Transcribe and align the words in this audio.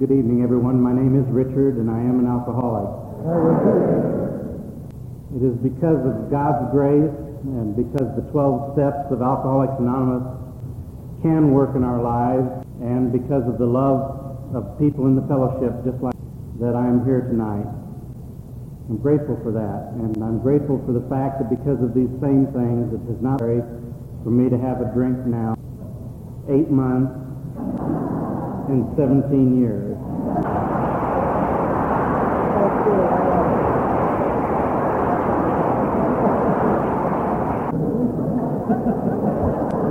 Good 0.00 0.16
evening, 0.16 0.40
everyone. 0.40 0.80
My 0.80 0.96
name 0.96 1.12
is 1.12 1.28
Richard, 1.28 1.76
and 1.76 1.92
I 1.92 2.00
am 2.00 2.24
an 2.24 2.24
alcoholic. 2.24 2.88
It 5.36 5.44
is 5.44 5.52
because 5.60 6.00
of 6.08 6.32
God's 6.32 6.72
grace 6.72 7.12
and 7.44 7.76
because 7.76 8.08
the 8.16 8.24
12 8.32 8.72
steps 8.72 9.12
of 9.12 9.20
Alcoholics 9.20 9.76
Anonymous 9.76 10.24
can 11.20 11.52
work 11.52 11.76
in 11.76 11.84
our 11.84 12.00
lives, 12.00 12.48
and 12.80 13.12
because 13.12 13.44
of 13.44 13.60
the 13.60 13.68
love 13.68 14.56
of 14.56 14.80
people 14.80 15.04
in 15.04 15.20
the 15.20 15.26
fellowship, 15.28 15.76
just 15.84 16.00
like 16.00 16.16
that 16.64 16.72
I 16.72 16.88
am 16.88 17.04
here 17.04 17.20
tonight. 17.28 17.68
I'm 18.88 18.96
grateful 19.04 19.36
for 19.44 19.52
that, 19.52 20.00
and 20.00 20.16
I'm 20.24 20.40
grateful 20.40 20.80
for 20.88 20.96
the 20.96 21.04
fact 21.12 21.44
that 21.44 21.52
because 21.52 21.76
of 21.84 21.92
these 21.92 22.08
same 22.24 22.48
things, 22.56 22.88
it 22.88 23.04
is 23.04 23.20
not 23.20 23.44
necessary 23.44 23.60
for 24.24 24.32
me 24.32 24.48
to 24.48 24.56
have 24.56 24.80
a 24.80 24.88
drink 24.96 25.28
now. 25.28 25.52
Eight 26.48 26.72
months 26.72 27.12
in 28.70 28.86
17 28.96 29.60
years. 29.60 29.96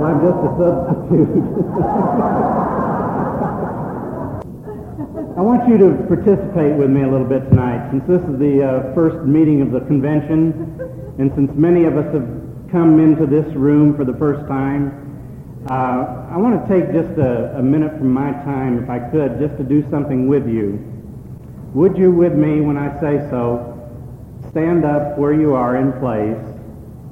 I'm 0.00 0.20
just 0.24 0.40
a 0.40 0.50
substitute. 0.56 1.44
I 5.36 5.42
want 5.42 5.68
you 5.68 5.76
to 5.78 6.04
participate 6.08 6.76
with 6.76 6.90
me 6.90 7.02
a 7.02 7.08
little 7.08 7.26
bit 7.26 7.48
tonight, 7.50 7.90
since 7.90 8.04
this 8.08 8.22
is 8.22 8.38
the 8.38 8.64
uh, 8.64 8.94
first 8.94 9.26
meeting 9.26 9.60
of 9.60 9.72
the 9.72 9.80
convention, 9.80 11.14
and 11.18 11.30
since 11.34 11.50
many 11.54 11.84
of 11.84 11.98
us 11.98 12.12
have 12.14 12.28
come 12.72 12.98
into 12.98 13.26
this 13.26 13.46
room 13.54 13.94
for 13.96 14.04
the 14.04 14.14
first 14.14 14.46
time. 14.48 15.09
Uh, 15.68 16.26
I 16.32 16.38
want 16.38 16.56
to 16.56 16.64
take 16.72 16.90
just 16.90 17.18
a, 17.18 17.58
a 17.58 17.62
minute 17.62 17.92
from 17.98 18.10
my 18.10 18.32
time, 18.32 18.82
if 18.82 18.88
I 18.88 18.98
could, 18.98 19.38
just 19.38 19.58
to 19.58 19.62
do 19.62 19.84
something 19.90 20.26
with 20.26 20.48
you. 20.48 20.80
Would 21.74 21.98
you, 21.98 22.10
with 22.10 22.32
me, 22.32 22.62
when 22.62 22.78
I 22.78 22.98
say 22.98 23.28
so, 23.28 23.76
stand 24.50 24.86
up 24.86 25.18
where 25.18 25.34
you 25.34 25.54
are 25.54 25.76
in 25.76 25.92
place 26.00 26.40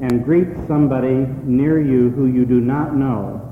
and 0.01 0.25
greet 0.25 0.49
somebody 0.67 1.27
near 1.45 1.79
you 1.79 2.09
who 2.11 2.25
you 2.25 2.47
do 2.47 2.59
not 2.59 2.97
know? 2.97 3.45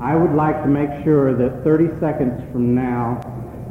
I 0.00 0.14
would 0.14 0.34
like 0.36 0.62
to 0.62 0.68
make 0.68 1.02
sure 1.02 1.34
that 1.34 1.64
30 1.64 1.98
seconds 1.98 2.40
from 2.52 2.76
now, 2.76 3.18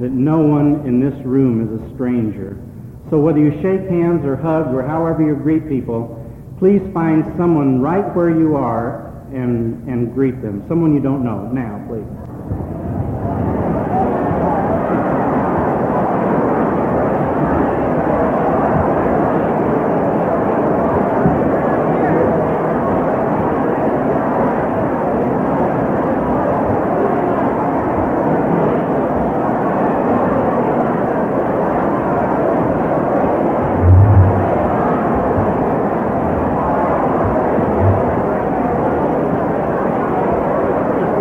that 0.01 0.11
no 0.11 0.39
one 0.39 0.85
in 0.85 0.99
this 0.99 1.15
room 1.25 1.63
is 1.63 1.79
a 1.79 1.95
stranger. 1.95 2.61
So 3.09 3.19
whether 3.19 3.39
you 3.39 3.51
shake 3.61 3.87
hands 3.89 4.25
or 4.25 4.35
hug 4.35 4.73
or 4.73 4.83
however 4.83 5.25
you 5.25 5.35
greet 5.35 5.69
people, 5.69 6.21
please 6.59 6.81
find 6.93 7.23
someone 7.37 7.79
right 7.79 8.13
where 8.13 8.29
you 8.29 8.57
are 8.57 9.04
and, 9.35 9.87
and 9.87 10.13
greet 10.13 10.41
them. 10.41 10.63
Someone 10.67 10.93
you 10.93 11.01
don't 11.01 11.23
know. 11.23 11.49
Now, 11.51 11.83
please. 11.87 12.05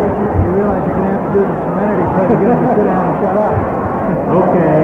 You 0.05 0.51
realize 0.51 0.83
you're 0.87 0.95
going 0.95 1.07
to 1.07 1.11
have 1.11 1.25
to 1.25 1.31
do 1.33 1.41
the 1.41 1.55
serenity 1.65 2.05
prayer 2.15 2.29
to 2.29 2.35
get 2.35 2.47
him 2.47 2.59
to 2.61 2.67
sit 2.75 2.85
down 2.85 3.03
and 3.05 3.15
shut 3.19 3.35
up. 3.35 3.53
Okay. 4.35 4.79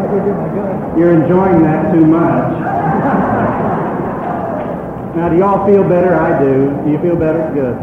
I 0.00 0.04
go 0.10 0.16
get 0.24 0.36
my 0.36 0.48
gun. 0.54 0.98
You're 0.98 1.14
enjoying 1.22 1.62
that 1.62 1.92
too 1.92 2.06
much. 2.06 2.54
Feel 5.66 5.82
better? 5.82 6.14
I 6.14 6.38
do. 6.42 6.82
Do 6.84 6.90
you 6.90 6.98
feel 7.00 7.16
better? 7.16 7.50
Good. 7.54 7.76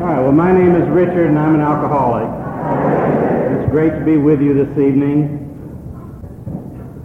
All 0.00 0.06
right. 0.06 0.20
Well, 0.20 0.32
my 0.32 0.50
name 0.50 0.74
is 0.74 0.88
Richard, 0.88 1.26
and 1.26 1.38
I'm 1.38 1.54
an 1.54 1.60
alcoholic. 1.60 2.28
It's 3.60 3.70
great 3.70 3.90
to 3.90 4.04
be 4.04 4.16
with 4.16 4.40
you 4.40 4.54
this 4.54 4.78
evening. 4.78 5.46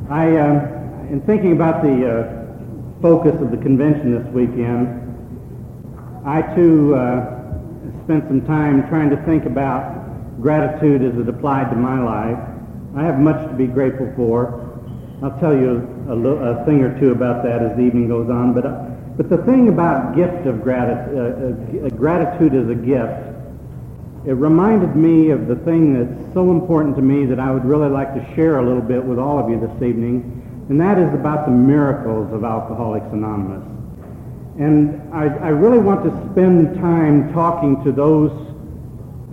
I, 0.09 0.37
uh, 0.37 1.11
in 1.11 1.21
thinking 1.25 1.51
about 1.51 1.83
the 1.83 2.07
uh, 2.07 3.01
focus 3.01 3.35
of 3.41 3.51
the 3.51 3.57
convention 3.57 4.15
this 4.15 4.27
weekend, 4.33 5.01
I 6.25 6.41
too 6.55 6.95
uh, 6.95 7.35
spent 8.05 8.27
some 8.27 8.45
time 8.45 8.87
trying 8.87 9.09
to 9.09 9.17
think 9.25 9.45
about 9.45 10.41
gratitude 10.41 11.01
as 11.03 11.19
it 11.19 11.27
applied 11.27 11.69
to 11.71 11.75
my 11.75 11.99
life. 11.99 12.39
I 12.95 13.03
have 13.03 13.19
much 13.19 13.45
to 13.49 13.53
be 13.55 13.67
grateful 13.67 14.11
for. 14.15 14.61
I'll 15.21 15.37
tell 15.39 15.53
you 15.53 15.83
a, 16.07 16.15
a 16.15 16.65
thing 16.65 16.81
or 16.81 16.97
two 16.99 17.11
about 17.11 17.43
that 17.43 17.61
as 17.61 17.75
the 17.75 17.83
evening 17.83 18.07
goes 18.07 18.29
on. 18.29 18.53
But, 18.53 18.84
but 19.17 19.29
the 19.29 19.37
thing 19.37 19.69
about 19.69 20.15
gift 20.15 20.45
of 20.45 20.61
gratitude, 20.61 21.17
uh, 21.17 21.85
uh, 21.85 21.89
gratitude 21.89 22.53
as 22.53 22.69
a 22.69 22.75
gift, 22.75 23.35
it 24.27 24.33
reminded 24.33 24.95
me 24.95 25.29
of 25.29 25.47
the 25.47 25.55
thing 25.55 25.93
that's 25.93 26.33
so 26.33 26.51
important 26.51 26.95
to 26.97 27.01
me 27.01 27.25
that 27.25 27.39
I 27.39 27.51
would 27.51 27.63
really 27.63 27.89
like 27.89 28.13
to 28.15 28.35
share 28.35 28.59
a 28.59 28.65
little 28.65 28.81
bit 28.81 29.03
with 29.03 29.19
all 29.19 29.39
of 29.39 29.49
you 29.49 29.59
this 29.59 29.81
evening, 29.81 30.65
and 30.67 30.81
that 30.81 30.97
is 30.97 31.13
about 31.13 31.45
the 31.45 31.51
miracles 31.51 32.33
of 32.33 32.43
Alcoholics 32.43 33.07
Anonymous. 33.13 33.63
And 34.59 35.13
I, 35.13 35.25
I 35.25 35.49
really 35.49 35.79
want 35.79 36.03
to 36.03 36.31
spend 36.31 36.75
time 36.75 37.31
talking 37.33 37.83
to 37.83 37.91
those 37.91 38.31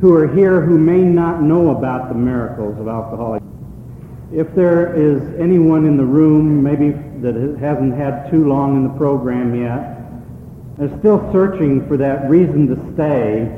who 0.01 0.15
are 0.15 0.29
here 0.29 0.61
who 0.61 0.79
may 0.79 1.03
not 1.03 1.43
know 1.43 1.71
about 1.71 2.09
the 2.09 2.15
miracles 2.15 2.79
of 2.79 2.89
Alcoholics. 2.89 3.52
If 4.35 4.55
there 4.55 4.95
is 4.95 5.21
anyone 5.39 5.85
in 5.85 5.99
the 5.99 6.05
room, 6.05 6.63
maybe 6.63 6.93
that 7.21 7.35
hasn't 7.61 7.95
had 7.95 8.31
too 8.31 8.49
long 8.49 8.77
in 8.77 8.85
the 8.85 8.97
program 8.97 9.55
yet, 9.55 9.99
is 10.81 10.99
still 11.01 11.31
searching 11.33 11.87
for 11.87 11.99
that 11.99 12.31
reason 12.31 12.67
to 12.69 12.95
stay, 12.95 13.53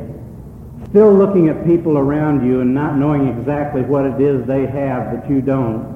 still 0.91 1.15
looking 1.15 1.49
at 1.49 1.65
people 1.65 1.97
around 1.97 2.45
you 2.45 2.61
and 2.61 2.75
not 2.75 2.97
knowing 2.97 3.29
exactly 3.29 3.83
what 3.83 4.05
it 4.05 4.21
is 4.21 4.45
they 4.47 4.67
have 4.67 5.13
that 5.15 5.31
you 5.31 5.41
don't. 5.41 5.95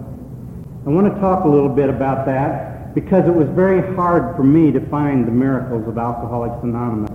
I 0.87 0.91
want 0.91 1.12
to 1.12 1.21
talk 1.21 1.45
a 1.45 1.49
little 1.49 1.69
bit 1.69 1.89
about 1.89 2.25
that 2.27 2.95
because 2.95 3.27
it 3.27 3.34
was 3.34 3.49
very 3.49 3.83
hard 3.97 4.37
for 4.37 4.45
me 4.45 4.71
to 4.71 4.81
find 4.87 5.27
the 5.27 5.33
miracles 5.33 5.89
of 5.89 5.99
Alcoholics 5.99 6.62
Anonymous. 6.62 7.10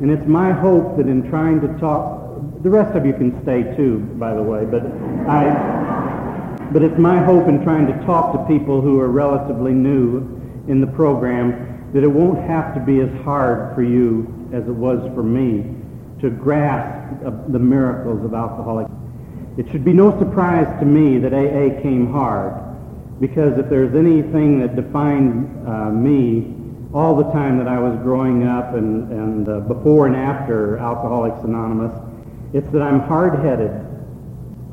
And 0.00 0.10
it's 0.10 0.26
my 0.26 0.52
hope 0.52 0.98
that 0.98 1.06
in 1.06 1.28
trying 1.30 1.60
to 1.62 1.68
talk, 1.78 2.62
the 2.62 2.68
rest 2.68 2.94
of 2.94 3.06
you 3.06 3.14
can 3.14 3.42
stay 3.42 3.62
too, 3.76 3.98
by 4.18 4.34
the 4.34 4.42
way, 4.42 4.66
but 4.66 4.82
I, 5.26 5.85
but 6.72 6.82
it's 6.82 6.98
my 6.98 7.22
hope 7.22 7.48
in 7.48 7.62
trying 7.62 7.86
to 7.86 8.06
talk 8.06 8.32
to 8.32 8.44
people 8.52 8.80
who 8.80 9.00
are 9.00 9.08
relatively 9.08 9.72
new 9.72 10.18
in 10.68 10.80
the 10.80 10.86
program 10.86 11.90
that 11.92 12.02
it 12.02 12.08
won't 12.08 12.38
have 12.46 12.74
to 12.74 12.80
be 12.80 13.00
as 13.00 13.10
hard 13.22 13.74
for 13.74 13.82
you 13.82 14.50
as 14.52 14.62
it 14.66 14.74
was 14.74 15.00
for 15.14 15.22
me 15.22 15.74
to 16.20 16.30
grasp 16.30 17.22
the 17.48 17.58
miracles 17.58 18.24
of 18.24 18.34
Alcoholics. 18.34 18.90
It 19.56 19.66
should 19.70 19.84
be 19.84 19.92
no 19.92 20.18
surprise 20.18 20.66
to 20.80 20.86
me 20.86 21.18
that 21.18 21.32
AA 21.32 21.80
came 21.80 22.12
hard 22.12 22.62
because 23.20 23.58
if 23.58 23.70
there's 23.70 23.94
anything 23.94 24.60
that 24.60 24.76
defined 24.76 25.66
uh, 25.66 25.90
me 25.90 26.54
all 26.92 27.16
the 27.16 27.30
time 27.32 27.58
that 27.58 27.68
I 27.68 27.78
was 27.78 27.96
growing 28.02 28.46
up 28.46 28.74
and, 28.74 29.10
and 29.10 29.48
uh, 29.48 29.60
before 29.60 30.06
and 30.06 30.16
after 30.16 30.78
Alcoholics 30.78 31.42
Anonymous, 31.44 31.92
it's 32.52 32.70
that 32.72 32.82
I'm 32.82 33.00
hard-headed 33.00 33.70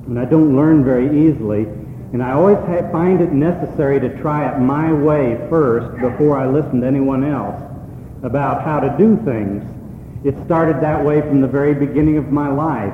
and 0.08 0.20
I 0.20 0.26
don't 0.26 0.56
learn 0.56 0.84
very 0.84 1.28
easily. 1.28 1.68
And 2.14 2.22
I 2.22 2.34
always 2.34 2.58
ha- 2.58 2.88
find 2.92 3.22
it 3.22 3.32
necessary 3.32 4.00
to 4.00 4.22
try 4.22 4.48
it 4.48 4.60
my 4.60 4.94
way 4.94 5.36
first 5.50 6.00
before 6.00 6.38
I 6.38 6.48
listen 6.48 6.82
to 6.82 6.88
anyone 6.88 7.24
else 7.24 7.60
about 8.22 8.64
how 8.64 8.80
to 8.80 8.96
do 9.00 9.18
things. 9.26 9.64
It 10.24 10.36
started 10.46 10.80
that 10.82 11.04
way 11.04 11.22
from 11.22 11.42
the 11.42 11.48
very 11.48 11.74
beginning 11.74 12.18
of 12.18 12.32
my 12.32 12.50
life. 12.50 12.94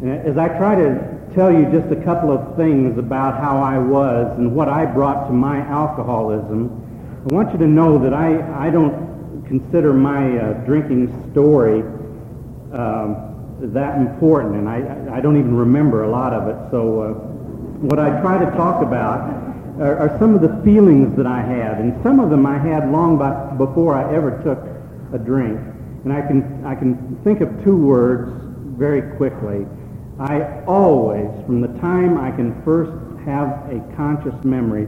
And 0.00 0.26
as 0.26 0.38
I 0.38 0.48
try 0.56 0.76
to 0.76 1.18
tell 1.34 1.50
you 1.50 1.64
just 1.72 1.92
a 1.92 2.00
couple 2.04 2.30
of 2.30 2.56
things 2.56 2.96
about 2.96 3.40
how 3.40 3.60
I 3.60 3.78
was 3.78 4.38
and 4.38 4.54
what 4.54 4.68
I 4.68 4.86
brought 4.86 5.26
to 5.26 5.32
my 5.32 5.58
alcoholism, 5.58 6.70
I 7.28 7.34
want 7.34 7.52
you 7.52 7.58
to 7.58 7.66
know 7.66 7.98
that 7.98 8.14
I, 8.14 8.66
I 8.66 8.70
don't 8.70 9.44
consider 9.48 9.92
my 9.92 10.38
uh, 10.38 10.52
drinking 10.64 11.08
story 11.32 11.82
um, 12.72 13.58
that 13.74 13.98
important, 13.98 14.56
and 14.56 14.68
I, 14.68 15.16
I 15.16 15.20
don't 15.20 15.38
even 15.38 15.56
remember 15.56 16.04
a 16.04 16.08
lot 16.10 16.32
of 16.32 16.48
it. 16.48 16.70
So 16.70 17.02
uh, 17.02 17.31
what 17.82 17.98
I 17.98 18.20
try 18.20 18.38
to 18.38 18.48
talk 18.52 18.80
about 18.80 19.20
are, 19.80 19.98
are 19.98 20.18
some 20.20 20.36
of 20.36 20.40
the 20.40 20.62
feelings 20.62 21.16
that 21.16 21.26
I 21.26 21.40
had, 21.42 21.78
and 21.78 22.00
some 22.04 22.20
of 22.20 22.30
them 22.30 22.46
I 22.46 22.56
had 22.56 22.92
long 22.92 23.18
by, 23.18 23.32
before 23.56 23.96
I 23.96 24.14
ever 24.14 24.40
took 24.44 24.60
a 25.12 25.18
drink. 25.18 25.58
And 26.04 26.12
I 26.12 26.20
can, 26.22 26.64
I 26.64 26.76
can 26.76 27.18
think 27.24 27.40
of 27.40 27.64
two 27.64 27.76
words 27.76 28.30
very 28.78 29.16
quickly. 29.16 29.66
I 30.20 30.62
always, 30.64 31.28
from 31.44 31.60
the 31.60 31.68
time 31.80 32.18
I 32.18 32.30
can 32.30 32.62
first 32.62 32.92
have 33.24 33.48
a 33.70 33.80
conscious 33.96 34.34
memory, 34.44 34.86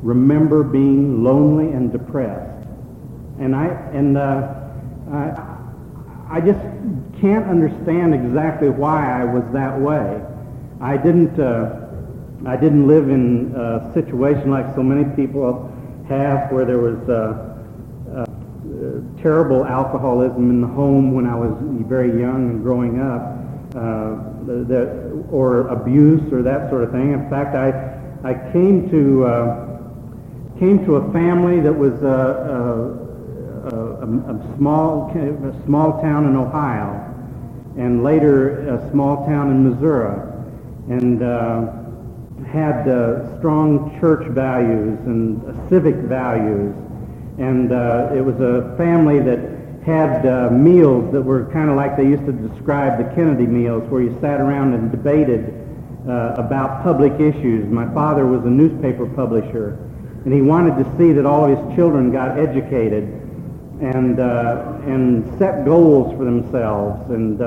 remember 0.00 0.62
being 0.62 1.22
lonely 1.22 1.72
and 1.72 1.92
depressed. 1.92 2.66
And 3.40 3.54
I, 3.54 3.66
and, 3.92 4.16
uh, 4.16 4.54
I, 5.10 5.58
I 6.30 6.40
just 6.40 6.60
can't 7.20 7.46
understand 7.46 8.14
exactly 8.14 8.70
why 8.70 9.20
I 9.20 9.24
was 9.24 9.44
that 9.52 9.78
way. 9.78 10.22
I 10.80 10.96
didn't, 10.96 11.38
uh, 11.38 11.81
I 12.44 12.56
didn't 12.56 12.88
live 12.88 13.08
in 13.08 13.54
a 13.54 13.92
situation 13.94 14.50
like 14.50 14.74
so 14.74 14.82
many 14.82 15.04
people 15.14 15.72
have 16.08 16.50
where 16.50 16.64
there 16.64 16.78
was 16.78 16.98
uh, 17.08 17.54
uh, 18.12 19.22
terrible 19.22 19.64
alcoholism 19.64 20.50
in 20.50 20.60
the 20.60 20.66
home 20.66 21.14
when 21.14 21.24
I 21.24 21.36
was 21.36 21.56
very 21.86 22.20
young 22.20 22.50
and 22.50 22.62
growing 22.62 23.00
up, 23.00 23.22
uh, 23.76 24.16
that, 24.66 25.24
or 25.30 25.68
abuse 25.68 26.32
or 26.32 26.42
that 26.42 26.68
sort 26.68 26.82
of 26.82 26.90
thing. 26.90 27.12
In 27.12 27.30
fact, 27.30 27.54
I, 27.54 27.70
I 28.28 28.34
came 28.52 28.90
to, 28.90 29.24
uh, 29.24 30.58
came 30.58 30.84
to 30.84 30.96
a 30.96 31.12
family 31.12 31.60
that 31.60 31.72
was 31.72 31.94
a, 32.02 32.98
a, 33.70 34.56
small, 34.56 35.10
a 35.10 35.64
small 35.64 36.02
town 36.02 36.26
in 36.26 36.34
Ohio 36.34 37.08
and 37.78 38.02
later 38.02 38.68
a 38.68 38.90
small 38.90 39.24
town 39.26 39.50
in 39.52 39.70
Missouri. 39.70 40.28
And 40.88 41.22
had 42.52 42.86
uh, 42.86 43.38
strong 43.38 43.98
church 43.98 44.28
values 44.28 44.98
and 45.06 45.42
uh, 45.42 45.68
civic 45.70 45.96
values. 45.96 46.74
And 47.38 47.72
uh, 47.72 48.10
it 48.14 48.20
was 48.20 48.38
a 48.40 48.76
family 48.76 49.20
that 49.20 49.40
had 49.84 50.26
uh, 50.26 50.50
meals 50.50 51.10
that 51.12 51.22
were 51.22 51.46
kind 51.50 51.70
of 51.70 51.76
like 51.76 51.96
they 51.96 52.04
used 52.04 52.26
to 52.26 52.32
describe 52.32 52.98
the 52.98 53.14
Kennedy 53.14 53.46
meals, 53.46 53.82
where 53.90 54.02
you 54.02 54.16
sat 54.20 54.38
around 54.38 54.74
and 54.74 54.90
debated 54.92 55.54
uh, 56.06 56.34
about 56.36 56.82
public 56.84 57.14
issues. 57.14 57.66
My 57.68 57.92
father 57.94 58.26
was 58.26 58.44
a 58.44 58.50
newspaper 58.50 59.06
publisher, 59.06 59.78
and 60.24 60.32
he 60.32 60.42
wanted 60.42 60.76
to 60.84 60.98
see 60.98 61.12
that 61.12 61.26
all 61.26 61.50
of 61.50 61.58
his 61.58 61.76
children 61.76 62.12
got 62.12 62.38
educated 62.38 63.04
and 63.80 64.20
uh, 64.20 64.78
and 64.86 65.26
set 65.38 65.64
goals 65.64 66.16
for 66.16 66.24
themselves. 66.24 67.10
And 67.10 67.40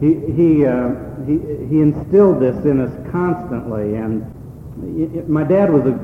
he 0.00 0.14
he 0.32 0.64
he, 1.26 1.38
he 1.68 1.80
instilled 1.80 2.40
this 2.40 2.64
in 2.64 2.80
us 2.80 2.92
constantly. 3.10 3.96
And 3.96 4.22
it, 5.14 5.28
my 5.28 5.42
dad 5.42 5.72
was 5.72 5.86
a, 5.86 5.94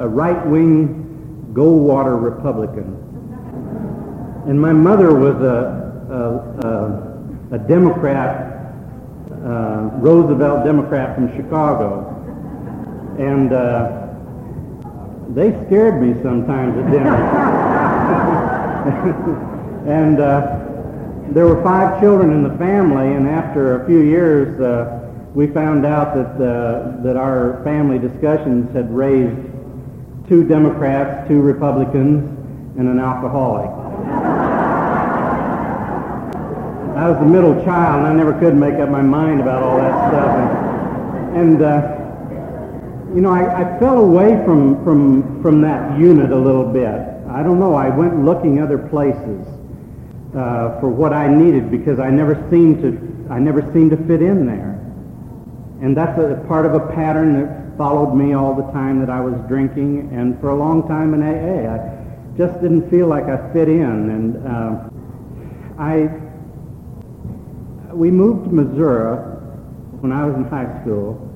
a, 0.00 0.04
a 0.04 0.08
right-wing 0.08 1.50
Goldwater 1.52 2.20
Republican. 2.22 2.96
And 4.46 4.60
my 4.60 4.72
mother 4.72 5.14
was 5.14 5.36
a, 5.42 5.90
a, 7.52 7.56
a 7.56 7.58
Democrat, 7.58 8.72
uh, 9.30 9.90
Roosevelt 9.98 10.64
Democrat 10.64 11.14
from 11.14 11.34
Chicago. 11.36 12.06
And 13.18 13.52
uh, 13.52 14.06
they 15.34 15.50
scared 15.66 16.00
me 16.00 16.14
sometimes 16.22 16.78
at 16.78 16.90
dinner. 16.90 17.16
and 19.86 20.20
uh, 20.20 20.69
there 21.32 21.46
were 21.46 21.62
five 21.62 22.00
children 22.00 22.32
in 22.32 22.42
the 22.42 22.56
family, 22.58 23.14
and 23.14 23.28
after 23.28 23.82
a 23.82 23.86
few 23.86 24.00
years, 24.00 24.60
uh, 24.60 25.08
we 25.32 25.46
found 25.46 25.86
out 25.86 26.14
that 26.14 26.44
uh, 26.44 27.02
that 27.02 27.16
our 27.16 27.62
family 27.62 27.98
discussions 27.98 28.74
had 28.74 28.92
raised 28.92 29.38
two 30.28 30.42
Democrats, 30.42 31.28
two 31.28 31.40
Republicans, 31.40 32.24
and 32.78 32.88
an 32.88 32.98
alcoholic. 32.98 33.70
I 36.96 37.08
was 37.08 37.18
the 37.20 37.26
middle 37.26 37.54
child, 37.64 38.00
and 38.00 38.08
I 38.08 38.12
never 38.12 38.38
could 38.38 38.56
make 38.56 38.74
up 38.74 38.88
my 38.88 39.02
mind 39.02 39.40
about 39.40 39.62
all 39.62 39.78
that 39.78 40.10
stuff. 40.10 40.36
And, 41.34 41.60
and 41.60 41.62
uh, 41.62 43.14
you 43.14 43.20
know, 43.20 43.30
I, 43.30 43.62
I 43.62 43.78
fell 43.78 43.98
away 43.98 44.42
from, 44.44 44.84
from, 44.84 45.40
from 45.42 45.60
that 45.62 45.98
unit 45.98 46.30
a 46.30 46.36
little 46.36 46.66
bit. 46.66 47.00
I 47.30 47.42
don't 47.42 47.58
know. 47.58 47.74
I 47.74 47.88
went 47.88 48.24
looking 48.24 48.60
other 48.60 48.78
places 48.78 49.46
uh, 50.34 50.78
for 50.80 50.88
what 50.88 51.12
I 51.12 51.26
needed 51.26 51.70
because 51.70 51.98
I 51.98 52.10
never 52.10 52.34
seemed 52.50 52.82
to 52.82 53.10
I 53.32 53.38
never 53.38 53.62
seemed 53.72 53.90
to 53.90 53.96
fit 53.96 54.22
in 54.22 54.46
there. 54.46 54.78
And 55.82 55.96
that's 55.96 56.18
a 56.18 56.44
part 56.46 56.66
of 56.66 56.74
a 56.74 56.92
pattern 56.92 57.34
that 57.40 57.76
followed 57.78 58.14
me 58.14 58.32
all 58.32 58.54
the 58.54 58.70
time 58.72 59.00
that 59.00 59.10
I 59.10 59.20
was 59.20 59.34
drinking 59.48 60.10
and 60.12 60.38
for 60.40 60.50
a 60.50 60.56
long 60.56 60.86
time 60.86 61.14
in 61.14 61.22
AA. 61.22 61.72
I 61.72 62.36
just 62.36 62.60
didn't 62.60 62.90
feel 62.90 63.06
like 63.06 63.24
I 63.24 63.52
fit 63.52 63.68
in. 63.68 63.82
And 63.82 64.46
uh, 64.46 64.88
I 65.78 66.10
we 67.92 68.10
moved 68.10 68.44
to 68.44 68.50
Missouri 68.50 69.16
when 70.00 70.12
I 70.12 70.24
was 70.24 70.34
in 70.36 70.44
high 70.44 70.80
school, 70.80 71.28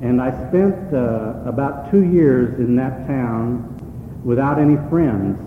and 0.00 0.20
I 0.20 0.30
spent 0.48 0.94
uh, 0.94 1.42
about 1.44 1.90
two 1.90 2.04
years 2.04 2.58
in 2.58 2.76
that 2.76 3.06
town 3.06 4.22
without 4.24 4.58
any 4.58 4.76
friends, 4.88 5.38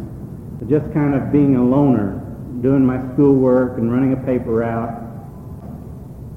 just 0.70 0.94
kind 0.94 1.16
of 1.16 1.32
being 1.32 1.56
a 1.56 1.64
loner 1.64 2.29
doing 2.62 2.86
my 2.86 3.00
schoolwork 3.14 3.78
and 3.78 3.92
running 3.92 4.14
a 4.14 4.18
paper 4.18 4.52
route. 4.52 4.96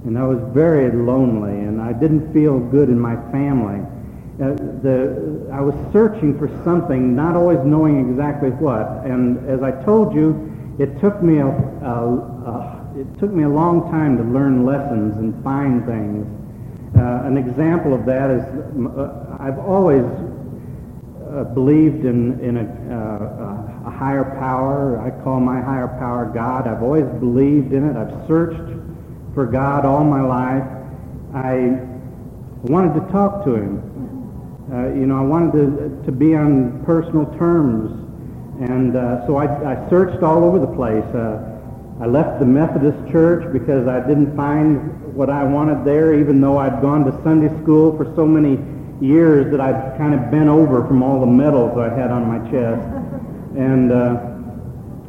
And 0.04 0.18
I 0.18 0.24
was 0.24 0.38
very 0.52 0.90
lonely, 0.90 1.60
and 1.60 1.80
I 1.80 1.92
didn't 1.92 2.32
feel 2.32 2.58
good 2.58 2.88
in 2.88 2.98
my 2.98 3.14
family. 3.30 3.80
Uh, 4.40 4.54
the, 4.82 5.48
I 5.52 5.60
was 5.60 5.74
searching 5.92 6.36
for 6.38 6.48
something, 6.64 7.14
not 7.14 7.36
always 7.36 7.60
knowing 7.64 8.10
exactly 8.10 8.50
what. 8.50 9.06
And 9.06 9.48
as 9.48 9.62
I 9.62 9.70
told 9.84 10.14
you, 10.14 10.50
it 10.78 10.98
took 11.00 11.22
me 11.22 11.38
a, 11.38 11.46
a, 11.46 11.52
a 11.86 12.82
it 12.96 13.18
took 13.18 13.30
me 13.30 13.44
a 13.44 13.48
long 13.48 13.90
time 13.90 14.16
to 14.18 14.22
learn 14.22 14.66
lessons 14.66 15.16
and 15.16 15.42
find 15.44 15.84
things. 15.86 16.26
Uh, 16.96 17.22
an 17.24 17.38
example 17.38 17.94
of 17.94 18.04
that 18.04 18.30
is 18.30 18.42
uh, 18.42 19.36
I've 19.40 19.58
always 19.58 20.04
uh, 21.32 21.44
believed 21.44 22.04
in, 22.04 22.38
in 22.40 22.56
a, 22.58 22.66
uh, 22.92 23.88
a, 23.88 23.90
higher 23.90 24.36
power. 24.38 25.00
I 25.00 25.10
call 25.22 25.40
my 25.40 25.60
higher 25.60 25.88
power 25.88 26.30
God. 26.32 26.66
I've 26.66 26.82
always 26.82 27.06
believed 27.20 27.72
in 27.72 27.88
it. 27.88 27.96
I've 27.96 28.26
searched 28.28 28.60
for 29.34 29.46
God 29.46 29.86
all 29.86 30.04
my 30.04 30.20
life. 30.20 30.64
I 31.34 31.80
wanted 32.62 33.00
to 33.00 33.12
talk 33.12 33.44
to 33.44 33.54
him. 33.54 33.80
Uh, 34.70 34.88
you 34.88 35.06
know, 35.06 35.16
I 35.16 35.22
wanted 35.22 35.52
to, 35.52 36.04
to 36.06 36.12
be 36.12 36.34
on 36.36 36.84
personal 36.84 37.26
terms. 37.38 37.90
And 38.60 38.96
uh, 38.96 39.26
so 39.26 39.36
I, 39.36 39.46
I, 39.72 39.90
searched 39.90 40.22
all 40.22 40.44
over 40.44 40.58
the 40.58 40.66
place. 40.66 41.04
Uh, 41.14 41.48
I 42.00 42.06
left 42.06 42.40
the 42.40 42.46
Methodist 42.46 43.10
church 43.10 43.50
because 43.52 43.88
I 43.88 44.06
didn't 44.06 44.36
find 44.36 45.14
what 45.14 45.30
I 45.30 45.44
wanted 45.44 45.84
there, 45.84 46.14
even 46.14 46.40
though 46.40 46.58
I'd 46.58 46.82
gone 46.82 47.04
to 47.06 47.22
Sunday 47.22 47.48
school 47.62 47.96
for 47.96 48.12
so 48.14 48.26
many 48.26 48.58
years 49.02 49.50
that 49.50 49.60
I'd 49.60 49.98
kind 49.98 50.14
of 50.14 50.30
bent 50.30 50.48
over 50.48 50.86
from 50.86 51.02
all 51.02 51.20
the 51.20 51.26
medals 51.26 51.76
I 51.76 51.92
had 51.92 52.10
on 52.10 52.26
my 52.26 52.38
chest. 52.50 52.80
And 53.58 53.92
uh, 53.92 54.32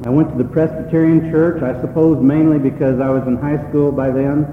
I 0.06 0.10
went 0.10 0.31
to 0.31 0.38
the 0.38 0.50
Presbyterian 0.50 1.31
church, 1.31 1.62
I 1.62 1.79
suppose 1.79 2.22
mainly 2.22 2.58
because 2.58 3.00
I 3.00 3.10
was 3.10 3.25
in 3.27 3.38
high 3.38 3.70
school 3.70 3.91
by 3.91 4.10
then, 4.10 4.44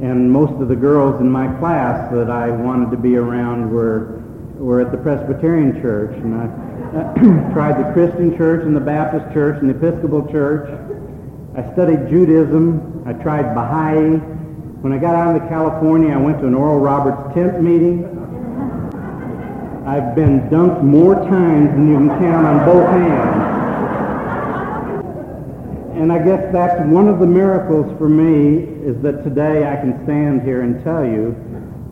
and 0.00 0.30
most 0.30 0.60
of 0.60 0.68
the 0.68 0.76
girls 0.76 1.20
in 1.20 1.30
my 1.30 1.48
class 1.58 2.12
that 2.12 2.30
I 2.30 2.50
wanted 2.50 2.90
to 2.90 2.96
be 2.96 3.16
around 3.16 3.70
were 3.70 4.22
were 4.62 4.80
at 4.80 4.92
the 4.92 4.98
Presbyterian 4.98 5.80
church. 5.82 6.14
And 6.16 6.34
I 6.34 7.52
tried 7.52 7.82
the 7.82 7.92
Christian 7.92 8.36
church 8.36 8.64
and 8.64 8.76
the 8.76 8.80
Baptist 8.80 9.32
church 9.32 9.60
and 9.60 9.68
the 9.68 9.74
Episcopal 9.74 10.30
church. 10.30 10.70
I 11.56 11.72
studied 11.72 12.08
Judaism. 12.08 13.02
I 13.06 13.12
tried 13.12 13.54
Baha'i. 13.54 14.18
When 14.82 14.92
I 14.92 14.98
got 14.98 15.14
out 15.14 15.34
into 15.34 15.48
California, 15.48 16.14
I 16.14 16.18
went 16.18 16.38
to 16.40 16.46
an 16.46 16.54
Oral 16.54 16.78
Roberts 16.78 17.34
tent 17.34 17.60
meeting. 17.60 18.21
I've 19.92 20.14
been 20.14 20.48
dunked 20.48 20.82
more 20.82 21.14
times 21.16 21.68
than 21.68 21.86
you 21.86 21.96
can 21.98 22.08
count 22.08 22.46
on 22.46 22.64
both 22.64 22.88
hands. 22.88 23.42
And 26.00 26.10
I 26.10 26.16
guess 26.16 26.50
that's 26.50 26.80
one 26.88 27.08
of 27.08 27.18
the 27.18 27.26
miracles 27.26 27.94
for 27.98 28.08
me 28.08 28.64
is 28.88 28.96
that 29.02 29.22
today 29.22 29.70
I 29.70 29.76
can 29.76 30.02
stand 30.04 30.44
here 30.46 30.62
and 30.62 30.82
tell 30.82 31.04
you 31.04 31.36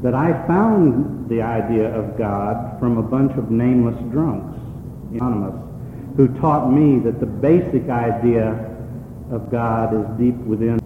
that 0.02 0.14
I 0.14 0.33
found 0.47 1.28
the 1.28 1.42
idea 1.42 1.95
of 1.95 2.16
God 2.16 2.80
from 2.80 2.97
a 2.97 3.02
bunch 3.02 3.37
of 3.37 3.50
nameless 3.50 4.00
drunks, 4.11 4.59
anonymous, 5.12 5.61
who 6.16 6.28
taught 6.40 6.73
me 6.73 7.00
that 7.00 7.21
the 7.21 7.26
basic 7.26 7.90
idea 7.90 8.66
of 9.30 9.50
God 9.50 9.92
is 9.92 10.07
deep 10.19 10.38
within. 10.47 10.80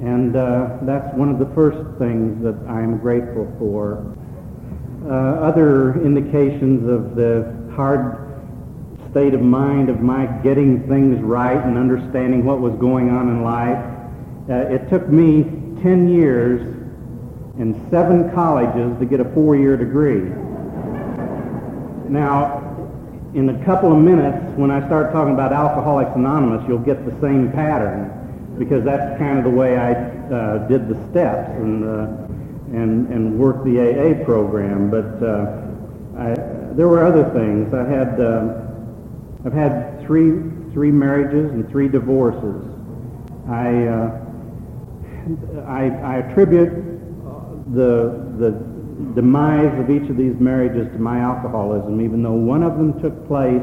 And 0.00 0.34
uh, 0.34 0.78
that's 0.84 1.14
one 1.14 1.28
of 1.28 1.38
the 1.38 1.54
first 1.54 1.98
things 1.98 2.42
that 2.42 2.56
I 2.66 2.80
am 2.80 2.96
grateful 2.96 3.46
for 3.58 4.16
other 5.08 5.94
indications 6.02 6.88
of 6.88 7.16
the 7.16 7.72
hard 7.74 8.30
state 9.10 9.34
of 9.34 9.40
mind 9.40 9.88
of 9.88 10.00
my 10.00 10.26
getting 10.42 10.86
things 10.88 11.20
right 11.20 11.62
and 11.64 11.76
understanding 11.76 12.44
what 12.44 12.60
was 12.60 12.74
going 12.74 13.10
on 13.10 13.28
in 13.28 13.42
life. 13.42 13.84
Uh, 14.48 14.72
it 14.72 14.88
took 14.88 15.08
me 15.08 15.42
10 15.82 16.08
years 16.08 16.60
and 17.58 17.74
seven 17.90 18.30
colleges 18.32 18.98
to 18.98 19.04
get 19.04 19.20
a 19.20 19.24
four-year 19.32 19.76
degree. 19.76 20.30
Now, 22.08 22.66
in 23.34 23.48
a 23.48 23.64
couple 23.64 23.92
of 23.92 23.98
minutes, 23.98 24.56
when 24.56 24.70
I 24.70 24.84
start 24.86 25.12
talking 25.12 25.34
about 25.34 25.52
Alcoholics 25.52 26.12
Anonymous, 26.16 26.66
you'll 26.68 26.78
get 26.78 27.04
the 27.04 27.20
same 27.20 27.52
pattern 27.52 28.56
because 28.58 28.84
that's 28.84 29.18
kind 29.18 29.38
of 29.38 29.44
the 29.44 29.50
way 29.50 29.76
I 29.76 29.92
uh, 29.92 30.58
did 30.68 30.88
the 30.88 30.94
steps. 31.10 31.50
And 31.56 31.84
uh, 31.84 32.29
and, 32.72 33.08
and 33.08 33.38
work 33.38 33.64
the 33.64 33.78
AA 33.80 34.24
program. 34.24 34.90
But 34.90 35.22
uh, 35.22 35.60
I, 36.18 36.34
there 36.74 36.88
were 36.88 37.04
other 37.04 37.24
things. 37.30 37.74
I 37.74 37.84
had, 37.88 38.20
uh, 38.20 38.62
I've 39.44 39.52
had 39.52 40.06
three, 40.06 40.40
three 40.72 40.90
marriages 40.90 41.50
and 41.50 41.68
three 41.68 41.88
divorces. 41.88 42.64
I, 43.48 43.86
uh, 43.86 44.20
I, 45.66 45.88
I 46.02 46.16
attribute 46.18 46.70
the, 47.74 48.34
the 48.38 48.50
demise 49.14 49.78
of 49.78 49.90
each 49.90 50.08
of 50.08 50.16
these 50.16 50.34
marriages 50.38 50.86
to 50.92 50.98
my 50.98 51.18
alcoholism, 51.18 52.00
even 52.00 52.22
though 52.22 52.32
one 52.32 52.62
of 52.62 52.76
them 52.76 53.00
took 53.00 53.26
place 53.26 53.62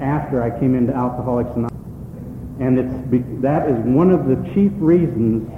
after 0.00 0.42
I 0.42 0.50
came 0.58 0.74
into 0.74 0.94
Alcoholics 0.94 1.50
Anonymous. 1.50 1.72
And 2.60 2.78
it's, 2.78 3.42
that 3.42 3.68
is 3.68 3.76
one 3.84 4.10
of 4.10 4.26
the 4.26 4.36
chief 4.54 4.72
reasons 4.76 5.48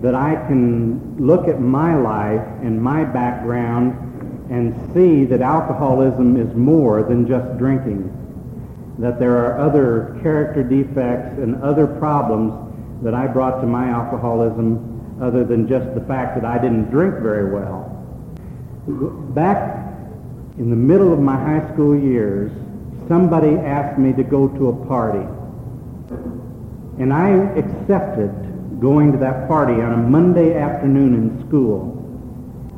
that 0.00 0.14
I 0.14 0.36
can 0.46 1.16
look 1.18 1.48
at 1.48 1.60
my 1.60 1.96
life 1.96 2.46
and 2.62 2.80
my 2.80 3.04
background 3.04 4.48
and 4.50 4.94
see 4.94 5.24
that 5.24 5.42
alcoholism 5.42 6.36
is 6.36 6.54
more 6.54 7.02
than 7.02 7.26
just 7.26 7.58
drinking. 7.58 8.14
That 8.98 9.18
there 9.18 9.36
are 9.38 9.58
other 9.58 10.18
character 10.22 10.62
defects 10.62 11.38
and 11.38 11.62
other 11.62 11.86
problems 11.86 13.02
that 13.02 13.14
I 13.14 13.26
brought 13.26 13.60
to 13.60 13.66
my 13.66 13.88
alcoholism 13.88 15.18
other 15.20 15.44
than 15.44 15.68
just 15.68 15.94
the 15.94 16.00
fact 16.02 16.40
that 16.40 16.44
I 16.44 16.58
didn't 16.58 16.90
drink 16.90 17.16
very 17.16 17.52
well. 17.52 17.94
Back 19.34 19.84
in 20.58 20.70
the 20.70 20.76
middle 20.76 21.12
of 21.12 21.18
my 21.18 21.36
high 21.36 21.72
school 21.72 21.98
years, 21.98 22.52
somebody 23.08 23.56
asked 23.56 23.98
me 23.98 24.12
to 24.12 24.22
go 24.22 24.48
to 24.48 24.68
a 24.68 24.86
party. 24.86 25.26
And 26.98 27.12
I 27.12 27.30
accepted 27.56 28.47
going 28.80 29.12
to 29.12 29.18
that 29.18 29.48
party 29.48 29.74
on 29.74 29.92
a 29.92 29.96
Monday 29.96 30.56
afternoon 30.56 31.14
in 31.14 31.48
school. 31.48 31.94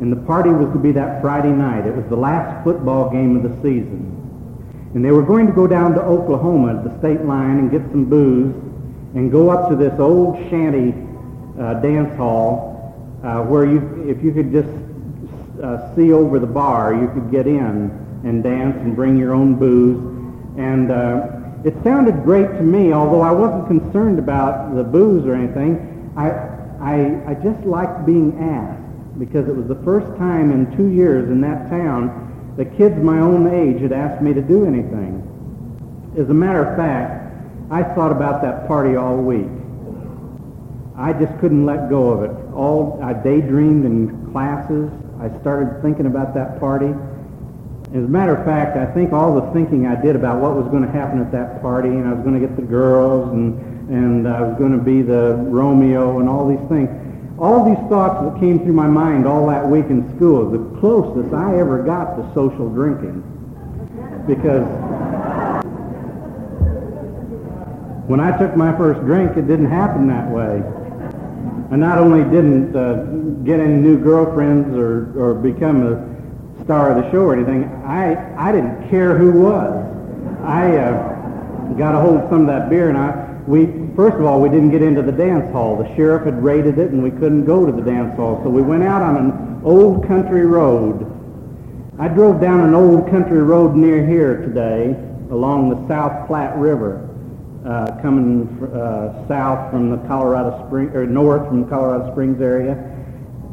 And 0.01 0.11
the 0.11 0.27
party 0.27 0.51
was 0.51 0.73
to 0.73 0.79
be 0.79 0.93
that 0.93 1.21
Friday 1.21 1.53
night. 1.53 1.87
It 1.87 1.95
was 1.95 2.07
the 2.09 2.17
last 2.17 2.65
football 2.65 3.11
game 3.11 3.37
of 3.37 3.43
the 3.43 3.55
season. 3.57 4.11
And 4.95 5.05
they 5.05 5.11
were 5.11 5.23
going 5.23 5.47
to 5.47 5.53
go 5.53 5.67
down 5.67 5.95
to 5.95 6.03
Oklahoma, 6.03 6.79
at 6.79 6.85
the 6.85 6.99
state 6.99 7.25
line, 7.25 7.59
and 7.59 7.71
get 7.71 7.83
some 7.91 8.07
booze 8.07 8.55
and 9.15 9.31
go 9.31 9.51
up 9.51 9.69
to 9.69 9.77
this 9.77 9.99
old 9.99 10.37
shanty 10.49 10.95
uh, 11.61 11.75
dance 11.75 12.17
hall 12.17 12.95
uh, 13.23 13.43
where 13.43 13.67
you, 13.67 14.05
if 14.09 14.23
you 14.23 14.33
could 14.33 14.53
just 14.53 14.69
uh, 15.63 15.95
see 15.95 16.13
over 16.13 16.39
the 16.39 16.47
bar, 16.47 16.95
you 16.95 17.09
could 17.09 17.31
get 17.31 17.47
in 17.47 17.91
and 18.25 18.43
dance 18.43 18.77
and 18.77 18.97
bring 18.97 19.17
your 19.17 19.35
own 19.35 19.57
booze. 19.57 19.99
And 20.59 20.91
uh, 20.91 21.40
it 21.65 21.75
sounded 21.85 22.25
great 22.25 22.49
to 22.49 22.63
me, 22.63 22.93
although 22.93 23.21
I 23.21 23.31
wasn't 23.33 23.67
concerned 23.69 24.19
about 24.19 24.75
the 24.75 24.83
booze 24.83 25.27
or 25.27 25.35
anything. 25.35 26.13
I, 26.17 26.31
I, 26.81 27.33
I 27.33 27.35
just 27.35 27.65
liked 27.67 28.07
being 28.07 28.39
asked 28.39 29.19
because 29.19 29.47
it 29.49 29.55
was 29.55 29.69
the 29.69 29.83
first 29.85 30.07
time 30.17 30.51
in 30.51 30.75
two 30.77 30.89
years 30.89 31.29
in 31.29 31.41
that 31.43 31.69
town 31.69 32.55
that 32.57 32.77
kids 32.77 32.97
my 32.97 33.19
own 33.19 33.47
age 33.47 33.83
had 33.83 33.93
asked 33.93 34.23
me 34.23 34.33
to 34.33 34.41
do 34.41 34.67
anything. 34.67 35.21
As 36.19 36.31
a 36.31 36.35
matter 36.35 36.65
of 36.65 36.77
fact, 36.77 37.21
I 37.71 37.83
thought 37.83 38.11
about 38.11 38.43
that 38.43 38.67
party 38.67 38.97
all 38.97 39.17
week. 39.17 39.47
I 40.97 41.13
just 41.13 41.39
couldn't 41.41 41.67
let 41.67 41.89
go 41.89 42.11
of 42.11 42.23
it. 42.25 42.55
All 42.55 42.99
I 43.03 43.13
daydreamed 43.13 43.85
in 43.85 44.33
classes. 44.33 44.91
I 45.21 45.29
started 45.41 45.83
thinking 45.83 46.07
about 46.07 46.35
that 46.35 46.59
party. 46.59 46.93
As 47.93 48.05
a 48.05 48.09
matter 48.09 48.37
of 48.37 48.45
fact, 48.45 48.77
I 48.77 48.87
think 48.95 49.13
all 49.13 49.35
the 49.35 49.51
thinking 49.53 49.89
I 49.89 50.01
did 50.01 50.15
about 50.15 50.41
what 50.41 50.55
was 50.55 50.69
going 50.69 50.85
to 50.85 50.91
happen 50.91 51.21
at 51.21 51.33
that 51.33 51.61
party, 51.61 51.89
and 51.89 52.07
I 52.07 52.13
was 52.13 52.23
going 52.23 52.41
to 52.41 52.47
get 52.47 52.55
the 52.55 52.63
girls, 52.63 53.33
and 53.33 53.59
and 53.91 54.29
I 54.29 54.41
was 54.43 54.57
going 54.57 54.71
to 54.71 54.79
be 54.79 55.03
the 55.03 55.35
Romeo, 55.35 56.21
and 56.21 56.29
all 56.29 56.49
these 56.49 56.69
things. 56.69 56.89
All 57.37 57.65
these 57.65 57.89
thoughts 57.89 58.23
that 58.23 58.39
came 58.39 58.61
through 58.61 58.75
my 58.75 58.87
mind 58.87 59.27
all 59.27 59.49
that 59.49 59.67
week 59.67 59.87
in 59.87 60.07
school, 60.15 60.49
the 60.49 60.79
closest 60.79 61.35
I 61.35 61.59
ever 61.59 61.83
got 61.83 62.15
to 62.15 62.23
social 62.33 62.69
drinking, 62.69 63.25
because 64.29 64.63
when 68.07 68.21
I 68.21 68.39
took 68.39 68.55
my 68.55 68.77
first 68.77 69.01
drink, 69.01 69.37
it 69.37 69.49
didn't 69.49 69.71
happen 69.71 70.07
that 70.07 70.31
way. 70.31 70.63
I 71.73 71.77
not 71.77 71.99
only 71.99 72.23
didn't 72.23 72.77
uh, 72.77 73.05
get 73.43 73.59
any 73.59 73.75
new 73.75 73.99
girlfriends 73.99 74.77
or, 74.77 75.13
or 75.19 75.35
become 75.35 75.87
a 75.87 76.20
star 76.65 76.91
of 76.91 77.03
the 77.03 77.11
show 77.11 77.23
or 77.23 77.35
anything, 77.35 77.65
I, 77.85 78.15
I 78.37 78.53
didn't 78.53 78.89
care 78.89 79.17
who 79.17 79.33
was. 79.33 79.87
I 80.45 80.77
uh, 80.77 81.73
got 81.75 81.95
a 81.95 82.01
hold 82.01 82.21
of 82.21 82.31
some 82.31 82.43
of 82.43 82.47
that 82.47 82.71
beer, 82.71 82.89
and 82.89 82.99
I, 82.99 83.37
we, 83.47 83.67
first 83.97 84.17
of 84.17 84.25
all, 84.25 84.41
we 84.41 84.49
didn't 84.49 84.71
get 84.71 84.83
into 84.83 85.03
the 85.03 85.13
dance 85.13 85.51
hall. 85.53 85.77
The 85.77 85.95
sheriff 85.97 86.25
had 86.25 86.43
raided 86.43 86.79
it, 86.79 86.91
and 86.91 87.03
we 87.03 87.11
couldn't 87.11 87.45
go 87.45 87.67
to 87.67 87.73
the 87.73 87.83
dance 87.83 88.15
hall. 88.17 88.41
So 88.43 88.51
we 88.51 88.63
went 88.63 88.83
out 88.83 89.03
on 89.03 89.17
an 89.17 89.63
old 89.65 90.07
country 90.07 90.47
road. 90.47 91.07
I 91.99 92.09
drove 92.09 92.41
down 92.41 92.61
an 92.61 92.75
old 92.75 93.11
country 93.11 93.43
road 93.43 93.75
near 93.75 94.07
here 94.07 94.41
today 94.41 94.97
along 95.31 95.71
the 95.71 95.89
South 95.89 96.27
Platte 96.27 96.57
River 96.57 97.07
uh, 97.65 98.01
coming 98.01 98.49
uh, 98.73 99.27
south 99.29 99.71
from 99.71 99.91
the 99.91 99.99
Colorado 100.09 100.67
Springs, 100.67 100.95
or 100.95 101.07
north 101.07 101.47
from 101.47 101.63
the 101.63 101.69
Colorado 101.69 102.11
Springs 102.13 102.41
area, 102.41 102.75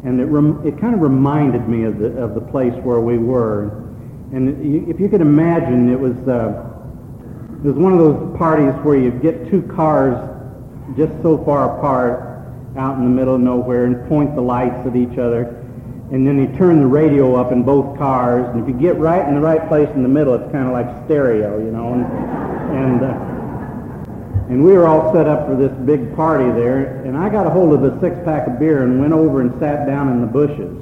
and 0.08 0.22
it 0.22 0.26
rem- 0.26 0.66
it 0.66 0.80
kind 0.80 0.94
of 0.96 1.02
reminded 1.02 1.68
me 1.68 1.84
of 1.84 2.00
the 2.00 2.18
of 2.18 2.34
the 2.34 2.40
place 2.40 2.74
where 2.84 3.02
we 3.02 3.18
were. 3.18 3.84
And 4.32 4.90
if 4.90 5.02
you 5.02 5.10
could 5.10 5.20
imagine, 5.20 5.92
it 5.92 6.00
was 6.00 6.16
uh, 6.28 6.64
it 7.60 7.68
was 7.68 7.76
one 7.76 7.92
of 7.92 8.00
those 8.00 8.38
parties 8.38 8.74
where 8.86 8.98
you 8.98 9.12
get 9.12 9.50
two 9.52 9.62
cars 9.64 10.16
just 10.96 11.12
so 11.22 11.44
far 11.44 11.78
apart 11.78 12.24
out 12.78 12.98
in 12.98 13.04
the 13.04 13.10
middle 13.10 13.36
of 13.36 13.42
nowhere 13.42 13.84
and 13.84 14.08
point 14.08 14.34
the 14.34 14.42
lights 14.42 14.88
at 14.88 14.96
each 14.96 15.18
other. 15.18 15.44
And 16.10 16.26
then 16.26 16.40
you 16.40 16.58
turn 16.58 16.80
the 16.80 16.88
radio 16.88 17.36
up 17.36 17.52
in 17.52 17.64
both 17.64 17.98
cars, 17.98 18.48
and 18.48 18.64
if 18.64 18.68
you 18.70 18.80
get 18.80 18.96
right 18.96 19.28
in 19.28 19.36
the 19.36 19.42
right 19.42 19.68
place 19.68 19.90
in 19.94 20.04
the 20.04 20.10
middle, 20.10 20.36
it's 20.36 20.50
kind 20.54 20.68
of 20.68 20.72
like 20.72 20.88
stereo, 21.04 21.60
you 21.60 21.72
know. 21.72 21.92
And, 21.92 22.06
and 22.78 23.04
uh, 23.04 23.37
and 24.50 24.64
we 24.64 24.72
were 24.72 24.88
all 24.88 25.14
set 25.14 25.28
up 25.28 25.46
for 25.46 25.56
this 25.56 25.72
big 25.86 26.16
party 26.16 26.50
there, 26.52 27.04
and 27.04 27.18
I 27.18 27.28
got 27.30 27.46
a 27.46 27.50
hold 27.50 27.74
of 27.74 27.84
a 27.84 28.00
six-pack 28.00 28.48
of 28.48 28.60
beer 28.60 28.84
and 28.84 29.02
went 29.02 29.12
over 29.14 29.42
and 29.42 29.52
sat 29.60 29.86
down 29.86 30.08
in 30.10 30.22
the 30.22 30.28
bushes. 30.28 30.78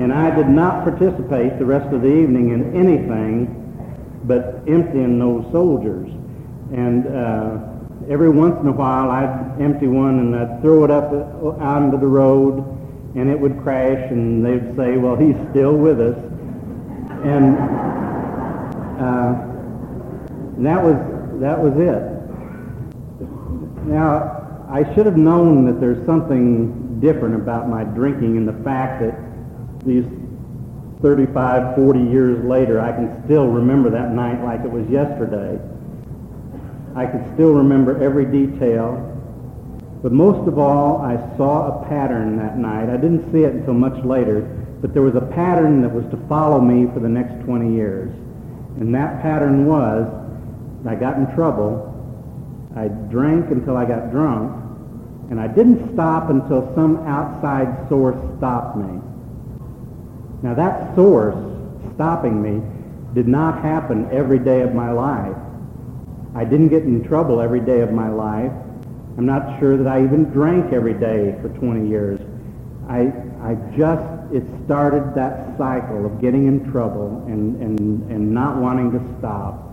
And 0.00 0.12
I 0.12 0.34
did 0.34 0.48
not 0.48 0.84
participate 0.84 1.58
the 1.58 1.66
rest 1.66 1.92
of 1.92 2.00
the 2.02 2.08
evening 2.08 2.50
in 2.50 2.74
anything 2.74 3.54
but 4.24 4.62
emptying 4.66 5.18
those 5.18 5.44
soldiers. 5.52 6.08
And 6.72 7.06
uh, 7.06 7.58
every 8.08 8.30
once 8.30 8.58
in 8.60 8.68
a 8.68 8.72
while, 8.72 9.10
I'd 9.10 9.60
empty 9.60 9.86
one 9.86 10.18
and 10.18 10.36
I'd 10.36 10.62
throw 10.62 10.84
it 10.84 10.90
up 10.90 11.12
uh, 11.12 11.62
out 11.62 11.82
into 11.82 11.98
the 11.98 12.06
road, 12.06 12.64
and 13.16 13.28
it 13.28 13.38
would 13.38 13.60
crash, 13.62 14.10
and 14.10 14.44
they'd 14.44 14.76
say, 14.76 14.96
well, 14.96 15.16
he's 15.16 15.36
still 15.50 15.76
with 15.76 16.00
us. 16.00 16.16
And 17.24 17.58
uh, 18.98 19.34
that 20.62 20.82
was 20.82 21.17
that 21.40 21.58
was 21.58 21.74
it. 21.76 22.18
Now, 23.86 24.66
I 24.70 24.84
should 24.94 25.06
have 25.06 25.16
known 25.16 25.64
that 25.66 25.80
there's 25.80 26.04
something 26.04 27.00
different 27.00 27.34
about 27.36 27.68
my 27.68 27.84
drinking 27.84 28.36
and 28.36 28.46
the 28.46 28.64
fact 28.64 29.00
that 29.00 29.16
these 29.86 30.04
35, 31.00 31.76
40 31.76 32.00
years 32.00 32.44
later, 32.44 32.80
I 32.80 32.92
can 32.92 33.22
still 33.24 33.46
remember 33.46 33.88
that 33.90 34.10
night 34.10 34.42
like 34.44 34.60
it 34.64 34.70
was 34.70 34.86
yesterday. 34.90 35.58
I 36.96 37.06
could 37.06 37.24
still 37.34 37.52
remember 37.52 38.02
every 38.02 38.26
detail. 38.26 39.04
But 40.02 40.12
most 40.12 40.46
of 40.48 40.58
all, 40.58 41.00
I 41.00 41.16
saw 41.36 41.80
a 41.80 41.88
pattern 41.88 42.36
that 42.38 42.58
night. 42.58 42.90
I 42.90 42.96
didn't 42.96 43.32
see 43.32 43.44
it 43.44 43.54
until 43.54 43.74
much 43.74 44.04
later, 44.04 44.42
but 44.80 44.92
there 44.92 45.02
was 45.02 45.14
a 45.14 45.20
pattern 45.20 45.82
that 45.82 45.92
was 45.92 46.04
to 46.10 46.16
follow 46.28 46.60
me 46.60 46.92
for 46.92 47.00
the 47.00 47.08
next 47.08 47.44
20 47.44 47.72
years. 47.74 48.10
And 48.80 48.94
that 48.94 49.22
pattern 49.22 49.66
was 49.66 50.06
I 50.86 50.94
got 50.94 51.16
in 51.16 51.26
trouble. 51.34 51.94
I 52.76 52.88
drank 52.88 53.50
until 53.50 53.76
I 53.76 53.84
got 53.84 54.10
drunk, 54.10 54.52
and 55.30 55.40
I 55.40 55.48
didn't 55.48 55.94
stop 55.94 56.30
until 56.30 56.72
some 56.74 56.98
outside 57.06 57.88
source 57.88 58.16
stopped 58.38 58.76
me. 58.76 59.00
Now 60.42 60.54
that 60.54 60.94
source 60.94 61.36
stopping 61.94 62.40
me 62.40 62.62
did 63.14 63.26
not 63.26 63.62
happen 63.62 64.08
every 64.12 64.38
day 64.38 64.62
of 64.62 64.74
my 64.74 64.92
life. 64.92 65.36
I 66.34 66.44
didn't 66.44 66.68
get 66.68 66.84
in 66.84 67.02
trouble 67.02 67.40
every 67.40 67.60
day 67.60 67.80
of 67.80 67.90
my 67.90 68.08
life. 68.08 68.52
I'm 69.16 69.26
not 69.26 69.58
sure 69.58 69.76
that 69.76 69.88
I 69.88 70.04
even 70.04 70.24
drank 70.24 70.72
every 70.72 70.94
day 70.94 71.36
for 71.42 71.48
20 71.48 71.88
years. 71.88 72.20
I, 72.88 73.12
I 73.42 73.54
just, 73.76 74.04
it 74.32 74.44
started 74.64 75.14
that 75.16 75.58
cycle 75.58 76.06
of 76.06 76.20
getting 76.20 76.46
in 76.46 76.70
trouble 76.70 77.24
and, 77.26 77.60
and, 77.60 78.10
and 78.10 78.32
not 78.32 78.58
wanting 78.58 78.92
to 78.92 79.18
stop. 79.18 79.67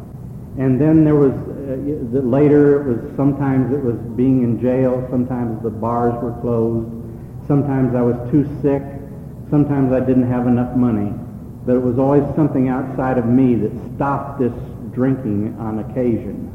And 0.57 0.79
then 0.79 1.03
there 1.03 1.15
was, 1.15 1.33
uh, 1.33 2.19
later 2.19 2.81
it 2.81 2.87
was, 2.87 3.15
sometimes 3.17 3.73
it 3.73 3.83
was 3.83 3.95
being 4.15 4.43
in 4.43 4.61
jail, 4.61 5.05
sometimes 5.09 5.61
the 5.61 5.69
bars 5.69 6.13
were 6.23 6.39
closed, 6.41 6.87
sometimes 7.45 7.93
I 7.93 8.01
was 8.01 8.15
too 8.31 8.45
sick, 8.61 8.81
sometimes 9.49 9.91
I 9.91 9.99
didn't 9.99 10.29
have 10.31 10.47
enough 10.47 10.75
money. 10.75 11.11
But 11.65 11.75
it 11.75 11.81
was 11.81 11.99
always 11.99 12.23
something 12.35 12.69
outside 12.69 13.17
of 13.17 13.25
me 13.25 13.55
that 13.55 13.71
stopped 13.95 14.39
this 14.39 14.53
drinking 14.93 15.57
on 15.59 15.79
occasion 15.79 16.51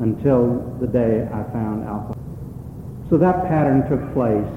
until 0.00 0.76
the 0.80 0.86
day 0.86 1.26
I 1.32 1.42
found 1.52 1.84
alcohol. 1.84 2.16
So 3.08 3.16
that 3.18 3.46
pattern 3.46 3.88
took 3.88 4.12
place. 4.12 4.52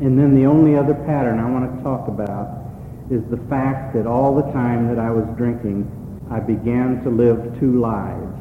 And 0.00 0.18
then 0.18 0.34
the 0.34 0.46
only 0.46 0.76
other 0.76 0.94
pattern 0.94 1.38
I 1.38 1.48
want 1.48 1.76
to 1.76 1.82
talk 1.82 2.08
about 2.08 2.64
is 3.10 3.22
the 3.30 3.36
fact 3.48 3.94
that 3.94 4.06
all 4.06 4.34
the 4.34 4.50
time 4.52 4.88
that 4.88 4.98
I 4.98 5.10
was 5.10 5.26
drinking, 5.36 5.84
I 6.30 6.38
began 6.38 7.02
to 7.02 7.10
live 7.10 7.58
two 7.58 7.80
lives. 7.80 8.36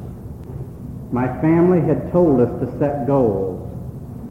My 1.11 1.27
family 1.41 1.81
had 1.81 2.11
told 2.11 2.39
us 2.39 2.49
to 2.61 2.77
set 2.77 3.07
goals. 3.07 3.65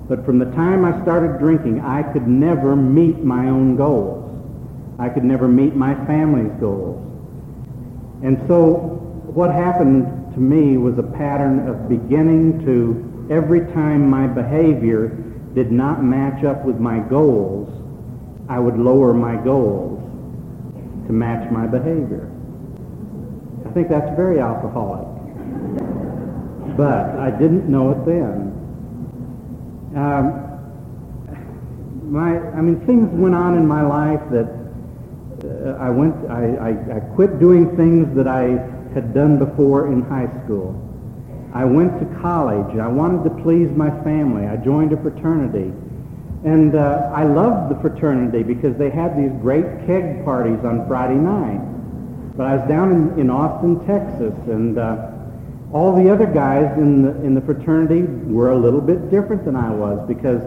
But 0.08 0.24
from 0.24 0.38
the 0.38 0.46
time 0.52 0.84
I 0.84 1.02
started 1.02 1.38
drinking, 1.40 1.80
I 1.80 2.04
could 2.12 2.28
never 2.28 2.76
meet 2.76 3.18
my 3.18 3.48
own 3.48 3.76
goals. 3.76 4.24
I 4.98 5.08
could 5.08 5.24
never 5.24 5.48
meet 5.48 5.74
my 5.74 5.94
family's 6.06 6.52
goals. 6.60 7.04
And 8.22 8.40
so 8.46 8.74
what 9.26 9.52
happened 9.52 10.34
to 10.34 10.40
me 10.40 10.76
was 10.78 10.96
a 10.98 11.02
pattern 11.02 11.68
of 11.68 11.88
beginning 11.88 12.64
to, 12.64 13.28
every 13.28 13.60
time 13.72 14.08
my 14.08 14.28
behavior 14.28 15.08
did 15.54 15.72
not 15.72 16.04
match 16.04 16.44
up 16.44 16.64
with 16.64 16.78
my 16.78 17.00
goals, 17.00 17.68
I 18.48 18.60
would 18.60 18.78
lower 18.78 19.12
my 19.12 19.36
goals 19.36 19.98
to 21.06 21.12
match 21.12 21.50
my 21.50 21.66
behavior. 21.66 22.30
Think 23.78 23.90
that's 23.90 24.16
very 24.16 24.40
alcoholic. 24.40 25.06
But 26.76 27.16
I 27.16 27.30
didn't 27.30 27.70
know 27.70 27.92
it 27.92 28.04
then. 28.04 28.50
Um, 29.94 30.32
my, 32.10 32.40
I 32.58 32.60
mean, 32.60 32.84
things 32.86 33.08
went 33.12 33.36
on 33.36 33.56
in 33.56 33.68
my 33.68 33.82
life 33.82 34.18
that 34.32 34.48
uh, 35.46 35.78
I 35.78 35.90
went, 35.90 36.16
I, 36.28 36.56
I, 36.56 36.96
I 36.96 37.00
quit 37.14 37.38
doing 37.38 37.76
things 37.76 38.16
that 38.16 38.26
I 38.26 38.58
had 38.94 39.14
done 39.14 39.38
before 39.38 39.92
in 39.92 40.02
high 40.02 40.26
school. 40.42 40.74
I 41.54 41.64
went 41.64 42.00
to 42.00 42.06
college. 42.20 42.76
I 42.80 42.88
wanted 42.88 43.22
to 43.30 43.42
please 43.44 43.70
my 43.70 43.90
family. 44.02 44.48
I 44.48 44.56
joined 44.56 44.92
a 44.92 44.96
fraternity. 45.00 45.72
And 46.44 46.74
uh, 46.74 47.12
I 47.14 47.22
loved 47.22 47.70
the 47.70 47.80
fraternity 47.80 48.42
because 48.42 48.76
they 48.76 48.90
had 48.90 49.16
these 49.16 49.30
great 49.40 49.86
keg 49.86 50.24
parties 50.24 50.64
on 50.64 50.84
Friday 50.88 51.14
night. 51.14 51.77
But 52.38 52.46
I 52.46 52.54
was 52.54 52.68
down 52.68 52.92
in, 52.92 53.18
in 53.18 53.30
Austin, 53.30 53.84
Texas, 53.84 54.32
and 54.46 54.78
uh, 54.78 55.10
all 55.72 55.92
the 55.92 56.08
other 56.08 56.24
guys 56.24 56.70
in 56.78 57.02
the, 57.02 57.10
in 57.26 57.34
the 57.34 57.40
fraternity 57.40 58.02
were 58.02 58.52
a 58.52 58.56
little 58.56 58.80
bit 58.80 59.10
different 59.10 59.44
than 59.44 59.56
I 59.56 59.70
was 59.70 60.06
because 60.06 60.40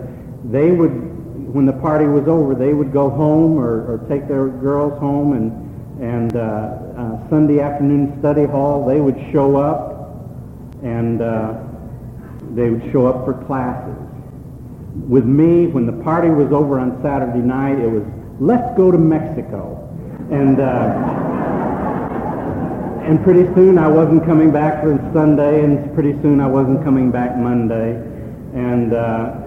they 0.46 0.72
would, 0.72 1.54
when 1.54 1.66
the 1.66 1.74
party 1.74 2.06
was 2.06 2.30
over, 2.30 2.56
they 2.56 2.74
would 2.74 2.94
go 2.94 3.10
home 3.10 3.60
or, 3.60 3.92
or 3.92 4.08
take 4.08 4.30
their 4.30 4.48
girls 4.48 4.98
home 5.02 5.34
and, 5.34 6.02
and 6.02 6.38
uh, 6.38 6.40
uh, 6.40 7.30
Sunday 7.30 7.60
afternoon 7.60 8.18
study 8.20 8.46
hall, 8.46 8.86
they 8.88 9.02
would 9.02 9.18
show 9.34 9.58
up 9.58 10.16
and 10.84 11.22
uh, 11.22 11.60
they 12.52 12.70
would 12.70 12.90
show 12.94 13.06
up 13.06 13.26
for 13.26 13.34
classes. 13.46 13.98
With 15.10 15.26
me, 15.26 15.68
when 15.68 15.88
the 15.88 16.04
party 16.04 16.30
was 16.30 16.54
over 16.54 16.80
on 16.80 17.02
Saturday 17.04 17.40
night, 17.40 17.80
it 17.80 17.92
was, 17.92 18.04
let's 18.40 18.78
go 18.78 18.92
to 18.92 18.98
Mexico. 18.98 19.90
And, 20.32 20.62
uh, 20.62 21.31
and 23.02 23.24
pretty 23.24 23.44
soon 23.56 23.78
I 23.78 23.88
wasn't 23.88 24.26
coming 24.26 24.52
back 24.52 24.84
for 24.84 24.98
Sunday, 25.14 25.64
and 25.64 25.94
pretty 25.94 26.14
soon 26.22 26.40
I 26.40 26.48
wasn't 26.48 26.84
coming 26.84 27.12
back 27.12 27.36
Monday. 27.36 27.96
And 28.54 28.94
uh, 28.94 29.42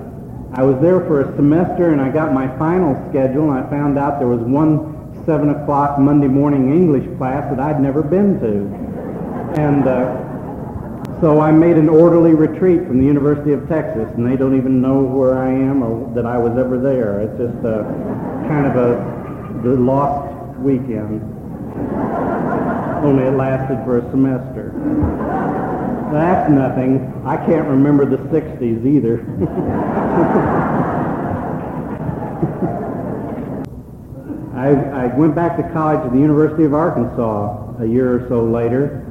I 0.55 0.63
was 0.63 0.81
there 0.83 1.01
for 1.01 1.23
a 1.23 1.37
semester, 1.37 1.93
and 1.93 2.01
I 2.01 2.11
got 2.11 2.33
my 2.33 2.49
final 2.59 2.95
schedule, 3.11 3.53
and 3.53 3.65
I 3.65 3.71
found 3.71 3.99
out 3.99 4.19
there 4.19 4.29
was 4.29 4.41
one 4.41 4.93
7 5.25 5.51
o'clock 5.51 5.99
Monday 5.99 6.27
morning 6.27 6.73
English 6.73 7.07
class 7.17 7.49
that 7.55 7.61
I'd 7.61 7.81
never 7.81 8.03
been 8.03 8.41
to. 8.41 9.61
And 9.61 9.87
uh, 9.87 11.21
so 11.21 11.41
I 11.41 11.53
made 11.53 11.77
an 11.77 11.89
orderly 11.89 12.35
retreat 12.35 12.87
from 12.87 12.99
the 12.99 13.07
University 13.07 13.53
of 13.53 13.69
Texas, 13.69 14.09
and 14.17 14.27
they 14.27 14.37
don't 14.37 14.57
even 14.57 14.83
know 14.83 15.01
where 15.01 15.39
I 15.39 15.49
am 15.49 15.83
or 15.83 16.13
that 16.15 16.27
I 16.27 16.37
was 16.37 16.59
ever 16.59 16.79
there. 16.79 17.21
It's 17.21 17.39
just 17.39 17.65
a, 17.65 17.85
kind 18.49 18.67
of 18.67 18.77
a 18.77 19.15
the 19.63 19.77
lost 19.77 20.59
weekend 20.59 21.23
only 23.05 23.25
it 23.25 23.33
lasted 23.33 23.85
for 23.85 23.99
a 23.99 24.11
semester. 24.11 24.73
That's 26.11 26.51
nothing. 26.51 27.23
I 27.27 27.37
can't 27.37 27.69
remember 27.69 28.07
the 28.07 28.17
60s 28.17 28.87
either. 28.87 29.21
I, 34.57 34.69
I 35.05 35.07
went 35.17 35.35
back 35.35 35.57
to 35.59 35.62
college 35.75 36.07
at 36.07 36.12
the 36.12 36.19
University 36.19 36.64
of 36.64 36.73
Arkansas 36.73 37.75
a 37.81 37.87
year 37.87 38.14
or 38.14 38.29
so 38.29 38.45
later, 38.45 39.05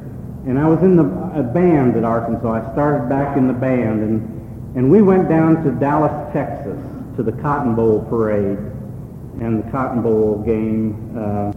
and 0.48 0.58
I 0.58 0.68
was 0.68 0.82
in 0.82 0.96
the 0.96 1.04
a 1.38 1.44
band 1.44 1.96
at 1.96 2.04
Arkansas. 2.04 2.52
I 2.52 2.74
started 2.74 3.10
back 3.10 3.38
in 3.38 3.48
the 3.48 3.54
band, 3.54 4.02
and, 4.02 4.78
and 4.78 4.90
we 4.90 5.02
went 5.02 5.30
down 5.30 5.64
to 5.64 5.72
Dallas, 5.72 6.34
Texas, 6.34 6.80
to 7.18 7.24
the 7.24 7.32
Cotton 7.34 7.76
Bowl 7.76 8.06
parade 8.10 8.58
and 9.42 9.64
the 9.64 9.72
Cotton 9.72 10.02
Bowl 10.02 10.42
game. 10.44 11.16
Uh, 11.18 11.52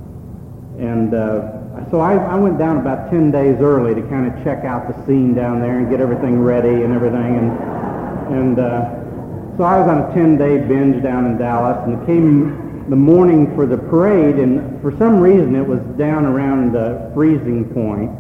and 0.79 1.15
uh, 1.15 1.57
so 1.91 2.01
I, 2.01 2.15
I 2.15 2.35
went 2.37 2.59
down 2.59 2.79
about 2.79 3.11
10 3.11 3.31
days 3.31 3.59
early 3.61 3.95
to 3.95 4.03
kind 4.09 4.27
of 4.27 4.43
check 4.43 4.65
out 4.65 4.89
the 4.89 5.07
scene 5.07 5.35
down 5.35 5.61
there 5.61 5.79
and 5.79 5.91
get 5.91 6.01
everything 6.01 6.43
ready 6.43 6.83
and 6.83 6.93
everything. 6.93 7.37
And, 7.37 7.51
and 8.35 8.59
uh, 8.59 9.57
so 9.57 9.63
I 9.63 9.79
was 9.79 9.89
on 9.89 9.99
a 9.99 10.15
10-day 10.15 10.67
binge 10.69 11.03
down 11.03 11.27
in 11.27 11.39
Dallas, 11.39 11.79
and 11.87 12.01
it 12.01 12.07
came 12.07 12.89
the 12.89 12.97
morning 12.97 13.55
for 13.55 13.67
the 13.67 13.77
parade, 13.77 14.37
and 14.37 14.81
for 14.81 14.97
some 14.97 15.19
reason 15.19 15.55
it 15.57 15.67
was 15.67 15.81
down 15.99 16.25
around 16.25 16.73
the 16.73 17.11
freezing 17.15 17.65
point, 17.75 18.11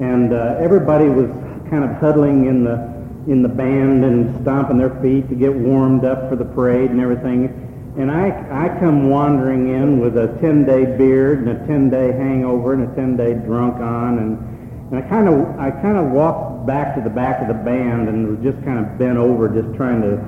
and 0.00 0.32
uh, 0.32 0.56
everybody 0.60 1.08
was 1.08 1.28
kind 1.70 1.84
of 1.84 1.90
huddling 1.96 2.46
in 2.46 2.64
the 2.64 2.94
in 3.26 3.42
the 3.42 3.48
band 3.48 4.04
and 4.04 4.38
stomping 4.42 4.76
their 4.76 5.00
feet 5.00 5.26
to 5.30 5.34
get 5.34 5.52
warmed 5.52 6.04
up 6.04 6.28
for 6.28 6.36
the 6.36 6.44
parade 6.44 6.90
and 6.90 7.00
everything. 7.00 7.63
And 7.96 8.10
I, 8.10 8.26
I 8.50 8.80
come 8.80 9.08
wandering 9.08 9.68
in 9.68 10.00
with 10.00 10.16
a 10.16 10.26
10-day 10.42 10.96
beard 10.98 11.46
and 11.46 11.50
a 11.50 11.60
10-day 11.66 12.10
hangover 12.18 12.72
and 12.72 12.82
a 12.82 12.86
10-day 13.00 13.46
drunk 13.46 13.76
on, 13.76 14.18
and, 14.18 14.90
and 14.90 14.98
I 14.98 15.08
kind 15.08 15.28
of 15.28 15.60
I 15.60 15.70
kind 15.70 15.96
of 15.96 16.10
walked 16.10 16.66
back 16.66 16.96
to 16.96 17.00
the 17.00 17.10
back 17.10 17.40
of 17.40 17.46
the 17.46 17.54
band 17.54 18.08
and 18.08 18.26
was 18.26 18.42
just 18.42 18.64
kind 18.64 18.80
of 18.80 18.98
bent 18.98 19.16
over, 19.16 19.48
just 19.48 19.76
trying 19.76 20.02
to, 20.02 20.18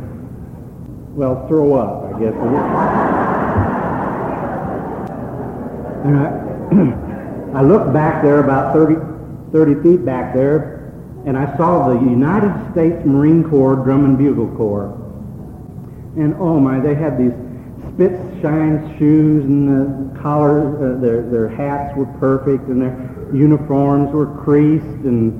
well, 1.19 1.49
throw 1.49 1.75
up, 1.75 2.15
I 2.15 2.21
guess. 2.21 2.35
And 6.07 6.17
I, 6.23 7.59
I 7.59 7.63
looked 7.63 7.93
back 7.93 8.23
there 8.23 8.45
about 8.45 8.75
30, 8.75 8.95
30 9.51 9.83
feet 9.83 10.05
back 10.05 10.33
there, 10.35 10.93
and 11.27 11.37
I 11.37 11.57
saw 11.57 11.89
the 11.89 11.99
United 11.99 12.55
States 12.71 13.05
Marine 13.05 13.43
Corps 13.43 13.75
Drum 13.75 14.05
and 14.05 14.17
Bugle 14.17 14.55
Corps. 14.57 14.93
And 16.15 16.35
oh 16.39 16.61
my, 16.61 16.79
they 16.79 16.95
had 16.95 17.19
these 17.19 17.33
spit 17.97 18.13
shine 18.43 18.95
shoes 18.99 19.43
and 19.45 19.67
the 19.67 20.21
collars, 20.21 20.77
uh, 20.77 21.01
their, 21.01 21.23
their 21.23 21.49
hats 21.49 21.97
were 21.97 22.05
perfect 22.21 22.69
and 22.69 22.83
their 22.83 23.35
uniforms 23.35 24.13
were 24.13 24.27
creased 24.45 24.85
and, 24.85 25.33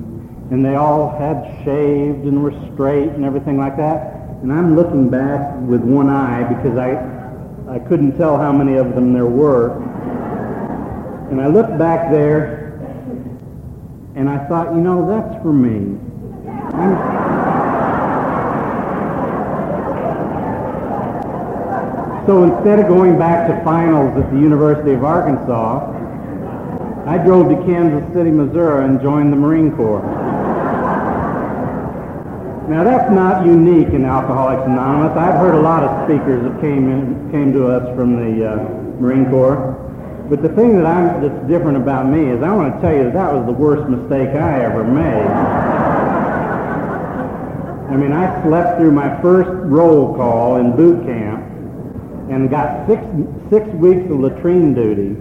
and 0.51 0.65
they 0.65 0.73
all 0.73 1.15
had 1.19 1.45
shaved 1.63 2.25
and 2.25 2.41
were 2.41 2.53
straight 2.73 3.09
and 3.09 3.23
everything 3.23 3.59
like 3.59 3.77
that. 3.77 4.15
And 4.41 4.51
I'm 4.51 4.75
looking 4.75 5.07
back 5.07 5.55
with 5.67 5.81
one 5.81 6.09
eye 6.09 6.51
because 6.51 6.79
I, 6.79 6.97
I 7.69 7.77
couldn't 7.77 8.17
tell 8.17 8.37
how 8.37 8.51
many 8.51 8.73
of 8.77 8.95
them 8.95 9.13
there 9.13 9.27
were. 9.27 9.73
And 11.29 11.39
I 11.39 11.45
looked 11.45 11.77
back 11.77 12.09
there 12.09 12.79
and 14.15 14.27
I 14.27 14.47
thought, 14.47 14.73
you 14.73 14.81
know, 14.81 15.07
that's 15.07 15.43
for 15.43 15.53
me. 15.53 15.99
I'm, 16.73 17.26
So 22.27 22.43
instead 22.43 22.79
of 22.79 22.89
going 22.89 23.17
back 23.17 23.47
to 23.47 23.63
finals 23.63 24.11
at 24.21 24.29
the 24.33 24.37
University 24.37 24.91
of 24.91 25.05
Arkansas, 25.05 25.79
I 27.07 27.17
drove 27.19 27.47
to 27.47 27.55
Kansas 27.63 28.03
City, 28.13 28.31
Missouri 28.31 28.83
and 28.83 29.01
joined 29.01 29.31
the 29.31 29.37
Marine 29.37 29.73
Corps. 29.77 30.03
Now 32.67 32.83
that's 32.83 33.09
not 33.13 33.45
unique 33.45 33.93
in 33.93 34.03
Alcoholics 34.03 34.63
Anonymous. 34.67 35.15
I've 35.15 35.39
heard 35.39 35.55
a 35.55 35.61
lot 35.61 35.83
of 35.83 36.03
speakers 36.03 36.43
that 36.43 36.59
came 36.59 36.91
in, 36.91 37.31
came 37.31 37.53
to 37.53 37.67
us 37.71 37.95
from 37.95 38.17
the 38.17 38.45
uh, 38.45 38.55
Marine 38.99 39.29
Corps. 39.29 39.71
But 40.29 40.41
the 40.41 40.49
thing 40.49 40.75
that 40.75 40.85
I'm, 40.85 41.21
that's 41.21 41.47
different 41.47 41.77
about 41.77 42.09
me 42.09 42.29
is 42.29 42.43
I 42.43 42.51
want 42.51 42.75
to 42.75 42.81
tell 42.81 42.93
you 42.93 43.05
that 43.05 43.13
that 43.13 43.33
was 43.33 43.45
the 43.45 43.53
worst 43.53 43.87
mistake 43.87 44.35
I 44.35 44.65
ever 44.65 44.83
made. 44.83 45.31
I 47.87 47.95
mean, 47.95 48.11
I 48.11 48.43
slept 48.43 48.79
through 48.79 48.91
my 48.91 49.15
first 49.21 49.49
roll 49.63 50.13
call 50.13 50.57
in 50.57 50.75
boot 50.75 51.05
camp 51.05 51.26
and 52.29 52.49
got 52.49 52.87
six, 52.87 53.01
six 53.49 53.67
weeks 53.75 54.03
of 54.09 54.19
latrine 54.19 54.73
duty, 54.73 55.15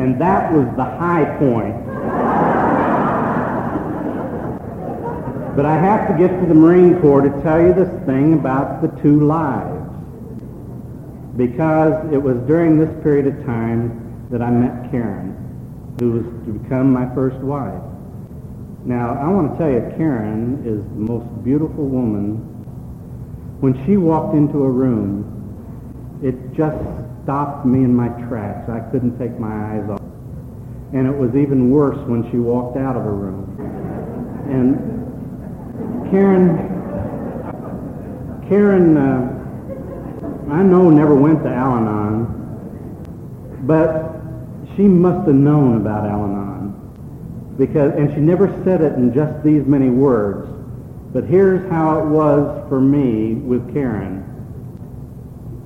and 0.00 0.20
that 0.20 0.52
was 0.52 0.66
the 0.76 0.84
high 0.84 1.24
point. 1.38 1.76
But 5.56 5.66
I 5.66 5.76
have 5.76 6.06
to 6.08 6.14
get 6.16 6.38
to 6.40 6.46
the 6.46 6.54
Marine 6.54 7.00
Corps 7.00 7.20
to 7.20 7.30
tell 7.42 7.60
you 7.60 7.72
this 7.74 7.90
thing 8.06 8.34
about 8.34 8.80
the 8.80 8.88
two 9.02 9.26
lives. 9.26 9.74
Because 11.36 12.12
it 12.12 12.22
was 12.22 12.36
during 12.46 12.78
this 12.78 12.90
period 13.02 13.26
of 13.26 13.44
time 13.44 14.26
that 14.30 14.40
I 14.40 14.50
met 14.50 14.90
Karen, 14.90 15.34
who 15.98 16.12
was 16.12 16.24
to 16.46 16.52
become 16.52 16.92
my 16.92 17.12
first 17.14 17.38
wife. 17.38 17.82
Now, 18.84 19.18
I 19.20 19.28
want 19.28 19.52
to 19.52 19.58
tell 19.58 19.70
you, 19.70 19.80
Karen 19.96 20.62
is 20.64 20.80
the 20.94 21.12
most 21.12 21.26
beautiful 21.44 21.86
woman. 21.86 22.36
When 23.60 23.74
she 23.84 23.96
walked 23.96 24.36
into 24.36 24.62
a 24.62 24.70
room, 24.70 25.37
it 26.22 26.52
just 26.52 26.76
stopped 27.22 27.66
me 27.66 27.84
in 27.84 27.94
my 27.94 28.08
tracks. 28.28 28.68
I 28.68 28.80
couldn't 28.90 29.18
take 29.18 29.38
my 29.38 29.74
eyes 29.74 29.88
off. 29.90 30.00
And 30.92 31.06
it 31.06 31.16
was 31.16 31.36
even 31.36 31.70
worse 31.70 31.98
when 32.08 32.28
she 32.30 32.38
walked 32.38 32.76
out 32.76 32.96
of 32.96 33.04
a 33.04 33.10
room. 33.10 33.44
And 34.48 36.10
Karen, 36.10 36.56
Karen, 38.48 38.96
uh, 38.96 39.34
I 40.50 40.62
know 40.62 40.88
never 40.88 41.14
went 41.14 41.42
to 41.42 41.50
Al-Anon, 41.50 42.34
but 43.66 44.14
she 44.74 44.84
must 44.84 45.26
have 45.26 45.36
known 45.36 45.76
about 45.76 46.06
Al-Anon 46.06 47.54
because, 47.58 47.92
and 47.94 48.10
she 48.14 48.20
never 48.20 48.48
said 48.64 48.80
it 48.80 48.94
in 48.94 49.12
just 49.12 49.44
these 49.44 49.66
many 49.66 49.90
words. 49.90 50.48
But 51.12 51.24
here's 51.24 51.68
how 51.70 51.98
it 51.98 52.06
was 52.06 52.66
for 52.68 52.80
me 52.80 53.34
with 53.34 53.74
Karen. 53.74 54.24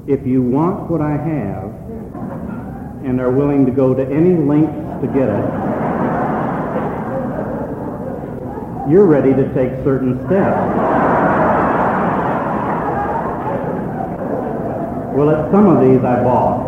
If 0.04 0.26
you 0.26 0.42
want 0.42 0.90
what 0.90 1.00
I 1.00 1.12
have 1.12 1.70
and 3.06 3.20
are 3.20 3.30
willing 3.30 3.64
to 3.66 3.70
go 3.70 3.94
to 3.94 4.02
any 4.02 4.36
lengths 4.36 5.00
to 5.00 5.06
get 5.06 5.28
it, 5.28 5.44
you're 8.90 9.06
ready 9.06 9.32
to 9.32 9.44
take 9.54 9.70
certain 9.84 10.18
steps. 10.26 10.58
Well, 15.14 15.30
at 15.30 15.52
some 15.52 15.68
of 15.68 15.80
these 15.82 16.02
I 16.02 16.24
bought. 16.24 16.66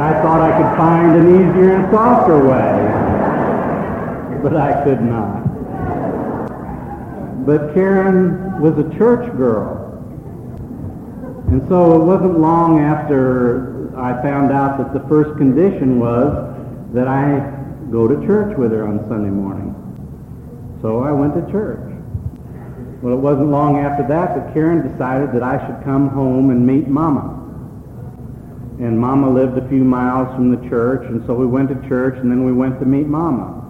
I 0.00 0.14
thought 0.22 0.40
I 0.40 0.56
could 0.56 0.76
find 0.78 1.14
an 1.14 1.28
easier 1.28 1.74
and 1.74 1.92
softer 1.92 2.38
way, 2.38 2.88
but 4.42 4.56
I 4.56 4.82
could 4.82 5.02
not. 5.02 5.42
But 7.44 7.74
Karen 7.74 8.58
was 8.62 8.78
a 8.78 8.88
church 8.96 9.30
girl. 9.36 9.81
And 11.52 11.68
so 11.68 12.00
it 12.00 12.04
wasn't 12.06 12.40
long 12.40 12.80
after 12.80 13.94
I 13.94 14.22
found 14.22 14.50
out 14.50 14.78
that 14.78 14.94
the 14.94 15.06
first 15.06 15.36
condition 15.36 16.00
was 16.00 16.32
that 16.94 17.06
I 17.06 17.40
go 17.90 18.08
to 18.08 18.26
church 18.26 18.56
with 18.56 18.72
her 18.72 18.88
on 18.88 19.06
Sunday 19.06 19.28
morning. 19.28 19.68
So 20.80 21.02
I 21.02 21.12
went 21.12 21.34
to 21.34 21.52
church. 21.52 21.92
Well, 23.02 23.12
it 23.12 23.20
wasn't 23.20 23.50
long 23.50 23.76
after 23.76 24.02
that 24.08 24.34
that 24.34 24.54
Karen 24.54 24.90
decided 24.90 25.30
that 25.32 25.42
I 25.42 25.60
should 25.66 25.84
come 25.84 26.08
home 26.08 26.48
and 26.48 26.66
meet 26.66 26.88
Mama. 26.88 27.38
And 28.80 28.98
Mama 28.98 29.28
lived 29.28 29.58
a 29.58 29.68
few 29.68 29.84
miles 29.84 30.34
from 30.34 30.56
the 30.56 30.68
church, 30.70 31.06
and 31.06 31.22
so 31.26 31.34
we 31.34 31.44
went 31.44 31.68
to 31.68 31.86
church, 31.86 32.16
and 32.16 32.30
then 32.30 32.46
we 32.46 32.54
went 32.54 32.80
to 32.80 32.86
meet 32.86 33.06
Mama. 33.06 33.62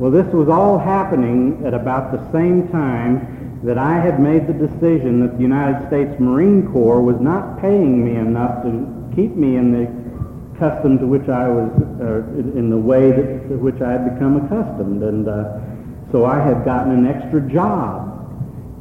Well, 0.00 0.10
this 0.10 0.26
was 0.34 0.48
all 0.48 0.76
happening 0.76 1.64
at 1.64 1.72
about 1.72 2.10
the 2.10 2.32
same 2.32 2.66
time 2.66 3.45
that 3.64 3.78
I 3.78 3.98
had 3.98 4.20
made 4.20 4.46
the 4.46 4.52
decision 4.52 5.20
that 5.20 5.36
the 5.36 5.42
United 5.42 5.86
States 5.88 6.18
Marine 6.20 6.70
Corps 6.72 7.00
was 7.00 7.20
not 7.20 7.60
paying 7.60 8.04
me 8.04 8.16
enough 8.16 8.62
to 8.62 9.12
keep 9.14 9.34
me 9.34 9.56
in 9.56 9.72
the 9.72 10.58
custom 10.58 10.98
to 10.98 11.06
which 11.06 11.28
I 11.28 11.48
was, 11.48 11.70
uh, 12.00 12.58
in 12.58 12.70
the 12.70 12.76
way 12.76 13.10
that, 13.10 13.48
to 13.48 13.56
which 13.56 13.80
I 13.80 13.92
had 13.92 14.12
become 14.12 14.44
accustomed. 14.44 15.02
And 15.02 15.28
uh, 15.28 15.58
so 16.12 16.24
I 16.24 16.38
had 16.38 16.64
gotten 16.64 16.92
an 16.92 17.06
extra 17.06 17.40
job 17.40 18.06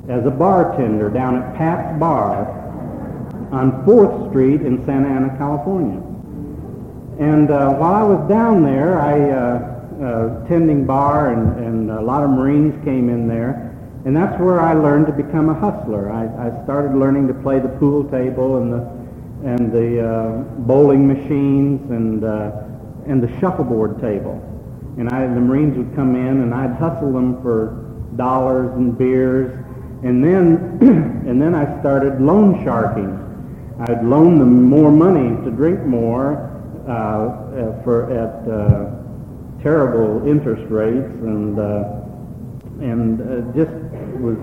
as 0.10 0.26
a 0.26 0.32
bartender 0.32 1.10
down 1.10 1.42
at 1.42 1.56
Pat's 1.56 2.00
Bar 2.00 2.48
on 3.52 3.86
4th 3.86 4.30
Street 4.30 4.62
in 4.62 4.86
Santa 4.86 5.08
Ana, 5.08 5.36
California. 5.38 6.02
And 7.20 7.50
uh, 7.50 7.74
while 7.76 7.94
I 7.94 8.04
was 8.04 8.30
down 8.30 8.64
there, 8.64 9.00
I 9.00 9.30
uh, 9.32 9.76
uh, 10.04 10.48
tending 10.48 10.86
bar, 10.86 11.32
and, 11.32 11.66
and 11.66 11.92
a 11.92 12.02
lot 12.02 12.24
of 12.24 12.30
Marines 12.30 12.74
came 12.84 13.10
in 13.10 13.28
there. 13.28 13.75
And 14.06 14.16
that's 14.16 14.40
where 14.40 14.62
I 14.62 14.74
learned 14.74 15.08
to 15.08 15.12
become 15.12 15.50
a 15.50 15.56
hustler. 15.56 16.12
I, 16.12 16.26
I 16.48 16.64
started 16.64 16.96
learning 16.96 17.28
to 17.28 17.34
play 17.34 17.60
the 17.60 17.70
pool 17.70 18.04
table 18.04 18.58
and 18.58 18.72
the 18.72 19.06
and 19.44 19.72
the 19.72 20.08
uh, 20.08 20.38
bowling 20.66 21.08
machines 21.08 21.90
and 21.90 22.24
uh, 22.24 22.52
and 23.08 23.22
the 23.22 23.40
shuffleboard 23.40 24.00
table. 24.00 24.42
And 24.98 25.10
I, 25.10 25.22
the 25.28 25.42
Marines 25.42 25.76
would 25.78 25.96
come 25.96 26.16
in, 26.16 26.42
and 26.42 26.54
I'd 26.54 26.76
hustle 26.76 27.12
them 27.12 27.42
for 27.42 27.84
dollars 28.16 28.72
and 28.76 28.96
beers. 28.96 29.52
And 30.04 30.24
then 30.24 30.78
and 31.28 31.42
then 31.42 31.56
I 31.56 31.80
started 31.80 32.22
loan 32.22 32.64
sharking. 32.64 33.22
I'd 33.88 34.04
loan 34.06 34.38
them 34.38 34.64
more 34.64 34.92
money 34.92 35.36
to 35.44 35.52
drink 35.52 35.84
more 35.84 36.52
uh, 36.88 36.92
uh 36.92 37.84
for 37.84 38.12
at 38.12 38.48
uh, 38.48 39.64
terrible 39.64 40.28
interest 40.28 40.70
rates 40.70 41.12
and 41.24 41.60
uh, 41.60 42.02
and 42.82 43.56
just 43.56 43.72
was 44.20 44.38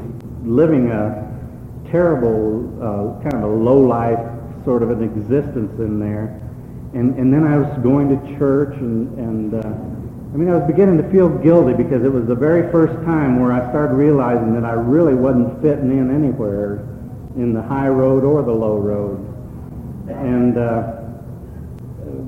living 0.45 0.91
a 0.91 1.29
terrible 1.91 2.67
uh, 2.83 3.23
kind 3.23 3.35
of 3.35 3.51
a 3.51 3.55
low 3.55 3.81
life 3.81 4.19
sort 4.65 4.83
of 4.83 4.91
an 4.91 5.03
existence 5.03 5.79
in 5.79 5.99
there. 5.99 6.41
And 6.95 7.19
and 7.19 7.33
then 7.33 7.45
I 7.45 7.59
was 7.59 7.83
going 7.83 8.09
to 8.09 8.39
church 8.39 8.75
and 8.77 9.19
and 9.19 9.55
uh, 9.55 9.59
I 9.59 10.37
mean 10.37 10.49
I 10.49 10.57
was 10.57 10.67
beginning 10.67 10.99
to 10.99 11.11
feel 11.11 11.29
guilty 11.29 11.75
because 11.75 12.05
it 12.05 12.13
was 12.13 12.27
the 12.27 12.35
very 12.35 12.71
first 12.71 12.95
time 13.05 13.41
where 13.41 13.53
I 13.53 13.69
started 13.71 13.95
realizing 13.95 14.55
that 14.55 14.65
I 14.65 14.73
really 14.73 15.15
wasn't 15.15 15.61
fitting 15.63 15.91
in 15.91 16.11
anywhere 16.15 16.87
in 17.37 17.55
the 17.55 17.63
high 17.63 17.89
road 17.89 18.25
or 18.25 18.43
the 18.43 18.53
low 18.53 18.77
road. 18.77 19.19
And 20.09 20.59
uh, 20.59 21.03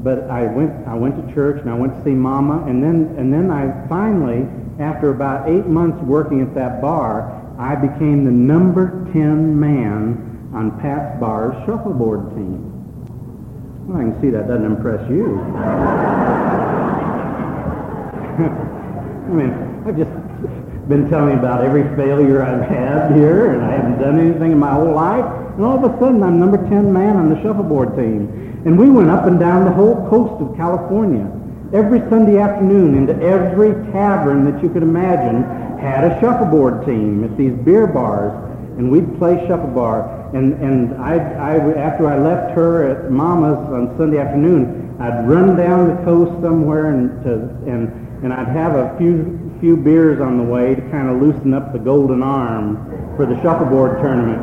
but 0.04 0.30
I 0.30 0.46
went 0.46 0.87
I 0.87 0.94
went 0.94 1.16
to 1.16 1.35
church 1.35 1.61
and 1.61 1.70
I 1.70 1.74
went 1.74 1.94
to 1.94 2.04
see 2.04 2.11
Mama, 2.11 2.64
and 2.66 2.83
then 2.83 3.14
and 3.18 3.33
then 3.33 3.50
I 3.50 3.87
finally, 3.88 4.46
after 4.78 5.10
about 5.10 5.48
eight 5.48 5.66
months 5.66 6.02
working 6.02 6.40
at 6.40 6.54
that 6.54 6.80
bar, 6.80 7.40
I 7.58 7.74
became 7.74 8.24
the 8.24 8.30
number 8.30 9.06
ten 9.12 9.58
man 9.58 10.50
on 10.54 10.80
Pat's 10.80 11.18
Bar's 11.20 11.54
shuffleboard 11.66 12.30
team. 12.30 12.70
Well, 13.87 13.98
I 13.98 14.02
can 14.02 14.20
see 14.20 14.30
that 14.30 14.48
doesn't 14.48 14.64
impress 14.64 15.08
you. 15.10 15.38
I 18.34 19.28
mean, 19.28 19.52
I've 19.87 19.96
just 19.96 20.10
been 20.88 21.08
telling 21.08 21.38
about 21.38 21.64
every 21.64 21.84
failure 21.96 22.42
I've 22.42 22.68
had 22.68 23.14
here, 23.14 23.52
and 23.52 23.62
I 23.62 23.72
haven't 23.72 23.98
done 23.98 24.18
anything 24.18 24.52
in 24.52 24.58
my 24.58 24.72
whole 24.72 24.92
life. 24.92 25.24
And 25.56 25.64
all 25.64 25.82
of 25.82 25.84
a 25.84 25.98
sudden, 25.98 26.22
I'm 26.22 26.40
number 26.40 26.56
10 26.56 26.92
man 26.92 27.16
on 27.16 27.30
the 27.30 27.40
shuffleboard 27.42 27.96
team. 27.96 28.62
And 28.66 28.78
we 28.78 28.90
went 28.90 29.10
up 29.10 29.26
and 29.26 29.38
down 29.38 29.64
the 29.64 29.70
whole 29.70 30.08
coast 30.08 30.42
of 30.42 30.56
California. 30.56 31.30
Every 31.74 31.98
Sunday 32.08 32.38
afternoon 32.38 32.94
into 32.94 33.20
every 33.20 33.72
tavern 33.90 34.44
that 34.44 34.62
you 34.62 34.70
could 34.70 34.84
imagine 34.84 35.42
had 35.80 36.04
a 36.04 36.20
shuffleboard 36.20 36.87
team 36.87 37.24
at 37.24 37.37
these 37.37 37.52
beer 37.64 37.88
bars. 37.88 38.30
And 38.78 38.92
we'd 38.92 39.18
play 39.18 39.44
shuffleboard. 39.48 40.04
And, 40.37 40.54
and 40.62 40.94
I, 41.02 41.16
I, 41.16 41.56
after 41.74 42.06
I 42.08 42.16
left 42.16 42.54
her 42.54 42.88
at 42.88 43.10
Mama's 43.10 43.58
on 43.72 43.92
Sunday 43.98 44.18
afternoon, 44.18 44.96
I'd 45.00 45.28
run 45.28 45.56
down 45.56 45.88
the 45.88 46.04
coast 46.04 46.40
somewhere 46.40 46.90
and, 46.90 47.24
to, 47.24 47.32
and, 47.68 47.90
and 48.22 48.32
I'd 48.32 48.54
have 48.54 48.76
a 48.76 48.96
few, 48.96 49.58
few 49.60 49.76
beers 49.76 50.20
on 50.20 50.38
the 50.38 50.44
way 50.44 50.76
to 50.76 50.80
kind 50.92 51.08
of 51.08 51.20
loosen 51.20 51.52
up 51.54 51.72
the 51.72 51.80
golden 51.80 52.22
arm 52.22 52.87
for 53.16 53.26
the 53.26 53.34
shuffleboard 53.42 54.00
tournament. 54.00 54.42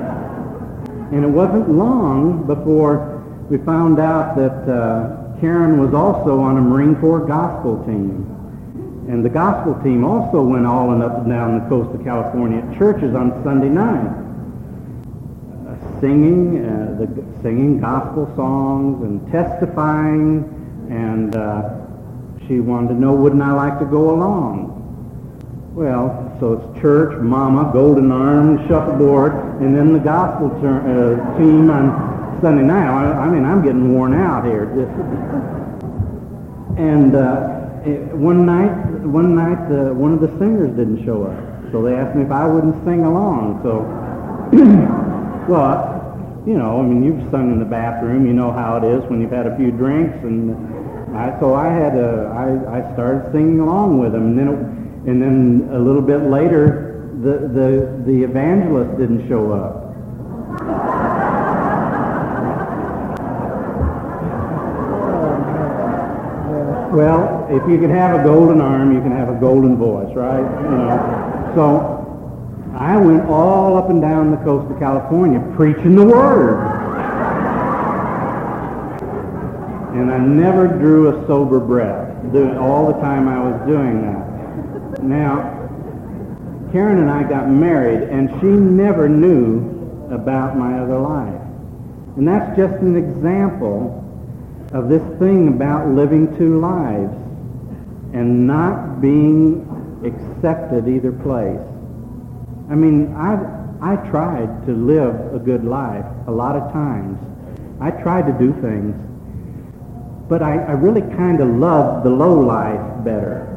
And 1.13 1.23
it 1.23 1.29
wasn't 1.29 1.69
long 1.69 2.45
before 2.45 3.23
we 3.49 3.57
found 3.59 4.01
out 4.01 4.35
that 4.35 4.69
uh, 4.69 5.20
Karen 5.41 5.79
was 5.83 5.91
also 5.95 6.39
on 6.39 6.57
a 6.57 6.61
Marine 6.61 6.95
Corps 6.97 7.25
gospel 7.25 7.83
team. 7.85 8.27
And 9.09 9.25
the 9.25 9.29
gospel 9.29 9.73
team 9.83 10.05
also 10.05 10.39
went 10.43 10.67
all 10.67 10.91
and 10.91 11.01
up 11.01 11.17
and 11.17 11.29
down 11.29 11.59
the 11.59 11.67
coast 11.67 11.93
of 11.95 12.03
California 12.03 12.59
at 12.59 12.77
churches 12.77 13.15
on 13.15 13.43
Sunday 13.43 13.67
night, 13.67 14.05
uh, 15.67 15.99
singing, 15.99 16.63
uh, 16.63 16.95
the, 16.99 17.41
singing 17.41 17.81
gospel 17.81 18.31
songs 18.35 19.03
and 19.03 19.31
testifying. 19.31 20.45
And 20.91 21.35
uh, 21.35 21.81
she 22.47 22.59
wanted 22.59 22.89
to 22.89 22.93
know, 22.93 23.15
wouldn't 23.15 23.41
I 23.41 23.51
like 23.51 23.79
to 23.79 23.85
go 23.85 24.11
along? 24.11 24.77
Well, 25.73 26.37
so 26.39 26.53
it's 26.53 26.81
church, 26.81 27.19
mama, 27.19 27.71
golden 27.73 28.11
arm, 28.11 28.67
shuffleboard, 28.67 29.33
and 29.59 29.75
then 29.75 29.93
the 29.93 29.99
gospel 29.99 30.49
ter- 30.61 31.17
uh, 31.17 31.37
team 31.39 31.71
on 31.71 32.10
Sunday 32.41 32.63
night. 32.63 32.89
I, 32.89 33.25
I 33.25 33.29
mean, 33.29 33.45
I'm 33.45 33.61
getting 33.61 33.93
worn 33.93 34.13
out 34.13 34.45
here. 34.45 34.63
and 36.77 37.15
uh, 37.15 37.61
one 38.17 38.45
night, 38.45 38.73
one 39.05 39.35
night, 39.35 39.71
uh, 39.71 39.93
one 39.93 40.11
of 40.11 40.21
the 40.21 40.27
singers 40.39 40.75
didn't 40.75 41.05
show 41.05 41.23
up, 41.23 41.71
so 41.71 41.83
they 41.83 41.93
asked 41.93 42.15
me 42.15 42.23
if 42.23 42.31
I 42.31 42.47
wouldn't 42.47 42.83
sing 42.83 43.05
along. 43.05 43.61
So, 43.61 43.85
well, 45.47 46.43
you 46.47 46.57
know, 46.57 46.79
I 46.79 46.81
mean, 46.81 47.03
you've 47.03 47.29
sung 47.29 47.51
in 47.51 47.59
the 47.59 47.65
bathroom. 47.65 48.25
You 48.25 48.33
know 48.33 48.51
how 48.51 48.77
it 48.77 48.83
is 48.83 49.07
when 49.09 49.21
you've 49.21 49.31
had 49.31 49.45
a 49.45 49.55
few 49.55 49.69
drinks, 49.69 50.17
and 50.23 50.57
I, 51.15 51.39
so 51.39 51.53
I 51.53 51.67
had 51.67 51.95
a, 51.95 52.25
I, 52.33 52.79
I 52.81 52.93
started 52.93 53.31
singing 53.31 53.59
along 53.59 53.99
with 53.99 54.13
them, 54.13 54.37
and 54.37 54.39
then, 54.39 54.47
it, 54.49 55.09
and 55.09 55.21
then 55.21 55.69
a 55.73 55.79
little 55.79 56.01
bit 56.01 56.23
later, 56.23 56.87
the 57.21 57.47
the 57.53 58.03
the 58.05 58.23
evangelist 58.23 58.97
didn't 58.97 59.27
show 59.29 59.51
up. 59.53 59.80
Well, 66.91 67.47
if 67.49 67.69
you 67.69 67.79
can 67.79 67.89
have 67.89 68.19
a 68.19 68.23
golden 68.23 68.59
arm, 68.59 68.93
you 68.93 68.99
can 68.99 69.11
have 69.11 69.29
a 69.29 69.39
golden 69.39 69.77
voice, 69.77 70.13
right? 70.13 70.41
You 70.41 70.77
know. 70.77 71.51
So 71.55 72.01
I 72.77 72.97
went 72.97 73.29
all 73.29 73.77
up 73.77 73.89
and 73.89 74.01
down 74.01 74.31
the 74.31 74.37
coast 74.37 74.69
of 74.69 74.77
California 74.77 75.39
preaching 75.55 75.95
the 75.95 76.05
word. 76.05 76.59
And 79.95 80.11
I 80.11 80.17
never 80.17 80.67
drew 80.67 81.09
a 81.09 81.27
sober 81.27 81.59
breath 81.61 82.11
doing 82.33 82.57
all 82.57 82.87
the 82.87 82.99
time 82.99 83.29
I 83.29 83.39
was 83.39 83.67
doing 83.67 84.01
that. 84.01 85.03
Now, 85.03 85.59
Karen 86.73 86.99
and 86.99 87.09
I 87.09 87.23
got 87.23 87.49
married, 87.49 88.03
and 88.09 88.29
she 88.41 88.47
never 88.47 89.07
knew 89.07 89.59
about 90.11 90.57
my 90.57 90.79
other 90.79 90.99
life. 90.99 91.41
And 92.17 92.27
that's 92.27 92.57
just 92.57 92.73
an 92.81 92.97
example 92.97 94.00
of 94.73 94.89
this 94.89 95.03
thing 95.19 95.49
about 95.49 95.89
living 95.89 96.35
two 96.37 96.59
lives 96.59 97.13
and 98.13 98.47
not 98.47 99.01
being 99.01 99.67
accepted 100.05 100.87
either 100.87 101.11
place. 101.11 101.59
I 102.69 102.75
mean, 102.75 103.13
I 103.15 103.61
I 103.81 103.95
tried 104.11 104.65
to 104.67 104.73
live 104.73 105.33
a 105.33 105.39
good 105.39 105.65
life 105.65 106.05
a 106.27 106.31
lot 106.31 106.55
of 106.55 106.71
times. 106.71 107.17
I 107.81 107.89
tried 107.89 108.27
to 108.27 108.33
do 108.33 108.53
things, 108.61 108.95
but 110.29 110.43
I, 110.43 110.57
I 110.57 110.73
really 110.73 111.01
kind 111.17 111.41
of 111.41 111.47
loved 111.49 112.05
the 112.05 112.11
low 112.11 112.39
life 112.39 113.03
better. 113.03 113.47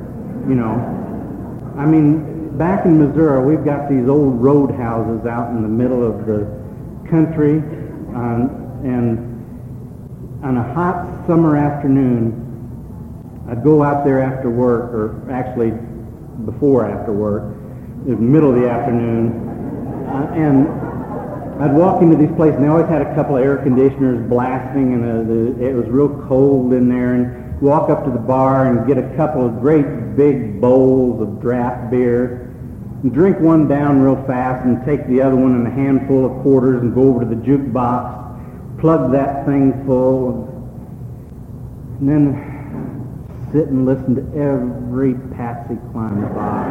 You 0.48 0.55
know, 0.55 1.74
I 1.77 1.85
mean, 1.85 2.57
back 2.57 2.87
in 2.87 2.98
Missouri, 2.98 3.44
we've 3.44 3.64
got 3.64 3.90
these 3.90 4.09
old 4.09 4.40
roadhouses 4.40 5.27
out 5.27 5.50
in 5.50 5.62
the 5.62 5.68
middle 5.68 6.03
of 6.03 6.27
the 6.27 6.46
country, 7.11 7.59
um, 8.14 8.81
and 8.83 9.33
on 10.44 10.59
a 10.59 10.74
hot 10.74 11.26
summer 11.26 11.57
afternoon, 11.57 12.42
I'd 13.48 13.64
go 13.64 13.83
out 13.83 14.04
there 14.04 14.20
after 14.20 14.50
work, 14.50 14.92
or 14.92 15.33
actually 15.33 15.70
before 16.44 16.85
after 16.85 17.12
work, 17.12 17.54
the 18.04 18.14
middle 18.14 18.54
of 18.54 18.61
the 18.61 18.68
afternoon, 18.68 19.33
uh, 20.07 20.30
and 20.35 20.68
I'd 21.62 21.72
walk 21.72 22.02
into 22.02 22.16
these 22.16 22.35
places, 22.37 22.57
and 22.57 22.64
they 22.64 22.68
always 22.68 22.88
had 22.88 23.00
a 23.00 23.14
couple 23.14 23.38
of 23.38 23.42
air 23.42 23.57
conditioners 23.57 24.28
blasting, 24.28 24.92
and 24.92 25.02
uh, 25.02 25.22
the, 25.24 25.66
it 25.66 25.72
was 25.72 25.87
real 25.87 26.11
cold 26.28 26.74
in 26.74 26.90
there. 26.90 27.14
And 27.14 27.61
walk 27.62 27.88
up 27.88 28.04
to 28.04 28.11
the 28.11 28.18
bar 28.18 28.66
and 28.66 28.87
get 28.87 28.98
a 28.98 29.16
couple 29.16 29.46
of 29.46 29.61
great 29.61 30.16
big 30.16 30.61
bowls 30.61 31.22
of 31.22 31.40
draft 31.40 31.90
beer, 31.90 32.52
and 33.02 33.14
drink 33.14 33.40
one 33.40 33.66
down 33.66 34.02
real 34.02 34.22
fast, 34.26 34.66
and 34.66 34.85
take 34.85 35.07
the 35.07 35.22
other 35.22 35.37
one 35.37 35.54
and 35.54 35.66
a 35.66 35.70
handful 35.70 36.26
of 36.26 36.42
quarters, 36.42 36.83
and 36.83 36.94
go 36.94 37.02
over 37.02 37.20
to 37.20 37.26
the 37.26 37.37
jukebox, 37.37 38.23
plug 38.84 39.12
that 39.12 39.46
thing 39.46 39.72
full, 39.86 40.44
and 42.00 42.06
then 42.06 43.48
sit 43.50 43.68
and 43.68 43.86
listen 43.86 44.14
to 44.14 44.20
every 44.38 45.14
Patsy 45.34 45.78
Cline 45.90 46.20
Bob. 46.34 46.66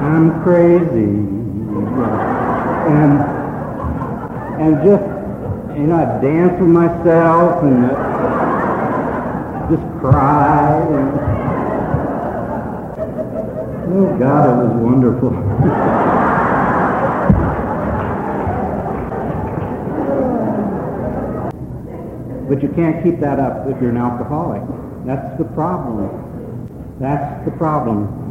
I'm 0.00 0.40
crazy. 0.44 1.18
And 2.94 3.18
and 4.62 4.76
just, 4.86 5.02
you 5.76 5.88
know, 5.88 5.96
I'd 5.96 6.22
dance 6.22 6.60
with 6.60 6.70
myself 6.70 7.64
and 7.64 7.90
just 9.68 9.82
cry. 9.98 10.78
And, 10.78 11.10
oh, 13.94 14.16
God, 14.16 14.48
it 14.48 14.56
was 14.62 14.74
wonderful. 14.80 16.32
but 22.48 22.62
you 22.62 22.68
can't 22.70 23.02
keep 23.02 23.20
that 23.20 23.38
up 23.38 23.66
if 23.68 23.80
you're 23.80 23.90
an 23.90 23.96
alcoholic. 23.96 24.62
That's 25.04 25.38
the 25.38 25.44
problem. 25.44 26.96
That's 26.98 27.44
the 27.44 27.50
problem 27.52 28.26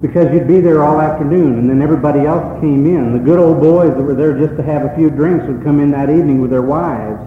because 0.00 0.32
you'd 0.32 0.46
be 0.46 0.60
there 0.60 0.84
all 0.84 1.00
afternoon, 1.00 1.58
and 1.58 1.68
then 1.68 1.82
everybody 1.82 2.20
else 2.20 2.60
came 2.60 2.86
in. 2.86 3.12
The 3.12 3.18
good 3.18 3.38
old 3.38 3.60
boys 3.60 3.96
that 3.96 4.02
were 4.02 4.14
there 4.14 4.38
just 4.38 4.56
to 4.56 4.62
have 4.62 4.84
a 4.84 4.94
few 4.94 5.10
drinks 5.10 5.44
would 5.46 5.64
come 5.64 5.80
in 5.80 5.90
that 5.90 6.08
evening 6.08 6.40
with 6.40 6.50
their 6.50 6.62
wives, 6.62 7.20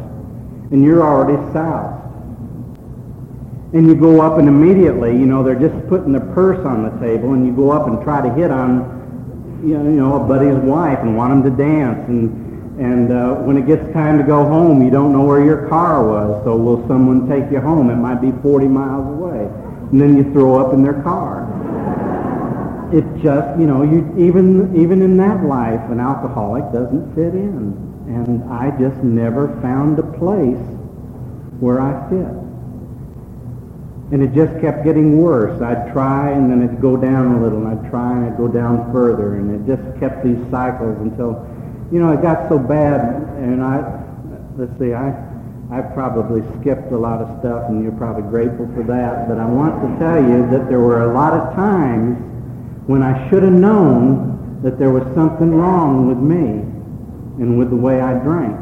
and 0.71 0.81
you're 0.84 1.03
already 1.03 1.36
south. 1.51 1.99
And 3.73 3.88
you 3.88 3.95
go 3.95 4.21
up 4.21 4.38
and 4.38 4.47
immediately, 4.47 5.12
you 5.12 5.25
know, 5.25 5.43
they're 5.43 5.60
just 5.60 5.88
putting 5.88 6.12
their 6.12 6.34
purse 6.34 6.65
on 6.65 6.84
the 6.84 7.05
table, 7.05 7.34
and 7.34 7.45
you 7.45 7.53
go 7.53 7.71
up 7.71 7.88
and 7.88 8.01
try 8.03 8.21
to 8.21 8.34
hit 8.34 8.51
on, 8.51 9.60
you 9.65 9.77
know, 9.77 10.15
a 10.15 10.27
buddy's 10.27 10.55
wife 10.55 10.99
and 10.99 11.17
want 11.17 11.43
them 11.43 11.51
to 11.51 11.63
dance. 11.63 12.07
And, 12.07 12.50
and 12.79 13.12
uh, 13.12 13.36
when 13.36 13.57
it 13.57 13.67
gets 13.67 13.91
time 13.93 14.17
to 14.17 14.23
go 14.23 14.43
home, 14.43 14.84
you 14.84 14.89
don't 14.89 15.12
know 15.12 15.23
where 15.23 15.43
your 15.43 15.67
car 15.67 16.07
was, 16.07 16.43
so 16.43 16.55
will 16.55 16.88
someone 16.88 17.27
take 17.27 17.51
you 17.51 17.60
home? 17.60 17.89
It 17.89 17.97
might 17.97 18.21
be 18.21 18.31
40 18.41 18.67
miles 18.67 19.07
away. 19.07 19.49
And 19.91 20.01
then 20.01 20.15
you 20.17 20.31
throw 20.31 20.60
up 20.65 20.73
in 20.73 20.84
their 20.84 21.01
car 21.03 21.41
it 22.93 23.05
just, 23.23 23.57
you 23.57 23.67
know, 23.67 23.84
you, 23.84 24.03
even, 24.17 24.75
even 24.75 25.01
in 25.01 25.15
that 25.17 25.45
life, 25.45 25.79
an 25.89 25.99
alcoholic 25.99 26.63
doesn't 26.73 27.15
fit 27.15 27.34
in. 27.34 27.71
And 28.07 28.43
I 28.51 28.71
just 28.77 29.01
never 29.01 29.47
found 29.62 29.97
a 29.97 30.03
place 30.03 30.60
where 31.63 31.79
I 31.79 32.10
fit. 32.10 32.36
And 34.12 34.21
it 34.21 34.34
just 34.36 34.60
kept 34.60 34.84
getting 34.84 35.21
worse. 35.21 35.62
I'd 35.62 35.93
try 35.93 36.31
and 36.31 36.51
then 36.51 36.63
it'd 36.63 36.81
go 36.81 36.97
down 36.97 37.36
a 37.36 37.41
little 37.41 37.65
and 37.65 37.79
I'd 37.79 37.89
try 37.89 38.12
and 38.12 38.25
I'd 38.25 38.38
go 38.38 38.49
down 38.49 38.91
further 38.91 39.36
and 39.36 39.55
it 39.55 39.63
just 39.65 39.99
kept 40.01 40.25
these 40.25 40.39
cycles 40.51 40.99
until, 40.99 41.47
you 41.91 41.99
know, 41.99 42.12
it 42.12 42.21
got 42.21 42.47
so 42.47 42.58
bad 42.58 43.01
and 43.38 43.62
I, 43.62 43.84
let's 44.58 44.71
see, 44.80 44.93
I, 44.93 45.12
I 45.71 45.82
probably 45.82 46.41
skipped 46.60 46.91
a 46.91 46.97
lot 46.97 47.21
of 47.21 47.39
stuff 47.39 47.69
and 47.69 47.84
you're 47.84 47.93
probably 47.93 48.23
grateful 48.23 48.67
for 48.73 48.84
that, 48.84 49.27
but 49.27 49.38
I 49.38 49.45
want 49.45 49.82
to 49.82 49.99
tell 49.99 50.21
you 50.21 50.49
that 50.51 50.69
there 50.69 50.80
were 50.80 51.12
a 51.12 51.13
lot 51.13 51.34
of 51.34 51.56
times 51.56 52.17
when 52.88 53.04
I 53.04 53.30
should 53.30 53.43
have 53.43 53.54
known 53.54 54.60
that 54.63 54.77
there 54.77 54.91
was 54.91 55.04
something 55.15 55.54
wrong 55.54 56.08
with 56.08 56.17
me 56.17 56.63
and 57.41 57.58
with 57.58 57.69
the 57.69 57.75
way 57.75 58.01
I 58.01 58.13
drank, 58.19 58.56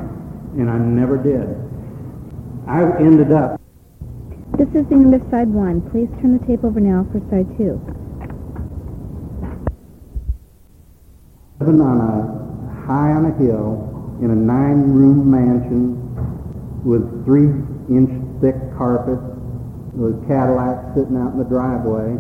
and 0.57 0.69
I 0.69 0.77
never 0.77 1.17
did. 1.17 1.49
I 2.67 2.83
ended 2.99 3.31
up. 3.31 3.59
This 4.57 4.69
is 4.69 4.87
the 4.87 4.95
end 4.95 5.13
of 5.13 5.21
side 5.31 5.49
one. 5.49 5.81
Please 5.89 6.09
turn 6.21 6.37
the 6.37 6.45
tape 6.45 6.63
over 6.63 6.79
now 6.79 7.05
for 7.11 7.19
side 7.29 7.47
two. 7.57 7.81
On 11.61 11.81
a 11.81 12.48
high 12.89 13.13
on 13.13 13.29
a 13.29 13.35
hill 13.37 14.17
in 14.17 14.31
a 14.31 14.35
nine-room 14.35 15.29
mansion 15.29 15.93
with 16.83 17.05
three-inch 17.23 18.09
thick 18.41 18.57
carpet 18.75 19.21
with 19.93 20.17
Cadillac 20.27 20.95
sitting 20.97 21.15
out 21.15 21.33
in 21.33 21.37
the 21.37 21.45
driveway 21.45 22.17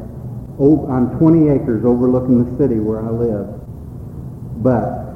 on 0.61 1.17
20 1.17 1.49
acres 1.49 1.83
overlooking 1.83 2.45
the 2.45 2.57
city 2.61 2.79
where 2.79 3.01
I 3.01 3.09
live. 3.09 3.49
But 4.61 5.09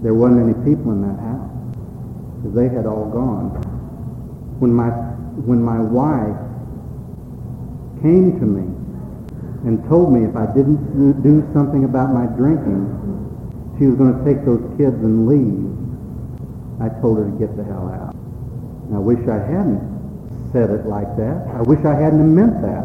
there 0.00 0.14
wasn't 0.14 0.48
any 0.48 0.56
people 0.64 0.92
in 0.92 1.02
that 1.04 1.20
house 1.20 1.50
they 2.56 2.72
had 2.72 2.86
all 2.86 3.04
gone. 3.12 3.52
When 4.64 4.72
my, 4.72 4.88
when 5.44 5.60
my 5.60 5.78
wife 5.78 6.40
came 8.00 8.40
to 8.40 8.46
me 8.46 8.64
and 9.68 9.84
told 9.90 10.10
me 10.10 10.24
if 10.24 10.36
I 10.36 10.46
didn't 10.46 11.20
do 11.20 11.44
something 11.52 11.84
about 11.84 12.14
my 12.14 12.24
drinking, 12.24 13.09
she 13.80 13.88
was 13.88 13.96
going 13.96 14.12
to 14.12 14.20
take 14.28 14.44
those 14.44 14.60
kids 14.76 14.92
and 15.00 15.24
leave, 15.24 15.72
I 16.84 16.92
told 17.00 17.16
her 17.16 17.24
to 17.24 17.36
get 17.40 17.56
the 17.56 17.64
hell 17.64 17.88
out. 17.88 18.12
And 18.12 18.92
I 18.92 19.00
wish 19.00 19.24
I 19.24 19.40
hadn't 19.40 19.80
said 20.52 20.68
it 20.68 20.84
like 20.84 21.08
that. 21.16 21.48
I 21.56 21.64
wish 21.64 21.80
I 21.88 21.96
hadn't 21.96 22.28
meant 22.28 22.60
that. 22.60 22.84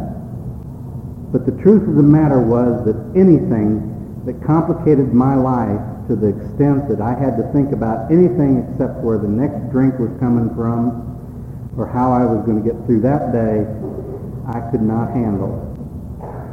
But 1.36 1.44
the 1.44 1.52
truth 1.60 1.84
of 1.84 2.00
the 2.00 2.08
matter 2.08 2.40
was 2.40 2.88
that 2.88 2.96
anything 3.12 4.24
that 4.24 4.40
complicated 4.48 5.12
my 5.12 5.36
life 5.36 5.84
to 6.08 6.16
the 6.16 6.32
extent 6.32 6.88
that 6.88 7.04
I 7.04 7.12
had 7.12 7.36
to 7.44 7.52
think 7.52 7.76
about 7.76 8.08
anything 8.08 8.64
except 8.64 9.04
where 9.04 9.20
the 9.20 9.28
next 9.28 9.68
drink 9.76 10.00
was 10.00 10.16
coming 10.24 10.48
from 10.56 11.04
or 11.76 11.92
how 11.92 12.16
I 12.16 12.24
was 12.24 12.40
going 12.48 12.56
to 12.56 12.64
get 12.64 12.80
through 12.88 13.02
that 13.04 13.36
day, 13.36 13.68
I 14.48 14.64
could 14.72 14.82
not 14.82 15.12
handle. 15.12 15.60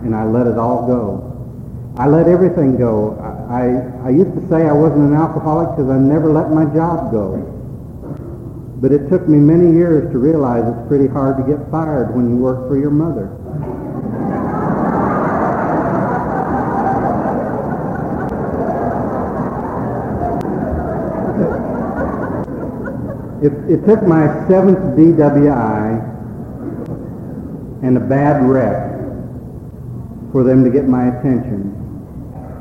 And 0.03 0.17
I 0.17 0.25
let 0.25 0.49
it 0.49 0.59
all 0.59 0.83
go. 0.83 1.31
I 1.97 2.09
let 2.09 2.27
everything 2.27 2.77
go. 2.77 3.21
I, 3.49 4.07
I, 4.07 4.11
used 4.11 4.35
to 4.35 4.49
say 4.49 4.67
I 4.67 4.73
wasn't 4.73 5.11
an 5.11 5.15
alcoholic 5.15 5.77
because 5.77 5.91
I 5.91 5.99
never 5.99 6.33
let 6.33 6.51
my 6.51 6.65
job 6.75 7.11
go. 7.11 7.39
But 8.81 8.93
it 8.93 9.09
took 9.09 9.29
me 9.29 9.39
many 9.39 9.73
years 9.73 10.11
to 10.13 10.19
realize 10.19 10.65
it's 10.67 10.89
pretty 10.89 11.07
hard 11.07 11.37
to 11.39 11.43
get 11.43 11.71
fired 11.71 12.15
when 12.15 12.29
you 12.31 12.37
work 12.37 12.69
for 12.69 12.79
your 12.79 12.91
mother. 12.91 13.31
It, 23.43 23.53
it 23.69 23.85
took 23.85 24.03
my 24.05 24.27
seventh 24.47 24.79
DWI 24.97 26.13
and 27.83 27.97
a 27.97 28.01
bad 28.01 28.45
wreck 28.45 28.93
for 30.31 30.45
them 30.45 30.63
to 30.63 30.71
get 30.71 30.87
my 30.87 31.09
attention. 31.09 31.82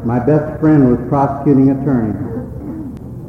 My 0.05 0.19
best 0.19 0.59
friend 0.59 0.89
was 0.89 0.99
prosecuting 1.09 1.69
attorney, 1.69 2.17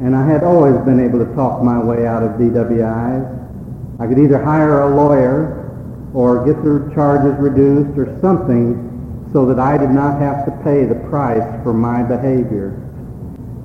and 0.01 0.15
I 0.15 0.25
had 0.25 0.43
always 0.43 0.77
been 0.85 0.99
able 0.99 1.19
to 1.19 1.33
talk 1.35 1.63
my 1.63 1.81
way 1.81 2.05
out 2.07 2.23
of 2.23 2.31
DWIs. 2.31 3.99
I 3.99 4.07
could 4.07 4.19
either 4.19 4.43
hire 4.43 4.81
a 4.81 4.95
lawyer 4.95 5.71
or 6.13 6.45
get 6.45 6.63
the 6.63 6.91
charges 6.93 7.39
reduced 7.39 7.97
or 7.97 8.17
something 8.21 9.29
so 9.33 9.45
that 9.45 9.59
I 9.59 9.77
did 9.77 9.89
not 9.89 10.19
have 10.19 10.45
to 10.45 10.51
pay 10.63 10.85
the 10.85 10.95
price 11.09 11.63
for 11.63 11.73
my 11.73 12.03
behavior. 12.03 12.71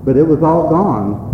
But 0.04 0.16
it 0.16 0.22
was 0.22 0.42
all 0.42 0.70
gone 0.70 1.28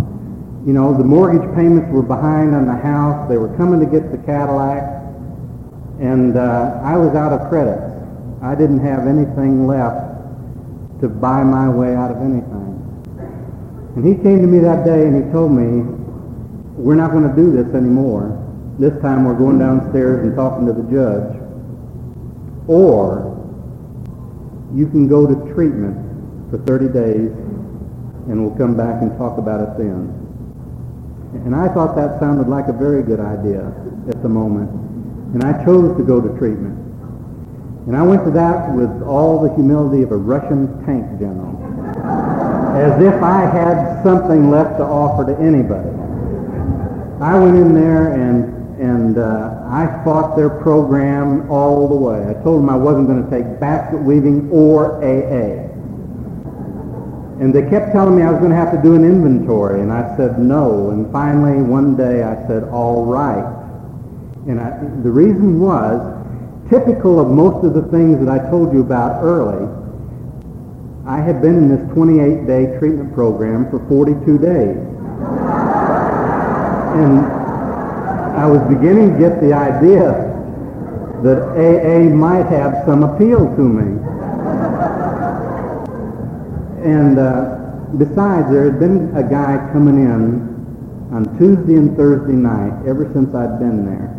you 0.65 0.73
know, 0.73 0.97
the 0.97 1.03
mortgage 1.03 1.45
payments 1.53 1.91
were 1.91 2.01
behind 2.01 2.55
on 2.55 2.65
the 2.65 2.73
house. 2.73 3.29
They 3.29 3.37
were 3.37 3.55
coming 3.55 3.79
to 3.81 3.85
get 3.85 4.11
the 4.11 4.17
Cadillac. 4.17 4.81
And 6.01 6.35
uh, 6.35 6.81
I 6.83 6.97
was 6.97 7.13
out 7.13 7.31
of 7.31 7.47
credit. 7.49 7.77
I 8.41 8.55
didn't 8.55 8.79
have 8.79 9.05
anything 9.05 9.67
left 9.67 10.04
to 11.01 11.09
buy 11.09 11.43
my 11.43 11.69
way 11.69 11.95
out 11.95 12.11
of 12.11 12.17
anything. 12.17 12.75
And 13.95 14.05
he 14.05 14.15
came 14.21 14.41
to 14.41 14.47
me 14.47 14.59
that 14.59 14.85
day 14.85 15.07
and 15.07 15.23
he 15.23 15.31
told 15.31 15.51
me, 15.51 15.83
we're 16.75 16.95
not 16.95 17.11
going 17.11 17.27
to 17.27 17.35
do 17.35 17.51
this 17.51 17.73
anymore. 17.73 18.41
This 18.77 18.93
time 19.01 19.23
we're 19.23 19.37
going 19.37 19.57
downstairs 19.57 20.25
and 20.25 20.35
talking 20.35 20.67
to 20.67 20.73
the 20.73 20.83
judge. 20.91 21.39
Or 22.67 23.31
you 24.73 24.87
can 24.87 25.07
go 25.07 25.25
to 25.25 25.53
treatment 25.53 25.95
for 26.51 26.57
30 26.59 26.89
days 26.89 27.31
and 28.27 28.43
we'll 28.43 28.57
come 28.57 28.75
back 28.75 29.01
and 29.01 29.17
talk 29.17 29.37
about 29.37 29.61
it 29.61 29.77
then. 29.77 30.11
And 31.45 31.55
I 31.55 31.67
thought 31.73 31.95
that 31.95 32.19
sounded 32.19 32.47
like 32.47 32.67
a 32.67 32.73
very 32.73 33.03
good 33.03 33.19
idea 33.19 33.67
at 34.09 34.21
the 34.21 34.29
moment. 34.29 34.69
And 35.33 35.43
I 35.43 35.63
chose 35.63 35.95
to 35.97 36.03
go 36.03 36.19
to 36.19 36.37
treatment. 36.37 36.84
And 37.87 37.95
I 37.95 38.01
went 38.01 38.25
to 38.25 38.31
that 38.31 38.73
with 38.73 39.03
all 39.03 39.41
the 39.41 39.53
humility 39.53 40.01
of 40.01 40.11
a 40.11 40.17
Russian 40.17 40.83
tank 40.85 41.05
general, 41.19 41.53
as 42.75 43.01
if 43.01 43.21
I 43.21 43.41
had 43.41 44.03
something 44.03 44.49
left 44.49 44.77
to 44.77 44.83
offer 44.83 45.25
to 45.25 45.37
anybody. 45.39 45.89
I 47.21 47.37
went 47.39 47.55
in 47.57 47.73
there 47.73 48.13
and 48.13 48.55
and 48.79 49.17
uh, 49.17 49.63
I 49.69 50.01
fought 50.03 50.35
their 50.35 50.49
program 50.49 51.49
all 51.49 51.87
the 51.87 51.95
way. 51.95 52.27
I 52.27 52.33
told 52.43 52.61
them 52.61 52.69
I 52.69 52.75
wasn't 52.75 53.07
going 53.07 53.23
to 53.23 53.29
take 53.29 53.59
basket 53.59 54.01
weaving 54.01 54.49
or 54.51 55.01
AA. 55.01 55.71
And 57.39 57.53
they 57.53 57.69
kept 57.69 57.91
telling 57.93 58.17
me 58.17 58.23
I 58.23 58.31
was 58.31 58.39
going 58.39 58.51
to 58.51 58.57
have 58.57 58.71
to 58.71 58.81
do 58.81 58.95
an 58.95 59.03
inventory, 59.03 59.81
and 59.81 59.91
I 59.91 60.15
said 60.17 60.39
no. 60.39 60.89
And 60.91 61.11
finally, 61.11 61.61
one 61.61 61.95
day, 61.95 62.23
I 62.23 62.35
said, 62.47 62.63
all 62.65 63.05
right. 63.05 63.43
And 64.47 64.59
I, 64.59 64.77
the 65.03 65.11
reason 65.11 65.59
was, 65.59 66.14
typical 66.75 67.19
of 67.21 67.29
most 67.29 67.63
of 67.63 67.73
the 67.73 67.83
things 67.83 68.19
that 68.19 68.27
I 68.27 68.49
told 68.49 68.73
you 68.73 68.81
about 68.81 69.23
early, 69.23 69.63
I 71.07 71.21
had 71.21 71.41
been 71.41 71.55
in 71.55 71.69
this 71.69 71.79
28-day 71.95 72.77
treatment 72.79 73.13
program 73.13 73.69
for 73.69 73.79
42 73.87 74.37
days. 74.39 74.75
And 76.99 77.19
I 78.35 78.45
was 78.47 78.59
beginning 78.67 79.13
to 79.13 79.19
get 79.19 79.39
the 79.39 79.53
idea 79.53 80.11
that 81.23 81.39
AA 81.55 82.11
might 82.13 82.45
have 82.47 82.83
some 82.85 83.03
appeal 83.03 83.55
to 83.55 83.61
me. 83.61 84.01
And 86.83 87.17
uh, 87.17 87.55
besides, 87.97 88.51
there 88.51 88.65
had 88.65 88.79
been 88.79 89.15
a 89.15 89.23
guy 89.23 89.57
coming 89.71 90.03
in 90.03 90.51
on 91.15 91.23
Tuesday 91.37 91.75
and 91.75 91.95
Thursday 91.95 92.33
night 92.35 92.85
ever 92.85 93.09
since 93.13 93.33
I'd 93.33 93.59
been 93.59 93.85
there 93.85 94.11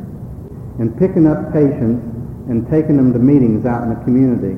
and 0.79 0.97
picking 0.99 1.27
up 1.27 1.53
patients 1.53 2.16
and 2.49 2.69
taking 2.71 2.97
them 2.97 3.13
to 3.13 3.19
meetings 3.19 3.67
out 3.67 3.83
in 3.83 3.91
the 3.91 4.01
community. 4.05 4.55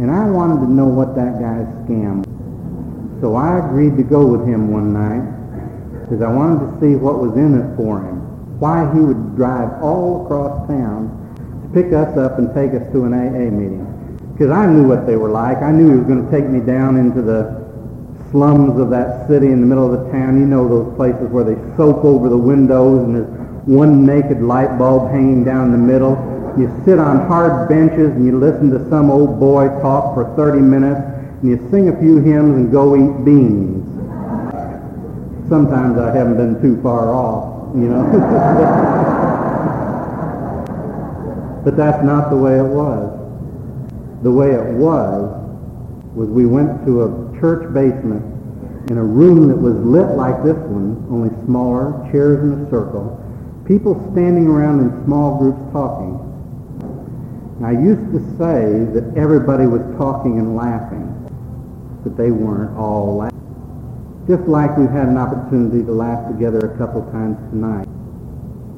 And 0.00 0.10
I 0.10 0.28
wanted 0.28 0.66
to 0.66 0.70
know 0.70 0.86
what 0.86 1.14
that 1.14 1.40
guy's 1.40 1.66
scam 1.86 2.24
was. 2.24 3.22
So 3.22 3.36
I 3.36 3.58
agreed 3.64 3.96
to 3.96 4.02
go 4.02 4.26
with 4.26 4.46
him 4.46 4.70
one 4.70 4.92
night 4.92 5.22
because 6.02 6.20
I 6.20 6.28
wanted 6.28 6.60
to 6.60 6.80
see 6.80 6.96
what 6.96 7.18
was 7.18 7.32
in 7.36 7.56
it 7.56 7.76
for 7.76 8.02
him, 8.02 8.20
why 8.60 8.90
he 8.92 9.00
would 9.00 9.36
drive 9.36 9.82
all 9.82 10.24
across 10.24 10.68
town 10.68 11.08
to 11.62 11.68
pick 11.72 11.92
us 11.94 12.18
up 12.18 12.38
and 12.38 12.52
take 12.52 12.74
us 12.76 12.84
to 12.92 13.04
an 13.04 13.14
AA 13.14 13.48
meeting. 13.48 13.86
Because 14.32 14.50
I 14.50 14.66
knew 14.66 14.82
what 14.82 15.06
they 15.06 15.16
were 15.16 15.30
like. 15.30 15.62
I 15.62 15.70
knew 15.70 15.88
he 15.90 15.96
was 15.96 16.06
going 16.06 16.26
to 16.26 16.30
take 16.30 16.44
me 16.50 16.60
down 16.60 16.98
into 16.98 17.22
the 17.22 17.64
slums 18.34 18.78
of 18.80 18.90
that 18.90 19.28
city 19.28 19.46
in 19.46 19.60
the 19.60 19.66
middle 19.66 19.86
of 19.86 20.04
the 20.04 20.10
town. 20.10 20.38
You 20.38 20.44
know 20.44 20.68
those 20.68 20.96
places 20.96 21.30
where 21.30 21.44
they 21.44 21.54
soap 21.76 22.04
over 22.04 22.28
the 22.28 22.36
windows 22.36 23.04
and 23.04 23.14
there's 23.14 23.30
one 23.64 24.04
naked 24.04 24.42
light 24.42 24.76
bulb 24.76 25.12
hanging 25.12 25.44
down 25.44 25.70
the 25.70 25.78
middle. 25.78 26.33
You 26.56 26.72
sit 26.84 27.00
on 27.00 27.26
hard 27.26 27.68
benches 27.68 28.12
and 28.12 28.24
you 28.24 28.38
listen 28.38 28.70
to 28.70 28.88
some 28.88 29.10
old 29.10 29.40
boy 29.40 29.66
talk 29.82 30.14
for 30.14 30.32
30 30.36 30.60
minutes 30.60 31.00
and 31.42 31.50
you 31.50 31.58
sing 31.70 31.88
a 31.88 31.98
few 31.98 32.18
hymns 32.18 32.56
and 32.56 32.70
go 32.70 32.94
eat 32.94 33.24
beans. 33.24 33.82
Sometimes 35.48 35.98
I 35.98 36.14
haven't 36.14 36.36
been 36.36 36.62
too 36.62 36.80
far 36.80 37.12
off, 37.12 37.74
you 37.74 37.88
know. 37.88 38.04
but 41.64 41.76
that's 41.76 42.04
not 42.04 42.30
the 42.30 42.36
way 42.36 42.58
it 42.58 42.62
was. 42.62 43.10
The 44.22 44.30
way 44.30 44.52
it 44.52 44.74
was 44.74 45.40
was 46.14 46.28
we 46.28 46.46
went 46.46 46.86
to 46.86 47.02
a 47.02 47.40
church 47.40 47.74
basement 47.74 48.22
in 48.90 48.98
a 48.98 49.04
room 49.04 49.48
that 49.48 49.56
was 49.56 49.74
lit 49.74 50.16
like 50.16 50.44
this 50.44 50.56
one, 50.70 51.04
only 51.10 51.30
smaller, 51.46 52.08
chairs 52.12 52.44
in 52.44 52.64
a 52.64 52.70
circle, 52.70 53.20
people 53.66 54.00
standing 54.12 54.46
around 54.46 54.78
in 54.78 55.04
small 55.04 55.36
groups 55.38 55.58
talking. 55.72 56.20
I 57.62 57.70
used 57.70 58.10
to 58.10 58.18
say 58.36 58.82
that 58.98 59.14
everybody 59.16 59.66
was 59.66 59.82
talking 59.96 60.38
and 60.40 60.56
laughing, 60.56 61.06
but 62.02 62.16
they 62.16 62.32
weren't 62.32 62.76
all 62.76 63.16
laughing. 63.16 64.24
Just 64.26 64.48
like 64.48 64.76
we've 64.76 64.90
had 64.90 65.06
an 65.06 65.16
opportunity 65.16 65.84
to 65.84 65.92
laugh 65.92 66.26
together 66.26 66.58
a 66.58 66.76
couple 66.78 67.02
times 67.12 67.38
tonight. 67.50 67.86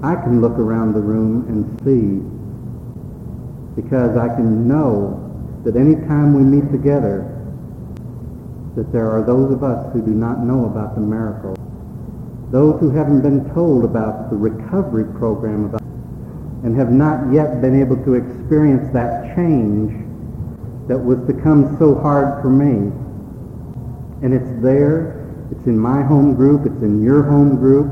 I 0.03 0.15
can 0.17 0.43
look 0.43 0.59
around 0.59 0.93
the 0.93 1.01
room 1.01 1.47
and 1.49 1.65
see 1.87 2.21
because 3.81 4.17
I 4.17 4.29
can 4.29 4.69
know 4.69 5.23
that 5.65 5.77
any 5.77 5.95
time 6.07 6.35
we 6.35 6.43
meet 6.43 6.71
together 6.71 7.33
that 8.75 8.93
there 8.93 9.11
are 9.11 9.23
those 9.23 9.53
of 9.53 9.65
us 9.65 9.91
who 9.95 10.03
do 10.03 10.13
not 10.13 10.41
know 10.41 10.67
about 10.67 10.95
the 10.95 11.01
miracle, 11.01 11.57
those 12.51 12.79
who 12.81 12.91
haven't 12.91 13.23
been 13.23 13.49
told 13.55 13.85
about 13.85 14.29
the 14.29 14.37
recovery 14.37 15.07
program 15.17 15.65
about 15.65 15.86
and 16.67 16.77
have 16.77 16.91
not 16.91 17.33
yet 17.33 17.61
been 17.61 17.81
able 17.81 17.97
to 18.05 18.15
experience 18.15 18.93
that 18.93 19.37
change 19.37 19.95
that 20.89 20.99
was 20.99 21.17
to 21.29 21.33
come 21.33 21.77
so 21.79 21.95
hard 21.95 22.43
for 22.43 22.51
me. 22.51 22.91
And 24.27 24.35
it's 24.35 24.51
there. 24.61 25.31
It's 25.53 25.65
in 25.67 25.79
my 25.79 26.03
home 26.03 26.35
group. 26.35 26.67
It's 26.67 26.83
in 26.83 27.05
your 27.05 27.23
home 27.23 27.55
group. 27.55 27.87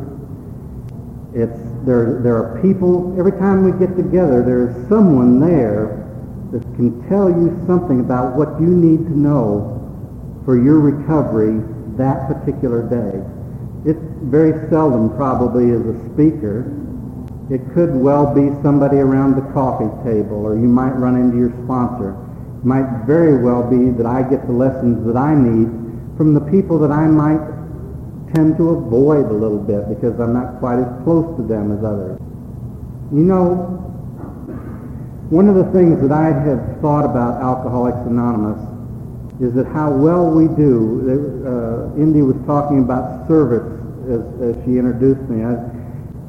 It's 1.33 1.57
there. 1.87 2.19
There 2.21 2.35
are 2.35 2.61
people. 2.63 3.15
Every 3.17 3.31
time 3.39 3.63
we 3.63 3.71
get 3.79 3.95
together, 3.95 4.43
there 4.43 4.67
is 4.67 4.89
someone 4.89 5.39
there 5.39 6.11
that 6.51 6.63
can 6.75 7.09
tell 7.09 7.31
you 7.31 7.55
something 7.69 8.01
about 8.01 8.35
what 8.35 8.61
you 8.61 8.67
need 8.67 9.07
to 9.07 9.17
know 9.17 9.71
for 10.45 10.61
your 10.61 10.81
recovery 10.81 11.63
that 11.95 12.27
particular 12.27 12.83
day. 12.83 13.23
It 13.89 13.99
very 14.27 14.69
seldom 14.69 15.15
probably 15.17 15.71
is 15.71 15.87
a 15.87 15.95
speaker 16.11 16.67
it 17.51 17.61
could 17.75 17.95
well 17.95 18.33
be 18.33 18.49
somebody 18.63 18.99
around 18.99 19.37
the 19.37 19.53
coffee 19.53 19.91
table, 20.03 20.47
or 20.47 20.55
you 20.55 20.69
might 20.69 20.97
run 20.97 21.17
into 21.17 21.37
your 21.37 21.53
sponsor. 21.65 22.17
It 22.59 22.65
might 22.65 23.05
very 23.07 23.43
well 23.43 23.69
be 23.69 23.91
that 23.91 24.07
I 24.07 24.23
get 24.23 24.47
the 24.47 24.53
lessons 24.53 25.07
that 25.07 25.17
I 25.17 25.35
need 25.35 25.69
from 26.17 26.33
the 26.33 26.41
people 26.41 26.79
that 26.79 26.91
I 26.91 27.07
might 27.07 27.41
tend 28.35 28.57
to 28.57 28.71
avoid 28.71 29.27
a 29.27 29.33
little 29.33 29.59
bit 29.59 29.89
because 29.89 30.19
I'm 30.19 30.33
not 30.33 30.59
quite 30.59 30.79
as 30.79 30.89
close 31.05 31.37
to 31.37 31.43
them 31.43 31.77
as 31.77 31.85
others. 31.85 32.19
You 33.13 33.25
know, 33.29 33.75
one 35.29 35.49
of 35.49 35.55
the 35.55 35.65
things 35.73 36.01
that 36.01 36.13
I 36.13 36.33
have 36.33 36.81
thought 36.81 37.05
about 37.05 37.43
Alcoholics 37.43 38.01
Anonymous 38.07 38.61
is 39.41 39.53
that 39.55 39.67
how 39.67 39.91
well 39.91 40.31
we 40.31 40.49
do. 40.57 41.03
Uh, 41.45 42.01
Indy 42.01 42.23
was 42.23 42.37
talking 42.47 42.81
about 42.81 43.29
service 43.29 43.67
as, 44.09 44.23
as 44.41 44.65
she 44.65 44.79
introduced 44.79 45.29
me. 45.29 45.45
I, 45.45 45.74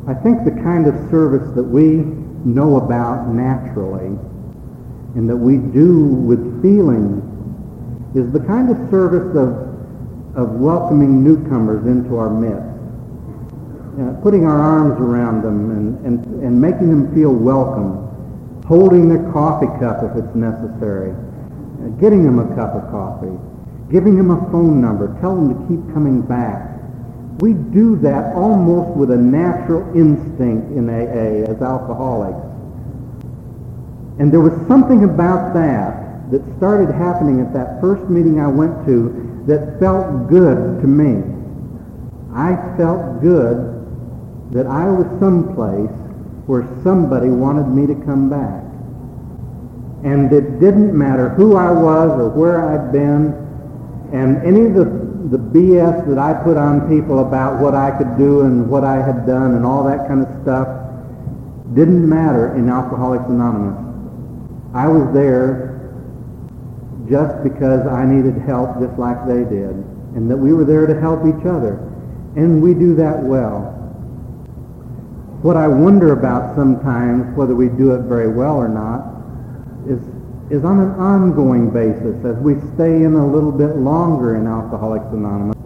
I 0.08 0.14
think 0.14 0.46
the 0.46 0.52
kind 0.62 0.86
of 0.86 0.94
service 1.10 1.50
that 1.56 1.64
we 1.64 2.06
know 2.46 2.78
about 2.78 3.28
naturally 3.28 4.14
and 5.16 5.28
that 5.28 5.36
we 5.36 5.58
do 5.58 6.06
with 6.06 6.62
feeling 6.62 7.24
is 8.14 8.32
the 8.32 8.40
kind 8.40 8.70
of 8.70 8.78
service 8.92 9.36
of, 9.36 9.66
of 10.38 10.60
welcoming 10.60 11.24
newcomers 11.24 11.88
into 11.88 12.18
our 12.18 12.30
midst. 12.30 12.76
Putting 14.22 14.46
our 14.46 14.62
arms 14.62 15.00
around 15.00 15.42
them 15.42 15.72
and, 15.72 16.06
and, 16.06 16.44
and 16.44 16.62
making 16.62 16.90
them 16.90 17.14
feel 17.16 17.34
welcome, 17.34 18.62
holding 18.68 19.10
their 19.10 19.32
coffee 19.32 19.72
cup 19.80 20.04
if 20.04 20.22
it's 20.22 20.36
necessary, 20.36 21.16
getting 22.00 22.24
them 22.24 22.40
a 22.40 22.48
cup 22.56 22.76
of 22.76 22.92
coffee, 22.92 23.40
giving 23.90 24.18
them 24.18 24.30
a 24.32 24.52
phone 24.52 24.82
number, 24.82 25.18
tell 25.22 25.36
them 25.36 25.50
to 25.50 25.58
keep 25.68 25.94
coming 25.94 26.22
back, 26.22 26.75
we 27.40 27.54
do 27.54 27.98
that 27.98 28.34
almost 28.34 28.96
with 28.98 29.12
a 29.12 29.18
natural 29.18 29.82
instinct 29.96 30.72
in 30.72 30.90
AA 30.90 31.52
as 31.52 31.62
alcoholics. 31.62 32.46
And 34.20 34.32
there 34.32 34.40
was 34.40 34.54
something 34.68 35.04
about 35.04 35.54
that 35.54 36.32
that 36.32 36.42
started 36.58 36.94
happening 36.96 37.42
at 37.42 37.54
that 37.54 37.82
first 37.82 38.10
meeting 38.10 38.40
I 38.40 38.48
went 38.48 38.86
to 38.86 39.44
that 39.48 39.80
felt 39.80 40.30
good 40.30 40.82
to 40.82 40.88
me. 40.88 41.24
I 42.34 42.56
felt 42.78 43.22
good 43.22 43.76
that 44.52 44.66
I 44.68 44.86
was 44.86 45.06
someplace 45.20 45.92
where 46.48 46.68
somebody 46.84 47.30
wanted 47.30 47.68
me 47.68 47.86
to 47.88 47.96
come 48.06 48.30
back. 48.30 48.64
And 50.04 50.32
it 50.32 50.60
didn't 50.60 50.98
matter 50.98 51.30
who 51.30 51.58
I 51.58 51.72
was 51.72 52.12
or 52.12 52.30
where 52.30 52.70
I'd 52.70 52.92
been, 52.92 53.34
and 54.14 54.38
any 54.46 54.66
of 54.68 54.74
the 54.76 55.15
the 55.32 55.38
BS 55.40 56.08
that 56.08 56.20
I 56.20 56.34
put 56.44 56.56
on 56.56 56.88
people 56.88 57.20
about 57.20 57.60
what 57.60 57.74
I 57.74 57.92
could 57.98 58.18
do 58.18 58.42
and 58.42 58.70
what 58.70 58.84
I 58.84 58.98
had 58.98 59.26
done 59.26 59.56
and 59.56 59.66
all 59.66 59.84
that 59.86 60.08
kind 60.08 60.22
of 60.26 60.42
stuff 60.44 60.68
didn't 61.74 62.08
matter 62.08 62.56
in 62.56 62.70
Alcoholics 62.70 63.26
Anonymous. 63.28 63.82
I 64.74 64.88
was 64.88 65.12
there 65.14 65.76
just 67.10 67.44
because 67.44 67.88
I 67.88 68.06
needed 68.06 68.38
help 68.42 68.80
just 68.80 68.98
like 69.00 69.26
they 69.28 69.44
did, 69.44 69.74
and 70.16 70.30
that 70.30 70.38
we 70.38 70.54
were 70.54 70.66
there 70.66 70.86
to 70.86 71.00
help 71.00 71.26
each 71.26 71.46
other. 71.46 71.74
And 72.36 72.62
we 72.62 72.74
do 72.74 72.96
that 72.96 73.22
well. 73.24 73.72
What 75.42 75.58
I 75.58 75.68
wonder 75.68 76.14
about 76.14 76.56
sometimes, 76.56 77.36
whether 77.38 77.56
we 77.56 77.70
do 77.70 77.94
it 77.94 78.02
very 78.02 78.28
well 78.28 78.56
or 78.56 78.68
not, 78.68 79.16
is, 79.88 80.00
is 80.50 80.64
on 80.64 80.80
an 80.80 80.92
ongoing 81.00 81.72
basis 81.72 82.24
as 82.24 82.38
we 82.38 82.54
stay 82.76 83.04
in 83.04 83.16
a 83.16 83.26
little 83.26 83.52
bit 83.52 83.78
longer 83.78 84.36
in 84.36 84.46
Alcoholics 84.46 85.06
Anonymous. 85.12 85.58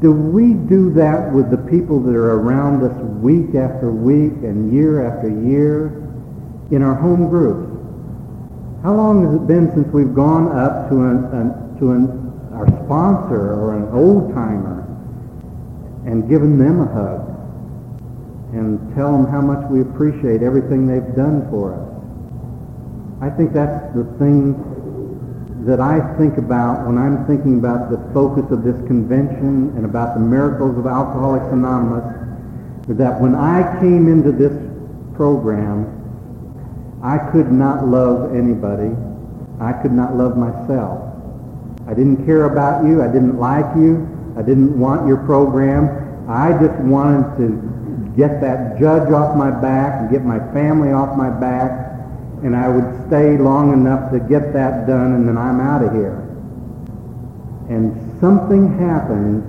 Do 0.00 0.12
we 0.12 0.52
do 0.52 0.92
that 0.92 1.32
with 1.32 1.50
the 1.50 1.56
people 1.56 2.00
that 2.00 2.14
are 2.14 2.38
around 2.38 2.82
us 2.82 2.92
week 3.22 3.54
after 3.54 3.90
week 3.90 4.32
and 4.44 4.70
year 4.70 5.00
after 5.06 5.28
year 5.28 5.86
in 6.70 6.82
our 6.82 6.94
home 6.94 7.30
groups? 7.30 7.72
How 8.82 8.92
long 8.94 9.24
has 9.24 9.34
it 9.34 9.46
been 9.46 9.72
since 9.72 9.88
we've 9.94 10.14
gone 10.14 10.52
up 10.52 10.90
to, 10.90 11.02
an, 11.02 11.24
an, 11.32 11.78
to 11.80 11.92
an, 11.92 12.52
our 12.52 12.68
sponsor 12.84 13.54
or 13.56 13.74
an 13.74 13.88
old-timer 13.96 14.84
and 16.04 16.28
given 16.28 16.58
them 16.58 16.82
a 16.82 16.86
hug 16.92 17.32
and 18.52 18.94
tell 18.94 19.10
them 19.10 19.26
how 19.26 19.40
much 19.40 19.64
we 19.70 19.80
appreciate 19.80 20.42
everything 20.42 20.86
they've 20.86 21.16
done 21.16 21.48
for 21.48 21.74
us? 21.74 21.85
I 23.20 23.30
think 23.30 23.54
that's 23.54 23.94
the 23.94 24.04
thing 24.18 24.52
that 25.64 25.80
I 25.80 25.98
think 26.18 26.36
about 26.36 26.86
when 26.86 26.98
I'm 26.98 27.26
thinking 27.26 27.58
about 27.58 27.90
the 27.90 27.96
focus 28.12 28.44
of 28.52 28.62
this 28.62 28.76
convention 28.86 29.72
and 29.74 29.86
about 29.86 30.14
the 30.14 30.20
miracles 30.20 30.76
of 30.76 30.86
Alcoholics 30.86 31.50
Anonymous 31.50 32.04
is 32.88 32.96
that 32.98 33.18
when 33.20 33.34
I 33.34 33.80
came 33.80 34.06
into 34.06 34.32
this 34.32 34.52
program, 35.16 35.88
I 37.02 37.16
could 37.32 37.50
not 37.50 37.88
love 37.88 38.36
anybody. 38.36 38.94
I 39.60 39.72
could 39.72 39.92
not 39.92 40.14
love 40.14 40.36
myself. 40.36 41.02
I 41.88 41.94
didn't 41.94 42.26
care 42.26 42.44
about 42.44 42.84
you. 42.84 43.02
I 43.02 43.06
didn't 43.06 43.38
like 43.38 43.66
you. 43.76 44.06
I 44.36 44.42
didn't 44.42 44.78
want 44.78 45.08
your 45.08 45.18
program. 45.24 46.28
I 46.28 46.52
just 46.52 46.78
wanted 46.84 47.38
to 47.38 48.12
get 48.14 48.42
that 48.42 48.78
judge 48.78 49.10
off 49.10 49.36
my 49.36 49.50
back 49.50 50.00
and 50.00 50.10
get 50.10 50.22
my 50.22 50.38
family 50.52 50.92
off 50.92 51.16
my 51.16 51.30
back 51.30 51.95
and 52.42 52.54
I 52.54 52.68
would 52.68 53.06
stay 53.08 53.38
long 53.38 53.72
enough 53.72 54.10
to 54.12 54.20
get 54.20 54.52
that 54.52 54.86
done, 54.86 55.12
and 55.14 55.28
then 55.28 55.38
I'm 55.38 55.60
out 55.60 55.82
of 55.82 55.92
here. 55.92 56.20
And 57.68 58.20
something 58.20 58.78
happened 58.78 59.42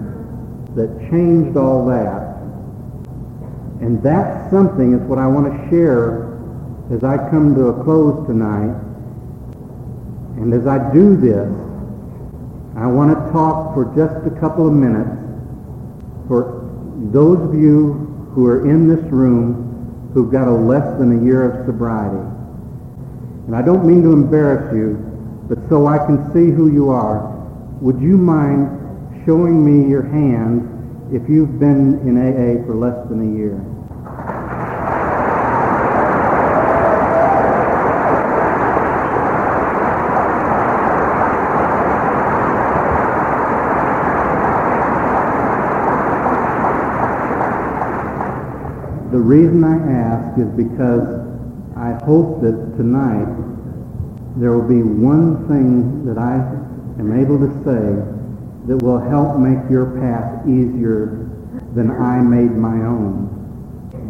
that 0.75 1.09
changed 1.09 1.57
all 1.57 1.85
that. 1.88 2.38
And 3.81 4.01
that 4.03 4.49
something 4.49 4.93
is 4.93 5.01
what 5.01 5.19
I 5.19 5.27
want 5.27 5.51
to 5.51 5.69
share 5.69 6.39
as 6.91 7.03
I 7.03 7.17
come 7.29 7.53
to 7.55 7.67
a 7.67 7.83
close 7.83 8.25
tonight. 8.25 8.73
And 10.38 10.53
as 10.53 10.65
I 10.65 10.91
do 10.93 11.17
this, 11.17 11.49
I 12.75 12.88
want 12.88 13.11
to 13.11 13.31
talk 13.31 13.73
for 13.73 13.85
just 13.95 14.25
a 14.25 14.39
couple 14.39 14.67
of 14.67 14.73
minutes 14.73 15.09
for 16.27 16.63
those 17.11 17.41
of 17.41 17.53
you 17.53 17.93
who 18.33 18.45
are 18.45 18.69
in 18.69 18.88
this 18.88 19.03
room 19.11 20.11
who've 20.13 20.31
got 20.31 20.47
a 20.47 20.51
less 20.51 20.97
than 20.99 21.19
a 21.19 21.25
year 21.25 21.49
of 21.49 21.65
sobriety. 21.65 22.36
And 23.47 23.55
I 23.55 23.61
don't 23.61 23.85
mean 23.85 24.03
to 24.03 24.11
embarrass 24.11 24.73
you, 24.75 24.97
but 25.47 25.57
so 25.69 25.87
I 25.87 25.97
can 26.05 26.33
see 26.33 26.51
who 26.51 26.69
you 26.69 26.89
are, 26.89 27.33
would 27.79 28.01
you 28.01 28.17
mind 28.17 28.67
showing 29.25 29.63
me 29.63 29.89
your 29.89 30.03
hand 30.03 30.67
if 31.13 31.29
you've 31.29 31.57
been 31.57 31.97
in 32.05 32.17
AA 32.17 32.65
for 32.65 32.75
less 32.75 33.07
than 33.07 33.21
a 33.21 33.37
year? 33.37 33.55
The 49.13 49.19
reason 49.23 49.63
I 49.63 49.77
ask 49.89 50.37
is 50.37 50.49
because 50.49 51.26
hope 52.07 52.39
that 52.39 52.55
tonight 52.79 53.27
there 54.39 54.55
will 54.55 54.65
be 54.67 54.81
one 54.81 55.45
thing 55.49 56.05
that 56.07 56.17
I 56.17 56.39
am 57.03 57.11
able 57.11 57.37
to 57.37 57.51
say 57.67 57.99
that 58.67 58.77
will 58.81 58.97
help 58.97 59.37
make 59.37 59.59
your 59.69 59.99
path 59.99 60.47
easier 60.47 61.27
than 61.75 61.91
I 61.91 62.23
made 62.23 62.55
my 62.55 62.79
own 62.87 63.27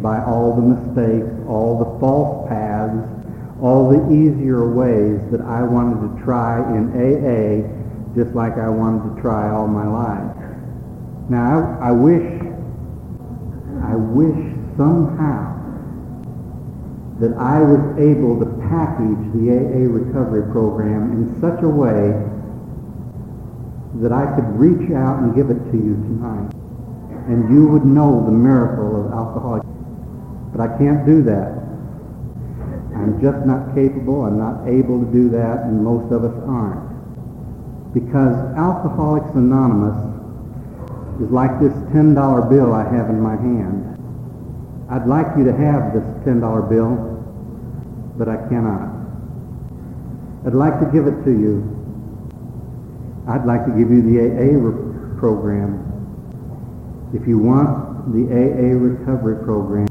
by 0.00 0.22
all 0.22 0.54
the 0.54 0.62
mistakes, 0.62 1.26
all 1.48 1.74
the 1.74 1.98
false 1.98 2.48
paths, 2.48 3.02
all 3.60 3.90
the 3.90 4.14
easier 4.14 4.62
ways 4.70 5.18
that 5.32 5.40
I 5.40 5.64
wanted 5.64 5.98
to 5.98 6.22
try 6.22 6.62
in 6.78 6.94
AA 6.94 7.66
just 8.14 8.32
like 8.36 8.58
I 8.58 8.68
wanted 8.68 9.12
to 9.12 9.20
try 9.20 9.50
all 9.50 9.66
my 9.66 9.88
life. 9.88 10.36
Now, 11.28 11.76
I, 11.82 11.88
I 11.88 11.90
wish, 11.90 12.42
I 13.82 13.96
wish 13.96 14.54
somehow 14.76 15.57
that 17.20 17.34
I 17.34 17.58
was 17.58 17.82
able 17.98 18.38
to 18.38 18.46
package 18.70 19.18
the 19.34 19.50
AA 19.50 19.90
recovery 19.90 20.46
program 20.52 21.10
in 21.10 21.40
such 21.40 21.62
a 21.62 21.68
way 21.68 22.14
that 23.98 24.12
I 24.12 24.30
could 24.36 24.46
reach 24.54 24.90
out 24.94 25.18
and 25.18 25.34
give 25.34 25.50
it 25.50 25.58
to 25.72 25.76
you 25.76 25.98
tonight. 26.06 26.54
And 27.26 27.52
you 27.52 27.66
would 27.68 27.84
know 27.84 28.24
the 28.24 28.30
miracle 28.30 29.04
of 29.04 29.12
alcoholics. 29.12 29.66
But 30.54 30.62
I 30.62 30.78
can't 30.78 31.04
do 31.04 31.22
that. 31.24 31.58
I'm 32.94 33.20
just 33.20 33.44
not 33.44 33.74
capable. 33.74 34.24
I'm 34.24 34.38
not 34.38 34.68
able 34.68 35.04
to 35.04 35.12
do 35.12 35.28
that, 35.30 35.66
and 35.66 35.82
most 35.82 36.12
of 36.12 36.24
us 36.24 36.34
aren't. 36.46 36.86
Because 37.94 38.34
Alcoholics 38.56 39.34
Anonymous 39.34 39.98
is 41.20 41.30
like 41.30 41.58
this 41.58 41.72
$10 41.90 42.14
bill 42.48 42.72
I 42.72 42.84
have 42.84 43.10
in 43.10 43.20
my 43.20 43.34
hand. 43.34 43.97
I'd 44.90 45.06
like 45.06 45.26
you 45.36 45.44
to 45.44 45.52
have 45.52 45.92
this 45.92 46.04
$10 46.24 46.40
bill, 46.70 46.96
but 48.16 48.28
I 48.28 48.36
cannot. 48.48 48.88
I'd 50.46 50.54
like 50.54 50.80
to 50.80 50.86
give 50.86 51.06
it 51.06 51.24
to 51.24 51.30
you. 51.30 51.60
I'd 53.28 53.44
like 53.44 53.66
to 53.66 53.72
give 53.72 53.90
you 53.90 54.00
the 54.00 54.16
AA 54.24 54.56
program. 55.20 55.84
If 57.12 57.28
you 57.28 57.38
want 57.38 58.12
the 58.16 58.32
AA 58.32 58.72
recovery 58.80 59.44
program, 59.44 59.88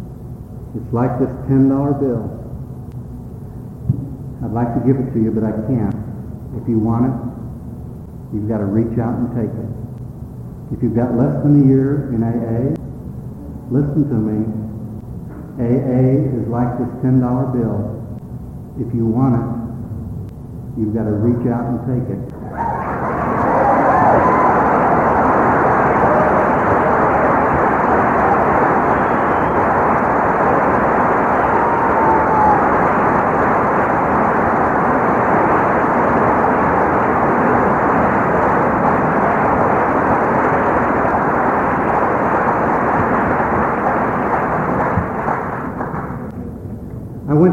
it's 0.73 0.91
like 0.93 1.19
this 1.19 1.29
$10 1.45 1.69
bill. 2.01 2.33
I'd 4.43 4.53
like 4.53 4.73
to 4.73 4.81
give 4.81 4.97
it 4.97 5.13
to 5.13 5.19
you, 5.21 5.29
but 5.29 5.43
I 5.43 5.51
can't. 5.69 5.93
If 6.57 6.67
you 6.67 6.79
want 6.79 7.05
it, 7.05 7.13
you've 8.33 8.49
got 8.49 8.57
to 8.57 8.65
reach 8.65 8.97
out 8.97 9.13
and 9.13 9.29
take 9.37 9.53
it. 9.53 9.69
If 10.73 10.81
you've 10.81 10.95
got 10.95 11.13
less 11.13 11.37
than 11.43 11.61
a 11.61 11.65
year 11.69 12.09
in 12.09 12.25
AA, 12.25 12.73
listen 13.69 14.09
to 14.09 14.15
me. 14.17 14.66
AA 15.59 16.21
is 16.37 16.47
like 16.49 16.77
this 16.77 16.87
$10 17.01 17.17
bill. 17.51 17.81
If 18.77 18.93
you 18.93 19.07
want 19.07 19.33
it, 19.41 20.79
you've 20.79 20.93
got 20.93 21.05
to 21.05 21.11
reach 21.11 21.47
out 21.47 21.65
and 21.65 21.81
take 21.89 22.07
it. 22.13 22.37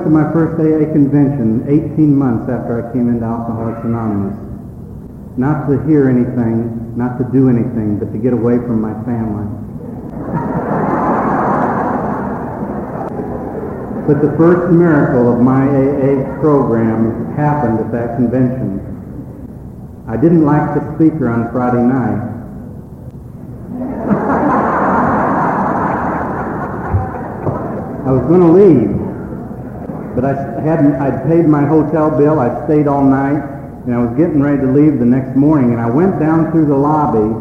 to 0.04 0.10
my 0.10 0.30
first 0.32 0.60
AA 0.60 0.92
convention 1.04 1.68
18 1.68 2.16
months 2.16 2.48
after 2.48 2.80
I 2.80 2.92
came 2.92 3.12
into 3.12 3.26
Alcoholics 3.26 3.84
Anonymous. 3.84 4.40
Not 5.36 5.68
to 5.68 5.76
hear 5.84 6.08
anything, 6.08 6.96
not 6.96 7.18
to 7.18 7.24
do 7.28 7.50
anything, 7.50 7.98
but 7.98 8.12
to 8.12 8.18
get 8.18 8.32
away 8.32 8.56
from 8.56 8.80
my 8.80 8.94
family. 9.04 9.44
but 14.06 14.20
the 14.20 14.32
first 14.36 14.72
miracle 14.72 15.32
of 15.32 15.40
my 15.40 15.64
AA 15.68 16.40
program 16.40 17.34
happened 17.36 17.80
at 17.80 17.92
that 17.92 18.16
convention. 18.16 18.80
I 20.08 20.16
didn't 20.16 20.44
like 20.44 20.74
the 20.74 20.94
speaker 20.94 21.28
on 21.28 21.50
Friday 21.52 21.82
night. 21.82 22.32
I 28.06 28.12
was 28.12 28.22
going 28.28 28.40
to 28.40 28.52
leave. 28.52 29.03
But 30.14 30.24
I 30.24 30.60
hadn't, 30.60 30.94
I'd 30.96 31.26
paid 31.26 31.46
my 31.46 31.64
hotel 31.64 32.16
bill, 32.16 32.38
I'd 32.38 32.64
stayed 32.66 32.86
all 32.86 33.04
night, 33.04 33.42
and 33.84 33.94
I 33.94 33.98
was 33.98 34.16
getting 34.16 34.40
ready 34.40 34.62
to 34.62 34.70
leave 34.70 34.98
the 34.98 35.04
next 35.04 35.36
morning, 35.36 35.72
and 35.72 35.80
I 35.80 35.90
went 35.90 36.18
down 36.18 36.52
through 36.52 36.66
the 36.66 36.76
lobby, 36.76 37.34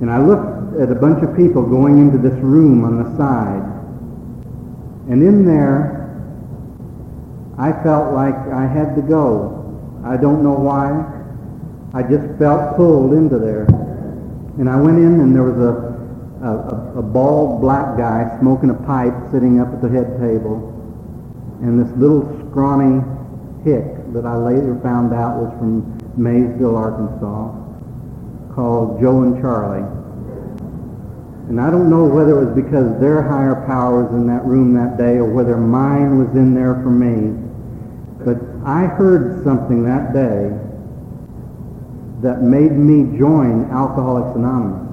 and 0.00 0.10
I 0.10 0.18
looked 0.18 0.80
at 0.80 0.90
a 0.90 0.94
bunch 0.94 1.22
of 1.22 1.36
people 1.36 1.62
going 1.62 1.98
into 1.98 2.18
this 2.18 2.34
room 2.40 2.84
on 2.84 3.02
the 3.02 3.16
side. 3.16 3.62
And 5.08 5.22
in 5.22 5.44
there, 5.44 5.94
I 7.58 7.72
felt 7.84 8.14
like 8.14 8.34
I 8.34 8.66
had 8.66 8.96
to 8.96 9.02
go. 9.02 9.60
I 10.04 10.16
don't 10.16 10.42
know 10.42 10.54
why. 10.54 10.90
I 11.94 12.02
just 12.02 12.26
felt 12.38 12.76
pulled 12.76 13.12
into 13.12 13.38
there. 13.38 13.66
And 14.58 14.68
I 14.68 14.80
went 14.80 14.98
in 14.98 15.20
and 15.20 15.34
there 15.34 15.44
was 15.44 15.58
a, 15.58 16.44
a, 16.44 16.98
a 16.98 17.02
bald 17.02 17.60
black 17.60 17.96
guy 17.96 18.36
smoking 18.40 18.70
a 18.70 18.74
pipe 18.74 19.14
sitting 19.30 19.60
up 19.60 19.72
at 19.72 19.80
the 19.80 19.88
head 19.88 20.18
table. 20.18 20.73
And 21.64 21.80
this 21.80 21.90
little 21.96 22.28
scrawny 22.50 23.00
hick 23.64 24.12
that 24.12 24.26
I 24.26 24.36
later 24.36 24.78
found 24.82 25.14
out 25.14 25.40
was 25.40 25.50
from 25.58 25.96
Maysville, 26.14 26.76
Arkansas, 26.76 27.56
called 28.54 29.00
Joe 29.00 29.22
and 29.22 29.40
Charlie. 29.40 29.88
And 31.48 31.58
I 31.58 31.70
don't 31.70 31.88
know 31.88 32.04
whether 32.04 32.40
it 32.42 32.52
was 32.52 32.54
because 32.54 33.00
their 33.00 33.22
higher 33.22 33.64
power 33.66 34.04
was 34.04 34.12
in 34.12 34.26
that 34.26 34.44
room 34.44 34.74
that 34.74 34.98
day 34.98 35.16
or 35.16 35.24
whether 35.24 35.56
mine 35.56 36.18
was 36.18 36.28
in 36.36 36.54
there 36.54 36.74
for 36.82 36.90
me. 36.90 37.32
But 38.20 38.36
I 38.68 38.84
heard 38.84 39.42
something 39.42 39.84
that 39.84 40.12
day 40.12 40.52
that 42.20 42.42
made 42.42 42.72
me 42.72 43.16
join 43.18 43.70
Alcoholics 43.70 44.36
Anonymous. 44.36 44.84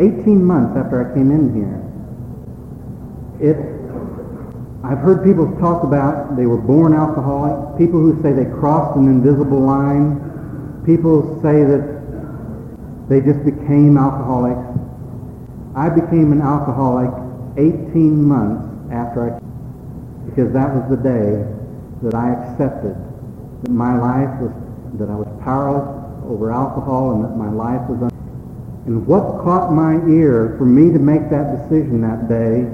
18 0.00 0.44
months 0.44 0.76
after 0.76 1.00
I 1.00 1.14
came 1.14 1.30
in 1.30 1.54
here. 1.56 1.80
It, 3.40 3.81
I've 4.84 4.98
heard 4.98 5.22
people 5.22 5.46
talk 5.60 5.84
about 5.84 6.36
they 6.36 6.46
were 6.46 6.58
born 6.58 6.92
alcoholic, 6.92 7.78
people 7.78 8.00
who 8.00 8.20
say 8.20 8.32
they 8.32 8.50
crossed 8.50 8.96
an 8.96 9.06
invisible 9.06 9.60
line, 9.60 10.82
people 10.84 11.40
say 11.40 11.62
that 11.62 13.08
they 13.08 13.20
just 13.20 13.44
became 13.44 13.96
alcoholics. 13.96 14.66
I 15.76 15.88
became 15.88 16.32
an 16.32 16.42
alcoholic 16.42 17.14
18 17.56 18.22
months 18.22 18.66
after 18.92 19.30
I, 19.30 19.38
because 20.26 20.52
that 20.52 20.74
was 20.74 20.90
the 20.90 20.98
day 20.98 21.46
that 22.02 22.14
I 22.14 22.34
accepted 22.34 22.96
that 23.62 23.70
my 23.70 23.96
life 23.96 24.34
was, 24.42 24.50
that 24.98 25.08
I 25.08 25.14
was 25.14 25.28
powerless 25.44 25.86
over 26.26 26.50
alcohol 26.50 27.12
and 27.12 27.24
that 27.24 27.36
my 27.36 27.50
life 27.50 27.88
was 27.88 28.02
un- 28.02 28.10
and 28.86 29.06
what 29.06 29.44
caught 29.44 29.72
my 29.72 29.94
ear 30.10 30.56
for 30.58 30.66
me 30.66 30.92
to 30.92 30.98
make 30.98 31.30
that 31.30 31.54
decision 31.62 32.02
that 32.02 32.28
day 32.28 32.66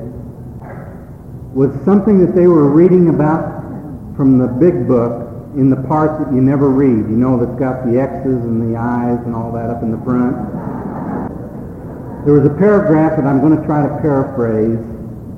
was 1.58 1.74
something 1.84 2.24
that 2.24 2.38
they 2.38 2.46
were 2.46 2.70
reading 2.70 3.08
about 3.08 3.42
from 4.14 4.38
the 4.38 4.46
big 4.46 4.86
book 4.86 5.26
in 5.58 5.68
the 5.68 5.82
part 5.90 6.22
that 6.22 6.32
you 6.32 6.40
never 6.40 6.70
read. 6.70 7.02
You 7.10 7.18
know 7.18 7.34
that's 7.34 7.58
got 7.58 7.82
the 7.82 7.98
X's 7.98 8.46
and 8.46 8.62
the 8.62 8.78
I's 8.78 9.18
and 9.26 9.34
all 9.34 9.50
that 9.58 9.66
up 9.66 9.82
in 9.82 9.90
the 9.90 9.98
front. 10.06 10.38
There 12.22 12.38
was 12.38 12.46
a 12.46 12.54
paragraph 12.54 13.18
that 13.18 13.26
I'm 13.26 13.42
going 13.42 13.58
to 13.58 13.66
try 13.66 13.82
to 13.82 13.90
paraphrase 13.98 14.78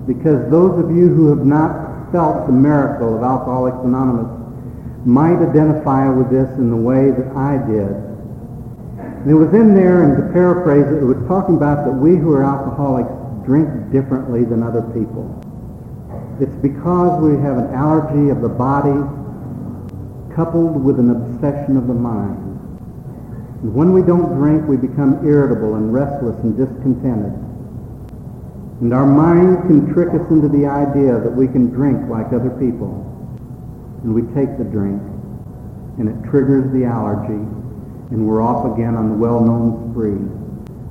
because 0.05 0.45
those 0.53 0.77
of 0.77 0.93
you 0.93 1.09
who 1.09 1.33
have 1.33 1.49
not 1.49 2.13
felt 2.13 2.45
the 2.45 2.53
miracle 2.53 3.17
of 3.17 3.25
Alcoholics 3.25 3.81
Anonymous 3.81 4.29
might 5.09 5.41
identify 5.41 6.05
with 6.13 6.29
this 6.29 6.53
in 6.61 6.69
the 6.69 6.77
way 6.77 7.17
that 7.17 7.33
I 7.33 7.57
did. 7.65 7.97
And 9.25 9.31
it 9.31 9.41
was 9.41 9.57
in 9.57 9.73
there, 9.73 10.05
and 10.05 10.21
to 10.21 10.29
paraphrase 10.37 10.85
it, 10.85 11.01
it 11.01 11.09
was 11.09 11.17
talking 11.25 11.57
about 11.57 11.89
that 11.89 11.97
we 11.97 12.21
who 12.21 12.37
are 12.37 12.45
alcoholics 12.45 13.09
drink 13.49 13.73
differently 13.89 14.45
than 14.45 14.63
other 14.63 14.85
people. 14.93 15.40
It's 16.41 16.57
because 16.57 17.21
we 17.21 17.37
have 17.43 17.59
an 17.59 17.75
allergy 17.75 18.31
of 18.31 18.41
the 18.41 18.49
body 18.49 18.97
coupled 20.35 20.83
with 20.83 20.99
an 20.99 21.11
obsession 21.11 21.77
of 21.77 21.87
the 21.87 21.93
mind. 21.93 22.39
And 23.61 23.75
when 23.75 23.93
we 23.93 24.01
don't 24.01 24.35
drink, 24.37 24.67
we 24.67 24.79
become 24.79 25.21
irritable 25.27 25.75
and 25.75 25.93
restless 25.93 26.39
and 26.43 26.57
discontented. 26.57 27.37
And 28.81 28.95
our 28.95 29.05
mind 29.05 29.69
can 29.69 29.93
trick 29.93 30.09
us 30.15 30.31
into 30.31 30.49
the 30.49 30.65
idea 30.65 31.21
that 31.21 31.31
we 31.31 31.47
can 31.47 31.69
drink 31.69 32.09
like 32.09 32.33
other 32.33 32.49
people. 32.57 33.05
And 34.03 34.15
we 34.15 34.23
take 34.33 34.57
the 34.57 34.65
drink, 34.65 35.03
and 35.99 36.09
it 36.09 36.31
triggers 36.31 36.73
the 36.73 36.87
allergy, 36.87 37.45
and 38.09 38.27
we're 38.27 38.41
off 38.41 38.65
again 38.73 38.97
on 38.97 39.11
the 39.11 39.15
well-known 39.15 39.93
spree, 39.93 40.17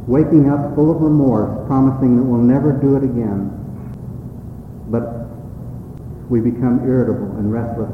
waking 0.06 0.52
up 0.52 0.76
full 0.76 0.92
of 0.92 1.02
remorse, 1.02 1.66
promising 1.66 2.18
that 2.18 2.24
we'll 2.24 2.38
never 2.38 2.72
do 2.72 2.96
it 2.96 3.04
again. 3.04 3.50
But 4.90 5.19
we 6.30 6.40
become 6.40 6.86
irritable 6.86 7.34
and 7.42 7.52
restless, 7.52 7.90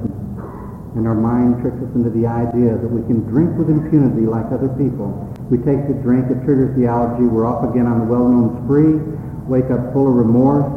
and 0.95 1.07
our 1.07 1.15
mind 1.15 1.63
tricks 1.63 1.79
us 1.79 1.91
into 1.95 2.11
the 2.11 2.27
idea 2.27 2.75
that 2.75 2.91
we 2.91 2.99
can 3.07 3.23
drink 3.31 3.55
with 3.57 3.71
impunity 3.71 4.27
like 4.27 4.45
other 4.51 4.67
people. 4.75 5.15
We 5.49 5.57
take 5.59 5.87
the 5.87 5.95
drink, 6.03 6.27
it 6.27 6.43
triggers 6.43 6.75
the 6.75 6.87
allergy, 6.87 7.23
we're 7.23 7.47
off 7.47 7.63
again 7.63 7.87
on 7.87 7.99
the 7.99 8.05
well-known 8.05 8.59
spree, 8.63 8.99
wake 9.47 9.71
up 9.71 9.93
full 9.95 10.11
of 10.11 10.15
remorse, 10.15 10.67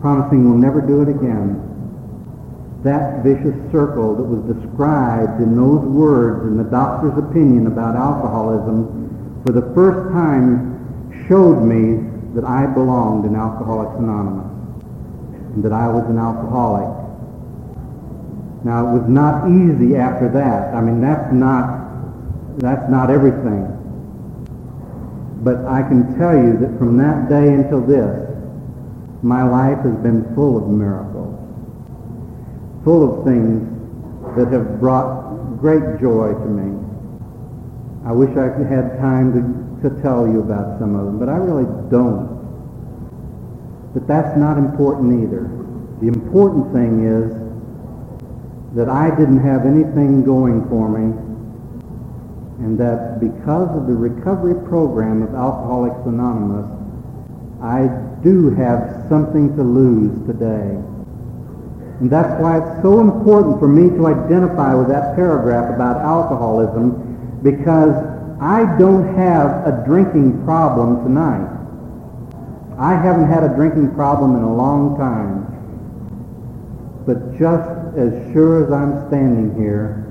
promising 0.00 0.48
we'll 0.48 0.60
never 0.60 0.80
do 0.80 1.04
it 1.04 1.08
again. 1.08 1.68
That 2.80 3.20
vicious 3.22 3.56
circle 3.70 4.16
that 4.16 4.24
was 4.24 4.40
described 4.56 5.40
in 5.44 5.52
those 5.56 5.84
words 5.84 6.48
in 6.48 6.56
the 6.56 6.64
doctor's 6.64 7.16
opinion 7.20 7.66
about 7.66 7.94
alcoholism 7.94 9.42
for 9.44 9.52
the 9.52 9.68
first 9.76 10.12
time 10.12 11.20
showed 11.28 11.60
me 11.60 12.08
that 12.32 12.44
I 12.44 12.64
belonged 12.72 13.26
in 13.26 13.36
Alcoholics 13.36 13.98
Anonymous 13.98 14.59
and 15.54 15.64
that 15.64 15.72
I 15.72 15.88
was 15.88 16.04
an 16.08 16.18
alcoholic. 16.18 16.88
Now 18.64 18.88
it 18.88 19.00
was 19.00 19.08
not 19.08 19.48
easy 19.48 19.96
after 19.96 20.28
that. 20.28 20.74
I 20.74 20.80
mean 20.80 21.00
that's 21.00 21.32
not 21.32 21.80
that's 22.58 22.90
not 22.90 23.10
everything. 23.10 23.76
But 25.42 25.64
I 25.64 25.82
can 25.82 26.18
tell 26.18 26.36
you 26.36 26.58
that 26.58 26.78
from 26.78 26.98
that 26.98 27.28
day 27.28 27.54
until 27.54 27.80
this, 27.80 28.28
my 29.22 29.42
life 29.42 29.78
has 29.84 29.96
been 30.02 30.34
full 30.34 30.56
of 30.56 30.68
miracles, 30.68 31.36
full 32.84 33.02
of 33.08 33.24
things 33.24 33.64
that 34.36 34.52
have 34.52 34.78
brought 34.78 35.58
great 35.58 36.00
joy 36.00 36.32
to 36.32 36.46
me. 36.46 36.76
I 38.04 38.12
wish 38.12 38.30
I 38.36 38.48
had 38.68 38.98
time 38.98 39.32
to, 39.36 39.88
to 39.88 40.02
tell 40.02 40.26
you 40.26 40.40
about 40.40 40.78
some 40.78 40.94
of 40.94 41.06
them, 41.06 41.18
but 41.18 41.28
I 41.28 41.36
really 41.36 41.68
don't. 41.90 42.39
But 43.94 44.06
that's 44.06 44.36
not 44.36 44.56
important 44.58 45.24
either. 45.24 45.50
The 46.00 46.08
important 46.08 46.72
thing 46.72 47.04
is 47.04 48.76
that 48.76 48.88
I 48.88 49.10
didn't 49.10 49.40
have 49.40 49.66
anything 49.66 50.24
going 50.24 50.68
for 50.68 50.88
me 50.88 51.12
and 52.60 52.78
that 52.78 53.18
because 53.20 53.74
of 53.74 53.86
the 53.86 53.94
recovery 53.94 54.54
program 54.68 55.22
of 55.22 55.34
Alcoholics 55.34 56.06
Anonymous, 56.06 56.68
I 57.62 57.88
do 58.22 58.50
have 58.54 59.06
something 59.08 59.56
to 59.56 59.62
lose 59.62 60.14
today. 60.26 60.76
And 62.00 62.10
that's 62.10 62.40
why 62.40 62.58
it's 62.58 62.82
so 62.82 63.00
important 63.00 63.58
for 63.58 63.68
me 63.68 63.90
to 63.96 64.06
identify 64.06 64.74
with 64.74 64.88
that 64.88 65.16
paragraph 65.16 65.74
about 65.74 66.00
alcoholism 66.00 67.40
because 67.42 67.92
I 68.40 68.64
don't 68.78 69.14
have 69.16 69.66
a 69.66 69.82
drinking 69.84 70.44
problem 70.44 71.02
tonight. 71.04 71.59
I 72.80 72.94
haven't 72.94 73.28
had 73.28 73.44
a 73.44 73.54
drinking 73.54 73.94
problem 73.94 74.36
in 74.36 74.42
a 74.42 74.54
long 74.54 74.96
time. 74.96 75.44
But 77.04 77.38
just 77.38 77.68
as 77.98 78.32
sure 78.32 78.64
as 78.64 78.72
I'm 78.72 79.06
standing 79.08 79.54
here, 79.60 80.10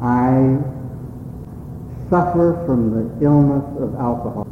I 0.00 0.56
suffer 2.08 2.64
from 2.64 2.96
the 2.96 3.24
illness 3.24 3.64
of 3.78 3.94
alcohol. 3.96 4.46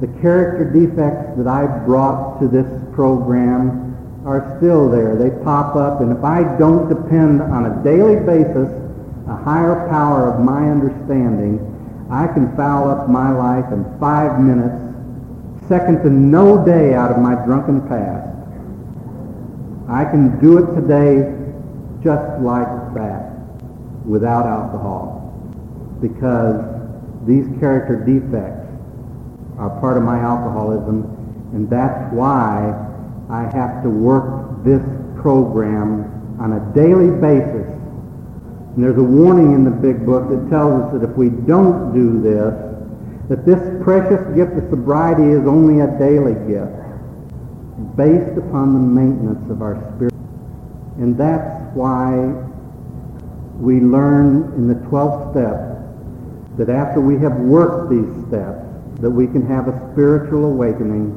The 0.00 0.08
character 0.20 0.64
defects 0.68 1.38
that 1.38 1.46
I 1.46 1.66
brought 1.86 2.40
to 2.40 2.48
this 2.48 2.66
program 2.92 3.94
are 4.26 4.56
still 4.58 4.90
there. 4.90 5.14
They 5.14 5.30
pop 5.44 5.76
up, 5.76 6.00
and 6.00 6.10
if 6.10 6.24
I 6.24 6.42
don't 6.58 6.88
depend 6.88 7.40
on 7.40 7.66
a 7.66 7.84
daily 7.84 8.18
basis 8.26 8.68
a 9.28 9.36
higher 9.36 9.88
power 9.90 10.32
of 10.32 10.40
my 10.40 10.68
understanding, 10.68 11.62
I 12.10 12.26
can 12.26 12.56
foul 12.56 12.90
up 12.90 13.08
my 13.08 13.30
life 13.30 13.70
in 13.72 13.84
five 14.00 14.40
minutes, 14.40 14.87
second 15.68 16.02
to 16.02 16.10
no 16.10 16.64
day 16.64 16.94
out 16.94 17.10
of 17.10 17.18
my 17.18 17.34
drunken 17.44 17.86
past. 17.88 18.26
I 19.88 20.04
can 20.04 20.40
do 20.40 20.58
it 20.58 20.74
today 20.74 21.34
just 22.02 22.40
like 22.42 22.94
that, 22.94 23.32
without 24.04 24.46
alcohol, 24.46 25.32
because 26.00 26.64
these 27.26 27.46
character 27.60 27.96
defects 27.96 28.66
are 29.58 29.78
part 29.80 29.96
of 29.96 30.02
my 30.02 30.18
alcoholism, 30.18 31.04
and 31.52 31.68
that's 31.68 32.12
why 32.12 32.72
I 33.28 33.42
have 33.42 33.82
to 33.82 33.90
work 33.90 34.64
this 34.64 34.82
program 35.20 36.06
on 36.40 36.52
a 36.52 36.74
daily 36.74 37.10
basis. 37.20 37.66
And 38.74 38.84
there's 38.84 38.96
a 38.96 39.02
warning 39.02 39.52
in 39.52 39.64
the 39.64 39.70
big 39.70 40.06
book 40.06 40.28
that 40.28 40.48
tells 40.48 40.84
us 40.84 40.92
that 40.92 41.10
if 41.10 41.16
we 41.16 41.30
don't 41.30 41.92
do 41.92 42.20
this, 42.22 42.67
that 43.28 43.44
this 43.44 43.60
precious 43.84 44.24
gift 44.34 44.52
of 44.52 44.70
sobriety 44.70 45.24
is 45.24 45.46
only 45.46 45.80
a 45.80 45.98
daily 45.98 46.34
gift 46.48 46.72
based 47.96 48.38
upon 48.38 48.72
the 48.72 48.80
maintenance 48.80 49.50
of 49.50 49.60
our 49.60 49.76
spirit. 49.94 50.14
And 50.96 51.16
that's 51.16 51.74
why 51.74 52.16
we 53.60 53.80
learn 53.80 54.52
in 54.56 54.66
the 54.66 54.74
12th 54.88 55.32
step 55.32 56.56
that 56.56 56.70
after 56.70 57.00
we 57.00 57.18
have 57.18 57.36
worked 57.36 57.90
these 57.90 58.08
steps, 58.26 58.64
that 59.00 59.10
we 59.10 59.26
can 59.26 59.46
have 59.46 59.68
a 59.68 59.92
spiritual 59.92 60.46
awakening 60.46 61.14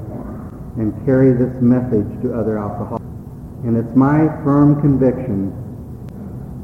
and 0.77 0.93
carry 1.05 1.33
this 1.33 1.61
message 1.61 2.09
to 2.21 2.33
other 2.33 2.59
alcoholics. 2.59 3.05
And 3.63 3.77
it's 3.77 3.95
my 3.95 4.27
firm 4.43 4.81
conviction 4.81 5.49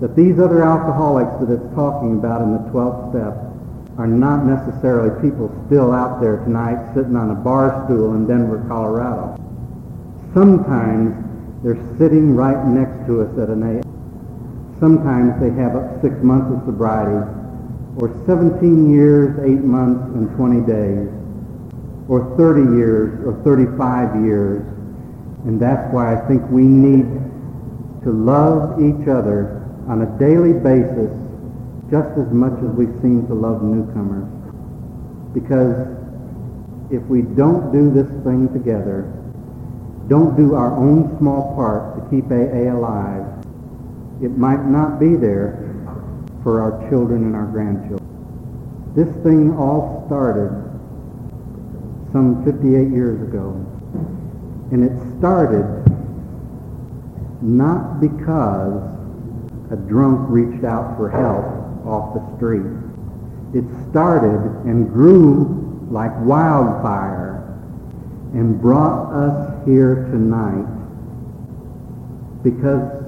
that 0.02 0.16
these 0.16 0.40
other 0.40 0.62
alcoholics 0.62 1.40
that 1.40 1.50
it's 1.50 1.76
talking 1.76 2.20
about 2.20 2.42
in 2.42 2.54
the 2.54 2.70
12th 2.70 3.10
step 3.10 3.47
are 3.98 4.08
not 4.08 4.46
necessarily 4.46 5.10
people 5.22 5.50
still 5.66 5.92
out 5.92 6.22
there 6.22 6.38
tonight 6.46 6.78
sitting 6.94 7.16
on 7.16 7.32
a 7.32 7.36
bar 7.36 7.84
stool 7.86 8.14
in 8.14 8.28
Denver, 8.28 8.64
Colorado. 8.68 9.36
Sometimes 10.34 11.18
they're 11.64 11.82
sitting 11.98 12.36
right 12.36 12.64
next 12.68 13.08
to 13.08 13.22
us 13.22 13.34
at 13.40 13.50
an 13.50 13.64
A. 13.64 13.82
Sometimes 14.80 15.42
they 15.42 15.50
have 15.50 15.74
six 16.02 16.14
months 16.22 16.54
of 16.54 16.64
sobriety, 16.66 17.26
or 17.98 18.14
17 18.28 18.94
years, 18.94 19.34
8 19.40 19.66
months, 19.66 20.06
and 20.14 20.30
20 20.38 20.62
days, 20.70 21.10
or 22.08 22.38
30 22.38 22.78
years, 22.78 23.26
or 23.26 23.34
35 23.44 24.24
years. 24.24 24.62
And 25.46 25.60
that's 25.60 25.92
why 25.92 26.14
I 26.14 26.28
think 26.28 26.44
we 26.52 26.62
need 26.62 27.06
to 28.04 28.12
love 28.12 28.78
each 28.78 29.08
other 29.08 29.66
on 29.90 30.04
a 30.04 30.20
daily 30.20 30.54
basis 30.54 31.10
just 31.90 32.18
as 32.20 32.32
much 32.34 32.54
as 32.60 32.70
we 32.76 32.86
seem 33.02 33.26
to 33.28 33.34
love 33.34 33.64
newcomers. 33.64 34.28
Because 35.34 35.88
if 36.92 37.04
we 37.04 37.22
don't 37.22 37.72
do 37.72 37.92
this 37.92 38.08
thing 38.24 38.52
together, 38.52 39.14
don't 40.08 40.36
do 40.36 40.56
our 40.56 40.76
own 40.76 41.18
small 41.18 41.56
part 41.56 41.96
to 41.96 42.02
keep 42.10 42.32
AA 42.32 42.72
alive, 42.76 43.26
it 44.22 44.38
might 44.38 44.66
not 44.66 45.00
be 45.00 45.16
there 45.16 45.64
for 46.44 46.62
our 46.62 46.90
children 46.90 47.24
and 47.24 47.36
our 47.36 47.46
grandchildren. 47.46 48.04
This 48.96 49.14
thing 49.24 49.56
all 49.58 50.04
started 50.08 50.68
some 52.12 52.44
58 52.46 52.90
years 52.90 53.22
ago. 53.22 53.52
And 54.72 54.84
it 54.84 55.20
started 55.20 55.66
not 57.42 58.00
because 58.00 58.82
a 59.72 59.76
drunk 59.76 60.28
reached 60.30 60.64
out 60.64 60.98
for 60.98 61.10
help 61.10 61.57
off 61.88 62.14
the 62.14 62.36
street. 62.38 62.68
It 63.54 63.64
started 63.90 64.66
and 64.66 64.92
grew 64.92 65.88
like 65.90 66.12
wildfire 66.22 67.38
and 68.34 68.60
brought 68.60 69.14
us 69.14 69.66
here 69.66 70.08
tonight 70.12 70.68
because 72.44 73.04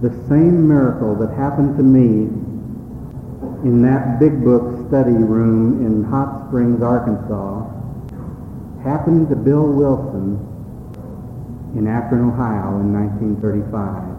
the 0.00 0.10
same 0.28 0.66
miracle 0.66 1.14
that 1.16 1.30
happened 1.36 1.76
to 1.76 1.82
me 1.82 2.28
in 3.64 3.82
that 3.82 4.18
big 4.18 4.42
book 4.44 4.88
study 4.88 5.12
room 5.12 5.84
in 5.86 6.04
Hot 6.04 6.48
Springs, 6.48 6.82
Arkansas, 6.82 7.64
happened 8.82 9.28
to 9.30 9.36
Bill 9.36 9.66
Wilson 9.66 10.36
in 11.76 11.86
Akron, 11.86 12.28
Ohio 12.28 12.80
in 12.80 12.92
1935. 12.92 14.13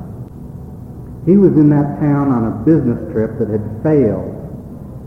He 1.25 1.37
was 1.37 1.53
in 1.57 1.69
that 1.69 1.99
town 1.99 2.31
on 2.31 2.45
a 2.45 2.51
business 2.63 3.11
trip 3.11 3.39
that 3.39 3.49
had 3.49 3.83
failed. 3.83 4.31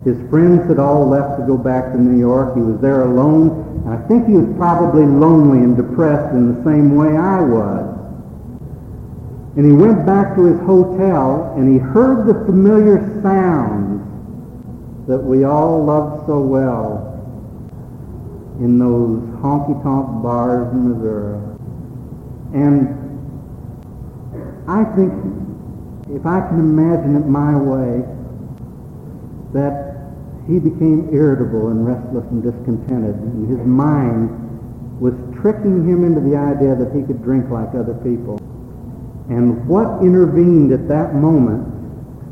His 0.05 0.19
friends 0.31 0.67
had 0.69 0.79
all 0.79 1.09
left 1.09 1.39
to 1.41 1.47
go 1.47 1.57
back 1.57 1.93
to 1.93 1.99
New 2.01 2.19
York. 2.19 2.55
He 2.55 2.61
was 2.63 2.81
there 2.81 3.03
alone, 3.03 3.83
and 3.85 3.95
I 3.95 3.99
think 4.09 4.27
he 4.27 4.35
was 4.35 4.49
probably 4.57 5.07
lonely 5.07 5.59
and 5.59 5.77
depressed 5.77 6.35
in 6.35 6.55
the 6.55 6.65
same 6.65 6.97
way 6.97 7.17
I 7.17 7.41
was. 7.41 7.95
And 9.57 9.67
he 9.67 9.73
went 9.73 10.07
back 10.07 10.35
to 10.37 10.45
his 10.45 10.61
hotel, 10.61 11.53
and 11.57 11.73
he 11.73 11.79
heard 11.79 12.27
the 12.27 12.35
familiar 12.47 12.99
sounds 13.23 14.03
that 15.09 15.19
we 15.19 15.45
all 15.45 15.85
loved 15.85 16.27
so 16.27 16.41
well 16.41 17.05
in 18.61 18.79
those 18.79 19.21
honky-tonk 19.41 20.23
bars 20.23 20.73
in 20.73 20.89
Missouri. 20.91 21.41
And 22.55 22.95
I 24.69 24.85
think 24.85 25.13
if 26.15 26.25
I 26.25 26.41
can 26.49 26.59
imagine 26.59 27.17
it 27.17 27.27
my 27.27 27.57
way, 27.57 28.05
that 29.53 29.97
he 30.47 30.59
became 30.59 31.09
irritable 31.13 31.69
and 31.69 31.87
restless 31.87 32.25
and 32.31 32.43
discontented, 32.43 33.15
and 33.17 33.49
his 33.49 33.67
mind 33.67 34.33
was 35.01 35.15
tricking 35.41 35.87
him 35.87 36.05
into 36.05 36.21
the 36.21 36.37
idea 36.37 36.75
that 36.75 36.95
he 36.95 37.03
could 37.03 37.23
drink 37.23 37.51
like 37.51 37.69
other 37.75 37.95
people. 38.03 38.39
And 39.29 39.67
what 39.69 40.03
intervened 40.03 40.73
at 40.73 40.89
that 40.89 41.15
moment 41.15 41.69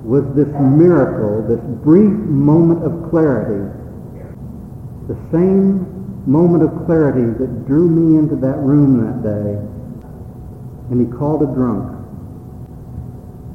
was 0.03 0.25
this 0.35 0.49
miracle, 0.61 1.43
this 1.47 1.61
brief 1.85 2.13
moment 2.27 2.83
of 2.85 3.11
clarity, 3.11 3.71
the 5.09 5.17
same 5.31 5.85
moment 6.27 6.65
of 6.65 6.87
clarity 6.87 7.27
that 7.39 7.67
drew 7.67 7.89
me 7.89 8.19
into 8.19 8.35
that 8.37 8.57
room 8.59 8.99
that 9.05 9.23
day. 9.23 9.61
And 10.91 11.01
he 11.01 11.07
called 11.07 11.43
a 11.43 11.47
drunk. 11.55 11.96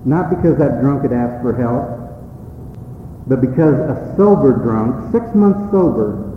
Not 0.03 0.29
because 0.29 0.57
that 0.57 0.81
drunk 0.81 1.03
had 1.03 1.13
asked 1.13 1.41
for 1.41 1.53
help, 1.53 2.01
but 3.27 3.39
because 3.39 3.75
a 3.75 4.13
sober 4.17 4.53
drunk, 4.53 5.11
six 5.11 5.33
months 5.35 5.71
sober, 5.71 6.27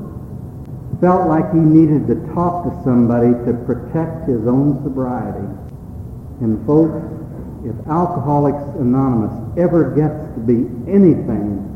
felt 1.01 1.29
like 1.29 1.51
he 1.53 1.59
needed 1.59 2.07
to 2.07 2.15
talk 2.35 2.65
to 2.65 2.85
somebody 2.85 3.33
to 3.47 3.53
protect 3.67 4.29
his 4.29 4.47
own 4.47 4.83
sobriety. 4.83 5.47
And 6.41 6.65
folks, 6.67 7.03
if 7.65 7.75
Alcoholics 7.89 8.63
Anonymous 8.79 9.33
ever 9.59 9.91
gets 9.95 10.35
to 10.35 10.41
be 10.41 10.69
anything 10.91 11.71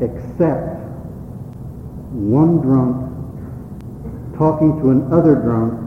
except 0.00 0.76
one 2.12 2.60
drunk 2.60 3.08
talking 4.36 4.80
to 4.80 4.90
another 4.90 5.36
drunk 5.36 5.78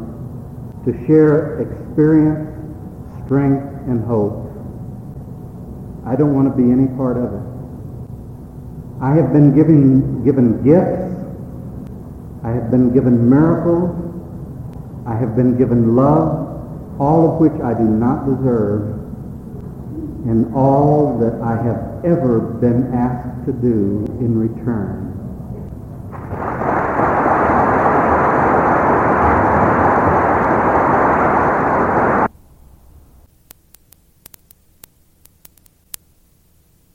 to 0.86 1.06
share 1.06 1.60
experience, 1.60 2.50
strength, 3.26 3.66
and 3.88 4.04
hope, 4.06 4.45
I 6.06 6.16
don't 6.16 6.34
want 6.34 6.48
to 6.48 6.56
be 6.56 6.72
any 6.72 6.88
part 6.96 7.18
of 7.18 7.34
it. 7.34 7.46
I 9.02 9.14
have 9.16 9.34
been 9.34 9.56
given, 9.56 10.24
given 10.24 10.64
gifts. 10.64 11.14
I 12.44 12.52
have 12.52 12.70
been 12.70 12.94
given 12.94 13.30
miracles. 13.30 13.92
I 15.08 15.16
have 15.16 15.36
been 15.36 15.58
given 15.58 15.96
love, 15.96 17.00
all 17.00 17.34
of 17.34 17.40
which 17.40 17.60
I 17.62 17.74
do 17.74 17.84
not 17.84 18.26
deserve, 18.26 18.90
and 20.28 20.54
all 20.56 21.18
that 21.20 21.42
I 21.42 21.56
have 21.62 22.04
ever 22.06 22.40
been 22.40 22.94
asked 22.94 23.46
to 23.46 23.54
do 23.54 24.06
in 24.20 24.38
return 24.38 25.15